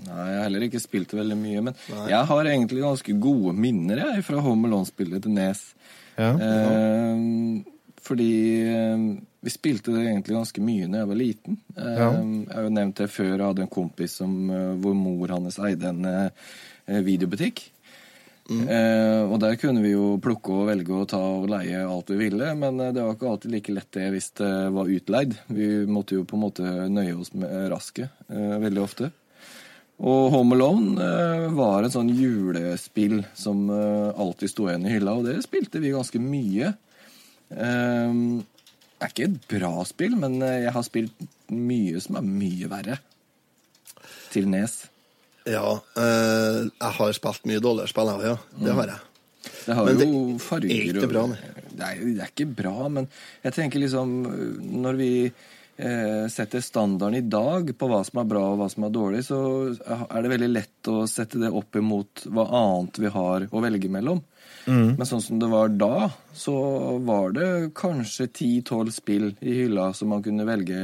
Nei, 0.05 0.25
jeg 0.27 0.35
har 0.35 0.43
heller 0.49 0.65
ikke 0.67 0.81
spilt 0.83 1.13
det 1.13 1.19
veldig 1.21 1.37
mye. 1.39 1.61
Men 1.69 1.77
jeg 2.11 2.25
har 2.31 2.49
egentlig 2.51 2.81
ganske 2.83 3.15
gode 3.23 3.53
minner 3.55 4.01
jeg, 4.03 4.25
fra 4.27 4.41
Home 4.43 4.67
Alone-spillet 4.67 5.23
til 5.23 5.31
Nes. 5.37 5.61
Ja. 6.19 6.33
Eh, 6.35 7.63
fordi 8.05 8.29
eh, 8.67 9.05
vi 9.45 9.49
spilte 9.53 9.93
det 9.95 10.03
egentlig 10.09 10.35
ganske 10.35 10.61
mye 10.61 10.89
da 10.91 10.99
jeg 11.03 11.09
var 11.13 11.21
liten. 11.21 11.57
Eh, 11.77 11.95
Ja. 11.95 12.11
Jeg 12.11 12.51
har 12.51 12.67
jo 12.67 12.73
nevnt 12.75 12.99
det 12.99 13.09
før, 13.13 13.31
jeg 13.37 13.45
hadde 13.47 13.63
en 13.65 13.71
kompis 13.79 14.19
som, 14.19 14.35
eh, 14.51 14.73
hvor 14.83 14.93
mor 14.99 15.31
hans 15.37 15.57
eide 15.63 15.89
en 15.93 16.05
eh, 16.05 17.01
videobutikk. 18.45 18.69
Eh, 18.71 19.31
og 19.31 19.39
der 19.41 19.55
kunne 19.57 19.81
vi 19.81 19.93
jo 19.93 20.19
plukke 20.21 20.53
og 20.53 20.69
velge 20.69 20.93
og 20.93 21.09
ta 21.09 21.17
og 21.17 21.49
leie 21.49 21.81
alt 21.81 22.09
vi 22.09 22.17
ville, 22.19 22.53
men 22.55 22.79
eh, 22.79 22.93
det 22.93 23.03
var 23.03 23.15
ikke 23.15 23.29
alltid 23.29 23.51
like 23.51 23.73
lett 23.73 23.91
det 23.91 24.09
hvis 24.13 24.31
det 24.37 24.53
var 24.71 24.89
utleid. 24.89 25.35
Vi 25.47 25.85
måtte 25.87 26.15
jo 26.15 26.25
på 26.25 26.37
en 26.37 26.45
måte 26.45 26.63
nøye 26.89 27.15
oss 27.17 27.33
med 27.33 27.71
rasket 27.71 28.09
eh, 28.29 28.57
veldig 28.61 28.81
ofte. 28.81 29.11
Og 29.95 30.27
Home 30.33 30.57
Alone 30.57 31.51
var 31.55 31.85
et 31.85 31.93
sånn 31.93 32.09
julespill 32.11 33.21
som 33.31 33.69
alltid 33.71 34.51
sto 34.51 34.65
igjen 34.67 34.83
i 34.83 34.91
hylla, 34.91 35.13
og 35.15 35.23
det 35.23 35.37
spilte 35.45 35.79
vi 35.79 35.93
ganske 35.93 36.19
mye. 36.19 36.73
Det 37.47 37.69
er 38.99 39.07
ikke 39.07 39.29
et 39.29 39.37
bra 39.53 39.71
spill, 39.87 40.17
men 40.19 40.35
jeg 40.43 40.73
har 40.75 40.83
spilt 40.83 41.23
mye 41.47 42.03
som 42.03 42.19
er 42.19 42.27
mye 42.27 42.67
verre. 42.73 42.99
Til 44.35 44.51
Nes. 44.51 44.75
Ja, 45.45 45.65
eh, 46.01 46.61
jeg 46.65 46.93
har 46.99 47.11
spilt 47.17 47.45
mye 47.45 47.61
dårligere 47.61 47.91
spill, 47.91 48.09
jeg 48.09 48.21
òg, 48.21 48.29
ja. 48.31 48.37
Det 48.65 48.77
har 48.79 48.87
jeg. 48.93 49.01
Det 49.65 49.75
har 49.77 49.85
Men 49.85 49.97
det 49.99 50.07
jo 50.09 50.21
farger 50.41 50.71
er 50.73 50.87
ikke 50.89 51.03
og- 51.05 51.11
bra, 51.13 51.25
nei. 51.27 51.51
Det 51.75 51.83
er, 51.89 51.99
det 52.05 52.23
er 52.23 52.31
ikke 52.31 52.55
bra, 52.55 52.87
men 52.89 53.07
jeg 53.43 53.53
tenker 53.53 53.81
liksom 53.83 54.11
Når 54.81 54.95
vi 54.95 55.09
eh, 55.77 56.27
setter 56.31 56.61
standarden 56.63 57.17
i 57.19 57.21
dag 57.27 57.73
på 57.77 57.89
hva 57.91 57.99
som 58.07 58.21
er 58.21 58.29
bra 58.31 58.43
og 58.53 58.59
hva 58.61 58.69
som 58.71 58.85
er 58.87 58.93
dårlig, 58.95 59.23
så 59.27 59.39
er 59.75 60.21
det 60.23 60.31
veldig 60.31 60.49
lett 60.53 60.87
å 60.87 61.03
sette 61.11 61.37
det 61.41 61.51
opp 61.51 61.75
imot 61.75 62.23
hva 62.31 62.45
annet 62.47 62.97
vi 63.03 63.11
har 63.11 63.47
å 63.51 63.61
velge 63.61 63.89
mellom. 63.91 64.21
Mm. 64.65 64.95
Men 64.97 65.05
sånn 65.05 65.21
som 65.21 65.37
det 65.37 65.49
var 65.51 65.67
da, 65.75 66.09
så 66.33 66.55
var 67.05 67.35
det 67.35 67.73
kanskje 67.75 68.29
10-12 68.31 68.91
spill 68.95 69.27
i 69.41 69.59
hylla 69.59 69.91
som 69.93 70.09
man 70.15 70.23
kunne 70.23 70.47
velge 70.47 70.79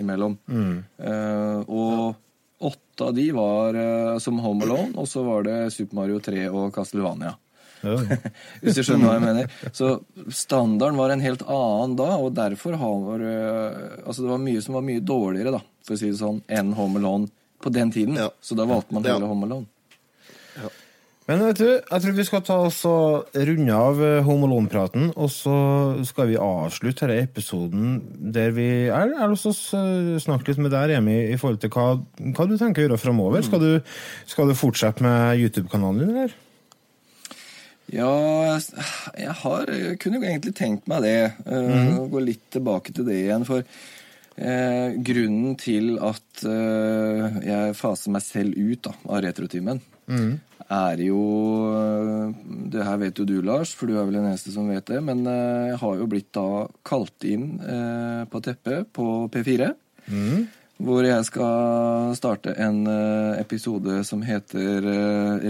imellom. 0.00 0.38
Mm. 0.48 0.76
Eh, 0.98 1.58
og 1.68 2.14
åtte 2.60 3.04
av 3.04 3.14
de 3.14 3.30
var 3.34 3.74
eh, 3.74 4.18
som 4.22 4.38
Home 4.38 4.64
Alone, 4.66 4.92
og 5.00 5.08
så 5.10 5.24
var 5.26 5.46
det 5.46 5.56
Super 5.74 6.02
Mario 6.02 6.20
3 6.22 6.46
og 6.50 6.74
Castlevania. 6.74 7.34
Hvis 8.62 8.78
du 8.78 8.82
skjønner 8.86 9.10
hva 9.10 9.14
jeg 9.18 9.24
mener. 9.26 9.56
Så 9.76 9.90
standarden 10.32 10.96
var 10.96 11.12
en 11.12 11.24
helt 11.24 11.42
annen 11.44 11.96
da, 11.98 12.14
og 12.16 12.32
derfor 12.36 12.78
har 12.80 13.24
eh, 13.28 13.82
Altså 14.06 14.24
det 14.24 14.30
var 14.30 14.40
mye 14.40 14.62
som 14.64 14.78
var 14.78 14.86
mye 14.86 15.04
dårligere, 15.04 15.58
da, 15.58 15.60
for 15.84 15.96
å 15.96 16.00
si 16.00 16.12
det 16.12 16.20
sånn, 16.20 16.40
enn 16.48 16.72
Home 16.78 17.02
Alone 17.02 17.28
på 17.64 17.72
den 17.74 17.92
tiden. 17.92 18.18
Så 18.40 18.56
da 18.56 18.66
valgte 18.68 18.96
man 18.96 19.04
heller 19.04 19.28
Home 19.30 19.48
Alone. 19.48 19.68
Men 21.24 21.40
vet 21.40 21.56
du, 21.56 21.68
jeg 21.80 22.02
tror 22.04 22.12
vi 22.18 22.24
skal 22.28 22.42
ta 22.44 22.56
oss 22.66 22.82
og 22.84 23.30
runde 23.48 23.72
av 23.72 24.00
eh, 24.04 24.18
Home 24.26 24.44
Alone-praten, 24.44 25.06
og 25.16 25.30
så 25.32 25.54
skal 26.04 26.28
vi 26.28 26.36
avslutte 26.36 27.06
denne 27.08 27.24
episoden 27.24 27.94
der 28.34 28.52
vi 28.52 28.66
er. 28.92 29.08
jeg 29.08 29.16
har 29.22 29.32
å 29.32 29.54
snakke 30.20 30.50
litt 30.50 30.60
med 30.60 30.74
deg, 30.74 30.90
Remi, 30.92 31.14
i 31.32 31.38
forhold 31.40 31.62
til 31.64 31.72
hva, 31.72 31.86
hva 32.36 32.46
du 32.50 32.58
tenker 32.60 32.84
å 32.84 32.88
gjøre 32.90 33.00
framover. 33.00 33.40
Skal, 33.46 33.64
du- 33.64 33.80
skal 34.28 34.52
du 34.52 34.54
fortsette 34.58 35.00
med 35.06 35.40
YouTube-kanalen 35.40 36.02
din, 36.04 36.12
eller? 36.12 36.36
Ja, 37.94 38.12
jeg, 39.16 39.32
har 39.40 39.66
jeg 39.72 39.98
kunne 40.04 40.20
jo 40.20 40.28
egentlig 40.28 40.54
tenkt 40.60 40.86
meg 40.88 41.02
det. 41.04 41.16
eh, 41.46 41.72
Mhm. 41.72 42.10
Gå 42.12 42.20
litt 42.24 42.44
tilbake 42.52 42.92
til 42.96 43.04
det 43.08 43.16
igjen. 43.24 43.44
For 43.48 43.64
eh, 44.36 44.92
grunnen 45.04 45.56
til 45.60 45.96
at 46.04 46.44
eh, 46.44 47.40
jeg 47.48 47.74
faser 47.80 48.10
meg 48.12 48.22
selv 48.28 48.56
ut 48.60 48.82
da, 48.88 48.92
av 49.08 49.20
retrotimen, 49.24 49.80
Mhm. 50.06 50.40
er 50.74 51.00
jo 51.04 51.20
eh, 51.70 52.34
Det 52.72 52.84
her 52.84 52.96
vet 52.98 53.18
jo 53.18 53.24
du, 53.28 53.36
Lars, 53.42 53.74
for 53.74 53.86
du 53.86 53.98
er 53.98 54.04
vel 54.04 54.18
den 54.18 54.26
eneste 54.30 54.52
som 54.52 54.68
vet 54.68 54.86
det. 54.86 55.00
Men 55.04 55.26
eh, 55.26 55.70
jeg 55.72 55.80
har 55.80 55.96
jo 56.00 56.10
blitt 56.10 56.32
da 56.34 56.66
kalt 56.84 57.24
inn 57.28 57.60
eh, 57.60 58.24
på 58.30 58.42
teppet 58.44 58.92
på 58.92 59.28
P4. 59.32 59.72
Mm. 60.08 60.46
Hvor 60.84 61.06
jeg 61.06 61.24
skal 61.28 62.16
starte 62.18 62.56
en 62.58 62.80
episode 63.38 64.00
som 64.04 64.24
heter 64.26 64.82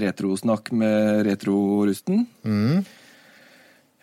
Retrosnakk 0.02 0.68
med 0.76 1.24
Retrorusten. 1.24 2.26
Mm. 2.44 2.84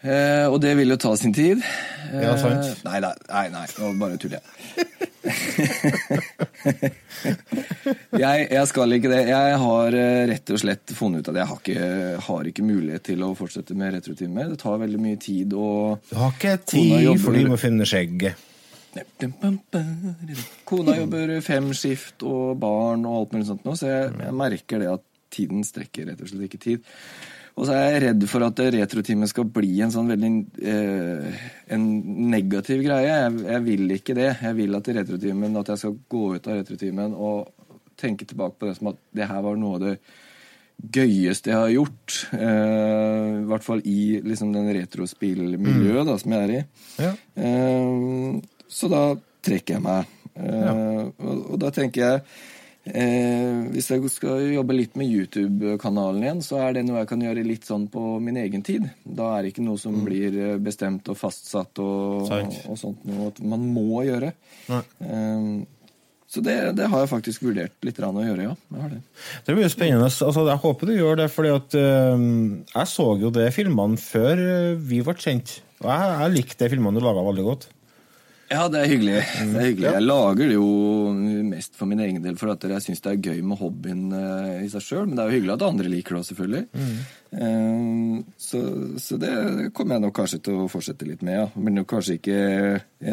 Eh, 0.02 0.48
og 0.50 0.58
det 0.64 0.74
vil 0.80 0.90
jo 0.90 0.98
ta 0.98 1.14
sin 1.18 1.34
tid. 1.34 1.62
Ja, 2.10 2.34
sant. 2.42 2.82
Nei, 2.88 2.98
nei, 3.04 3.46
nei, 3.54 3.68
nå 3.78 3.92
bare 4.02 4.18
tuller 4.22 4.40
jeg. 4.42 4.88
jeg. 8.24 8.48
Jeg 8.52 8.68
skal 8.70 8.96
ikke 8.98 9.12
det. 9.12 9.22
Jeg 9.30 9.58
har 9.64 9.90
eh, 9.98 10.28
rett 10.32 10.48
og 10.54 10.60
slett 10.62 10.86
funnet 10.98 11.20
ut 11.22 11.32
at 11.32 11.38
jeg 11.42 11.50
har 11.52 11.60
ikke, 11.64 11.82
har 12.28 12.42
ikke 12.52 12.68
mulighet 12.68 13.04
til 13.12 13.20
å 13.26 13.28
fortsette 13.38 13.74
med 13.78 13.88
retrotimer. 13.98 14.46
Det 14.52 14.60
tar 14.62 14.84
veldig 14.84 15.02
mye 15.02 15.18
tid 15.22 15.50
og 15.58 15.78
Du 16.12 16.16
har 16.20 16.32
ikke 16.36 16.56
tid, 16.74 17.12
for 17.24 17.32
du 17.38 17.42
må 17.52 17.58
finne 17.62 17.86
skjegget. 17.90 18.36
Kona 20.68 20.92
jobber 20.98 21.28
fem 21.46 21.68
skift 21.78 22.18
og 22.28 22.60
barn 22.60 23.06
og 23.08 23.22
alt 23.22 23.32
mulig 23.36 23.48
sånt 23.48 23.64
nå, 23.68 23.72
så 23.80 23.86
jeg, 23.88 24.10
jeg 24.20 24.34
merker 24.36 24.78
det 24.84 24.90
at 24.92 25.04
tiden 25.32 25.64
strekker 25.64 26.10
rett 26.10 26.20
og 26.20 26.28
slett 26.28 26.50
ikke 26.50 26.62
tid. 26.62 26.80
Og 27.60 27.68
så 27.68 27.76
er 27.76 27.88
jeg 27.92 28.04
redd 28.06 28.26
for 28.32 28.46
at 28.46 28.62
retrotimen 28.74 29.30
skal 29.30 29.48
bli 29.52 29.74
en 29.84 29.92
sånn 29.94 30.10
veldig 30.10 30.32
eh, 30.72 31.42
en 31.76 31.88
negativ 32.32 32.84
greie. 32.86 33.10
Jeg, 33.12 33.34
jeg 33.44 33.66
vil 33.66 33.96
ikke 33.98 34.16
det. 34.18 34.30
Jeg 34.40 34.58
vil 34.58 34.78
at 34.80 34.92
retrotimen, 35.02 35.58
at 35.60 35.74
jeg 35.74 35.84
skal 35.84 35.98
gå 36.16 36.24
ut 36.38 36.48
av 36.48 36.62
retrotimen 36.62 37.16
og 37.18 37.52
tenke 38.02 38.26
tilbake 38.26 38.58
på 38.58 38.70
det 38.70 38.78
som 38.80 38.94
at 38.94 39.02
det 39.14 39.28
her 39.30 39.44
var 39.46 39.60
noe 39.60 39.78
av 39.78 39.84
det 39.84 39.96
gøyeste 40.82 41.52
jeg 41.52 41.60
har 41.60 41.74
gjort. 41.76 42.16
Eh, 42.34 43.28
I 43.42 43.50
hvert 43.52 43.68
fall 43.68 43.84
i 43.86 44.00
liksom, 44.26 44.56
den 44.56 44.72
retrospillmiljøet 44.80 46.08
da, 46.08 46.18
som 46.22 46.36
jeg 46.36 46.48
er 46.48 46.56
i. 46.56 46.64
Ja. 47.04 47.12
Eh, 47.36 48.64
så 48.72 48.90
da 48.92 49.04
trekker 49.46 49.78
jeg 49.78 49.86
meg. 49.86 50.18
Eh, 50.40 51.04
og, 51.20 51.46
og 51.52 51.62
da 51.62 51.70
tenker 51.76 52.06
jeg 52.06 52.24
eh, 52.86 53.68
Hvis 53.74 53.92
jeg 53.92 54.14
skal 54.14 54.46
jobbe 54.54 54.78
litt 54.78 54.96
med 55.00 55.10
YouTube-kanalen 55.10 56.24
igjen, 56.24 56.42
så 56.46 56.62
er 56.66 56.78
det 56.78 56.86
noe 56.88 57.02
jeg 57.02 57.12
kan 57.12 57.26
gjøre 57.26 57.46
litt 57.48 57.68
sånn 57.70 57.90
på 57.92 58.16
min 58.24 58.40
egen 58.42 58.64
tid. 58.66 58.88
Da 59.04 59.34
er 59.36 59.44
det 59.44 59.54
ikke 59.54 59.66
noe 59.68 59.82
som 59.82 60.00
blir 60.06 60.38
eh, 60.38 60.58
bestemt 60.62 61.10
og 61.12 61.20
fastsatt 61.20 61.84
og, 61.84 62.32
og 62.32 62.80
sånt 62.80 63.06
noe 63.10 63.30
at 63.34 63.44
man 63.44 63.68
må 63.76 64.02
gjøre. 64.08 64.34
Eh, 64.72 65.54
så 66.32 66.40
det, 66.40 66.56
det 66.78 66.86
har 66.88 67.02
jeg 67.04 67.12
faktisk 67.12 67.44
vurdert 67.44 67.74
litt 67.84 67.98
å 68.00 68.12
gjøre, 68.24 68.46
ja. 68.46 68.54
Det. 68.72 69.02
Det 69.44 69.56
blir 69.56 69.66
jo 69.66 69.72
spennende. 69.74 70.08
Altså, 70.08 70.46
jeg 70.48 70.64
håper 70.64 70.88
du 70.88 70.94
gjør 70.96 71.18
det, 71.20 71.28
fordi 71.34 71.52
at 71.52 71.76
eh, 71.76 72.24
jeg 72.72 72.88
så 72.88 73.08
jo 73.20 73.32
de 73.36 73.50
filmene 73.52 74.00
før 74.00 74.40
eh, 74.40 74.70
vi 74.80 75.02
ble 75.04 75.18
kjent. 75.20 75.58
Og 75.82 75.90
jeg, 75.92 76.14
jeg 76.22 76.34
likte 76.38 76.64
de 76.64 76.72
filmene 76.72 77.02
du 77.02 77.04
laga 77.04 77.26
veldig 77.28 77.46
godt. 77.50 77.68
Ja, 78.52 78.66
det 78.68 78.82
er 78.82 78.90
hyggelig. 78.92 79.20
Det 79.24 79.60
er 79.62 79.68
hyggelig. 79.70 79.88
Jeg 79.96 80.04
lager 80.04 80.50
det 80.50 80.56
jo 80.58 80.66
mest 81.48 81.78
for 81.80 81.88
min 81.88 82.02
egen 82.04 82.20
del, 82.24 82.36
for 82.40 82.52
at 82.52 82.66
jeg 82.68 82.84
syns 82.84 83.04
det 83.06 83.14
er 83.14 83.30
gøy 83.30 83.40
med 83.48 83.60
hobbyen 83.62 84.02
eh, 84.18 84.66
i 84.66 84.70
seg 84.72 84.84
sjøl. 84.84 85.06
Men 85.08 85.16
det 85.16 85.24
er 85.24 85.30
jo 85.30 85.36
hyggelig 85.38 85.54
at 85.54 85.64
andre 85.70 85.92
liker 85.94 86.18
det 86.18 86.20
òg, 86.20 86.28
selvfølgelig. 86.28 86.64
Mm. 87.32 88.16
så, 88.36 88.60
så 89.00 89.18
det 89.22 89.32
kommer 89.78 89.96
jeg 89.96 90.04
nok 90.04 90.16
kanskje 90.18 90.42
til 90.44 90.58
å 90.60 90.70
fortsette 90.72 91.08
litt 91.08 91.24
med. 91.24 91.38
Ja. 91.38 91.46
Det 91.54 91.64
blir 91.64 91.78
nok 91.78 91.90
kanskje 91.94 92.18
ikke 92.20 92.40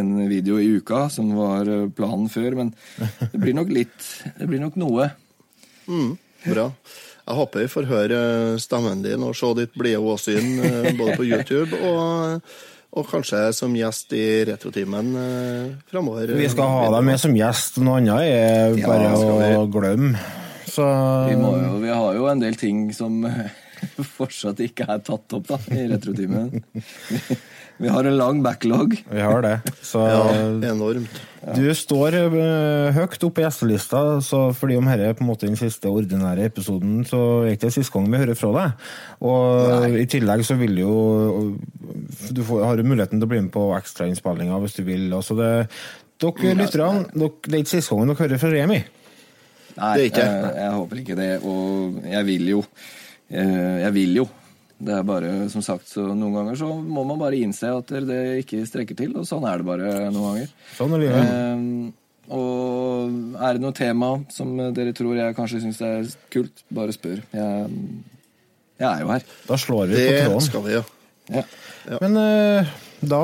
en 0.01 0.11
video 0.33 0.59
i 0.59 0.73
uka, 0.81 1.05
som 1.15 1.31
var 1.39 1.71
eh, 1.71 1.87
planen 1.95 2.27
før, 2.33 2.59
men 2.59 2.73
det 2.99 3.39
blir 3.39 3.55
nok 3.55 3.71
litt 3.71 4.09
Det 4.41 4.49
blir 4.51 4.65
nok 4.65 4.81
noe. 4.81 5.13
Mm, 5.87 6.17
bra. 6.49 6.73
Jeg 7.29 7.37
håper 7.37 7.63
vi 7.63 7.71
får 7.71 7.87
høre 7.93 8.19
stemmen 8.63 9.05
din 9.05 9.23
og 9.23 9.37
se 9.37 9.53
ditt 9.61 9.79
blide 9.79 10.03
åsyn 10.03 10.59
eh, 10.65 10.91
både 10.99 11.15
på 11.21 11.29
YouTube 11.29 11.79
og, 11.79 12.43
og 12.97 13.07
kanskje 13.11 13.41
som 13.57 13.75
gjest 13.77 14.13
i 14.17 14.25
Retrotimen 14.49 15.13
eh, 15.21 15.71
framover. 15.91 16.33
Vi 16.39 16.49
skal 16.51 16.73
ha 16.73 16.91
deg 16.97 17.07
med 17.11 17.21
som 17.21 17.37
gjest, 17.37 17.81
noe 17.85 18.01
annet 18.01 18.29
er 18.33 18.77
bare 18.81 19.13
ja, 19.13 19.55
å 19.61 19.67
glemme. 19.73 20.21
Så 20.69 20.85
Vi, 21.29 21.37
må 21.41 21.55
jo, 21.59 21.79
vi 21.83 21.91
har 21.93 22.17
jo 22.17 22.29
en 22.31 22.43
del 22.43 22.57
ting 22.61 22.89
som 22.97 23.21
fortsatt 24.19 24.61
ikke 24.65 24.87
er 24.89 25.01
tatt 25.07 25.35
opp 25.37 25.49
da, 25.49 25.59
i 25.75 25.87
retrotimen. 25.91 26.63
Vi 27.79 27.91
har 27.95 28.05
en 28.05 28.17
lang 28.19 28.41
backlog. 28.43 28.97
Vi 29.11 29.21
har 29.23 29.43
det. 29.45 29.53
Så 29.87 30.01
Ja, 30.03 30.23
enormt. 30.73 31.21
du 31.55 31.63
står 31.79 32.17
eh, 32.19 32.89
høyt 32.97 33.23
oppe 33.23 33.37
på 33.37 33.45
gjestelista, 33.45 34.01
så 34.25 34.41
fordi 34.57 34.77
om 34.81 34.89
dette 34.91 35.07
er 35.07 35.15
på 35.15 35.23
en 35.23 35.31
måte 35.31 35.47
den 35.47 35.59
siste 35.61 35.87
ordinære 35.87 36.49
episoden, 36.51 37.05
så 37.07 37.45
er 37.45 37.55
ikke 37.55 37.69
det 37.69 37.77
siste 37.77 37.95
gang 37.95 38.11
vi 38.11 38.19
hører 38.25 38.39
fra 38.41 38.51
deg. 38.57 38.91
Og 39.31 39.97
i 40.03 40.09
tillegg 40.11 40.43
så 40.47 40.59
vil 40.59 40.83
jo 40.83 40.95
Du 42.35 42.43
får, 42.43 42.65
har 42.67 42.83
jo 42.83 42.89
muligheten 42.89 43.21
til 43.21 43.29
å 43.29 43.31
bli 43.31 43.41
med 43.47 43.55
på 43.55 43.69
ekstrainnspillinga 43.79 44.59
hvis 44.65 44.79
du 44.81 44.83
vil. 44.89 45.07
Altså 45.15 45.39
det, 45.39 45.53
dere 46.19 46.55
lytterne, 46.59 47.07
det 47.15 47.55
er 47.55 47.61
ikke 47.63 47.77
siste 47.77 47.95
gangen 47.95 48.11
dere 48.11 48.25
hører 48.27 48.43
fra 48.43 48.51
Remi. 48.53 48.83
Nei, 49.79 49.95
Det 49.95 50.03
er 50.03 50.09
ikke. 50.11 50.27
Jeg, 50.27 50.55
jeg 50.59 50.71
håper 50.75 51.03
ikke 51.05 51.17
det, 51.23 51.33
og 51.47 52.01
jeg 52.11 52.27
vil 52.27 52.49
jo. 52.57 52.63
Eh, 53.31 53.79
Jeg 53.85 53.95
vil 53.97 54.21
jo. 54.23 54.27
Det 54.79 54.95
er 54.95 55.07
bare, 55.07 55.31
som 55.51 55.63
sagt, 55.65 55.89
så 55.91 56.05
noen 56.15 56.37
ganger 56.37 56.59
så 56.61 56.69
må 56.71 57.03
man 57.07 57.19
bare 57.19 57.41
innse 57.43 57.71
at 57.75 57.89
det 58.07 58.19
ikke 58.45 58.61
strekker 58.69 58.99
til, 58.99 59.17
og 59.19 59.27
sånn 59.27 59.47
er 59.51 59.59
det 59.59 59.67
bare 59.67 59.95
noen 60.15 60.29
ganger. 60.29 60.53
Sånn 60.77 60.95
er 60.95 61.03
det 61.03 61.09
ja. 61.09 61.23
Eh, 61.25 61.65
og 62.29 63.41
er 63.41 63.57
det 63.57 63.65
noe 63.65 63.73
tema 63.73 64.11
som 64.31 64.53
dere 64.77 64.93
tror 64.97 65.17
jeg 65.17 65.37
kanskje 65.37 65.63
syns 65.65 65.81
er 65.83 66.11
kult, 66.31 66.63
bare 66.75 66.93
spør. 66.95 67.23
Jeg, 67.33 67.81
jeg 68.79 68.89
er 68.91 69.03
jo 69.03 69.11
her. 69.15 69.27
Da 69.49 69.59
slår 69.59 69.89
vi 69.89 69.97
Det 69.97 70.07
på 70.09 70.19
tråden. 70.21 70.39
Det 70.39 70.47
skal 70.51 70.67
vi, 70.67 70.77
ja. 70.77 70.85
Ja. 71.29 71.45
Men 72.01 72.17
eh, 72.21 72.71
da 73.01 73.23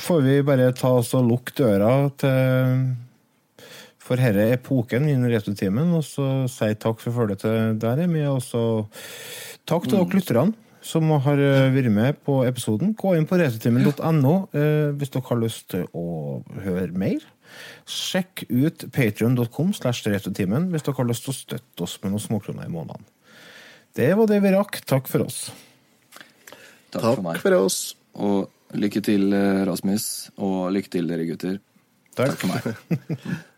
får 0.00 0.22
vi 0.24 0.38
bare 0.46 0.70
ta 0.76 0.94
oss 1.00 1.12
og 1.16 1.26
lukke 1.28 1.56
døra 1.58 1.92
til 2.20 2.86
for 4.08 4.20
denne 4.20 4.46
epoken 4.54 5.08
innen 5.08 5.28
retrotimen, 5.28 5.92
og 5.98 6.06
så 6.06 6.46
sier 6.50 6.72
jeg 6.72 6.80
takk 6.84 7.02
for 7.02 7.16
følget 7.16 7.44
til 7.44 7.76
dere. 7.82 7.98
Remi, 8.02 8.24
og 8.30 8.40
så 8.44 8.62
takk 9.68 9.88
til 9.88 9.98
dere 9.98 10.18
lytterne 10.20 10.56
som 10.88 11.10
har 11.24 11.40
eh, 11.42 11.68
vært 11.74 11.92
med 11.92 12.20
på 12.24 12.40
episoden. 12.46 12.94
Gå 12.96 13.14
inn 13.18 13.26
på 13.28 13.38
retrotimen.no 13.40 14.34
eh, 14.56 14.94
hvis 14.96 15.12
dere 15.12 15.28
har 15.28 15.40
lyst 15.42 15.68
til 15.74 15.84
å 15.92 16.40
høre 16.64 16.88
mer. 16.96 17.24
Sjekk 17.88 18.46
ut 18.48 18.86
patrion.com 18.94 19.72
slash 19.76 20.06
retrotimen 20.08 20.70
hvis 20.72 20.86
dere 20.86 21.00
har 21.00 21.08
lyst 21.08 21.26
til 21.26 21.34
å 21.34 21.38
støtte 21.38 21.86
oss 21.86 21.98
med 22.02 22.14
noen 22.14 22.24
småkroner 22.24 22.68
i 22.68 22.72
måneden. 22.72 23.04
Det 23.98 24.12
var 24.14 24.30
det 24.30 24.40
vi 24.44 24.54
rakk. 24.54 24.80
Takk 24.88 25.10
for 25.10 25.26
oss. 25.26 25.48
Takk, 26.88 27.02
Takk 27.02 27.10
for 27.10 27.26
meg. 27.26 27.42
for 27.42 27.58
oss. 27.58 27.80
Og 28.18 28.78
lykke 28.78 29.02
til, 29.04 29.32
eh, 29.34 29.64
Rasmus, 29.68 30.30
og 30.38 30.72
lykke 30.76 30.96
til, 30.96 31.10
dere 31.10 31.28
gutter. 31.28 31.60
Takk. 32.14 32.36
Takk 32.36 32.42
for 32.42 32.54
meg. 32.54 33.48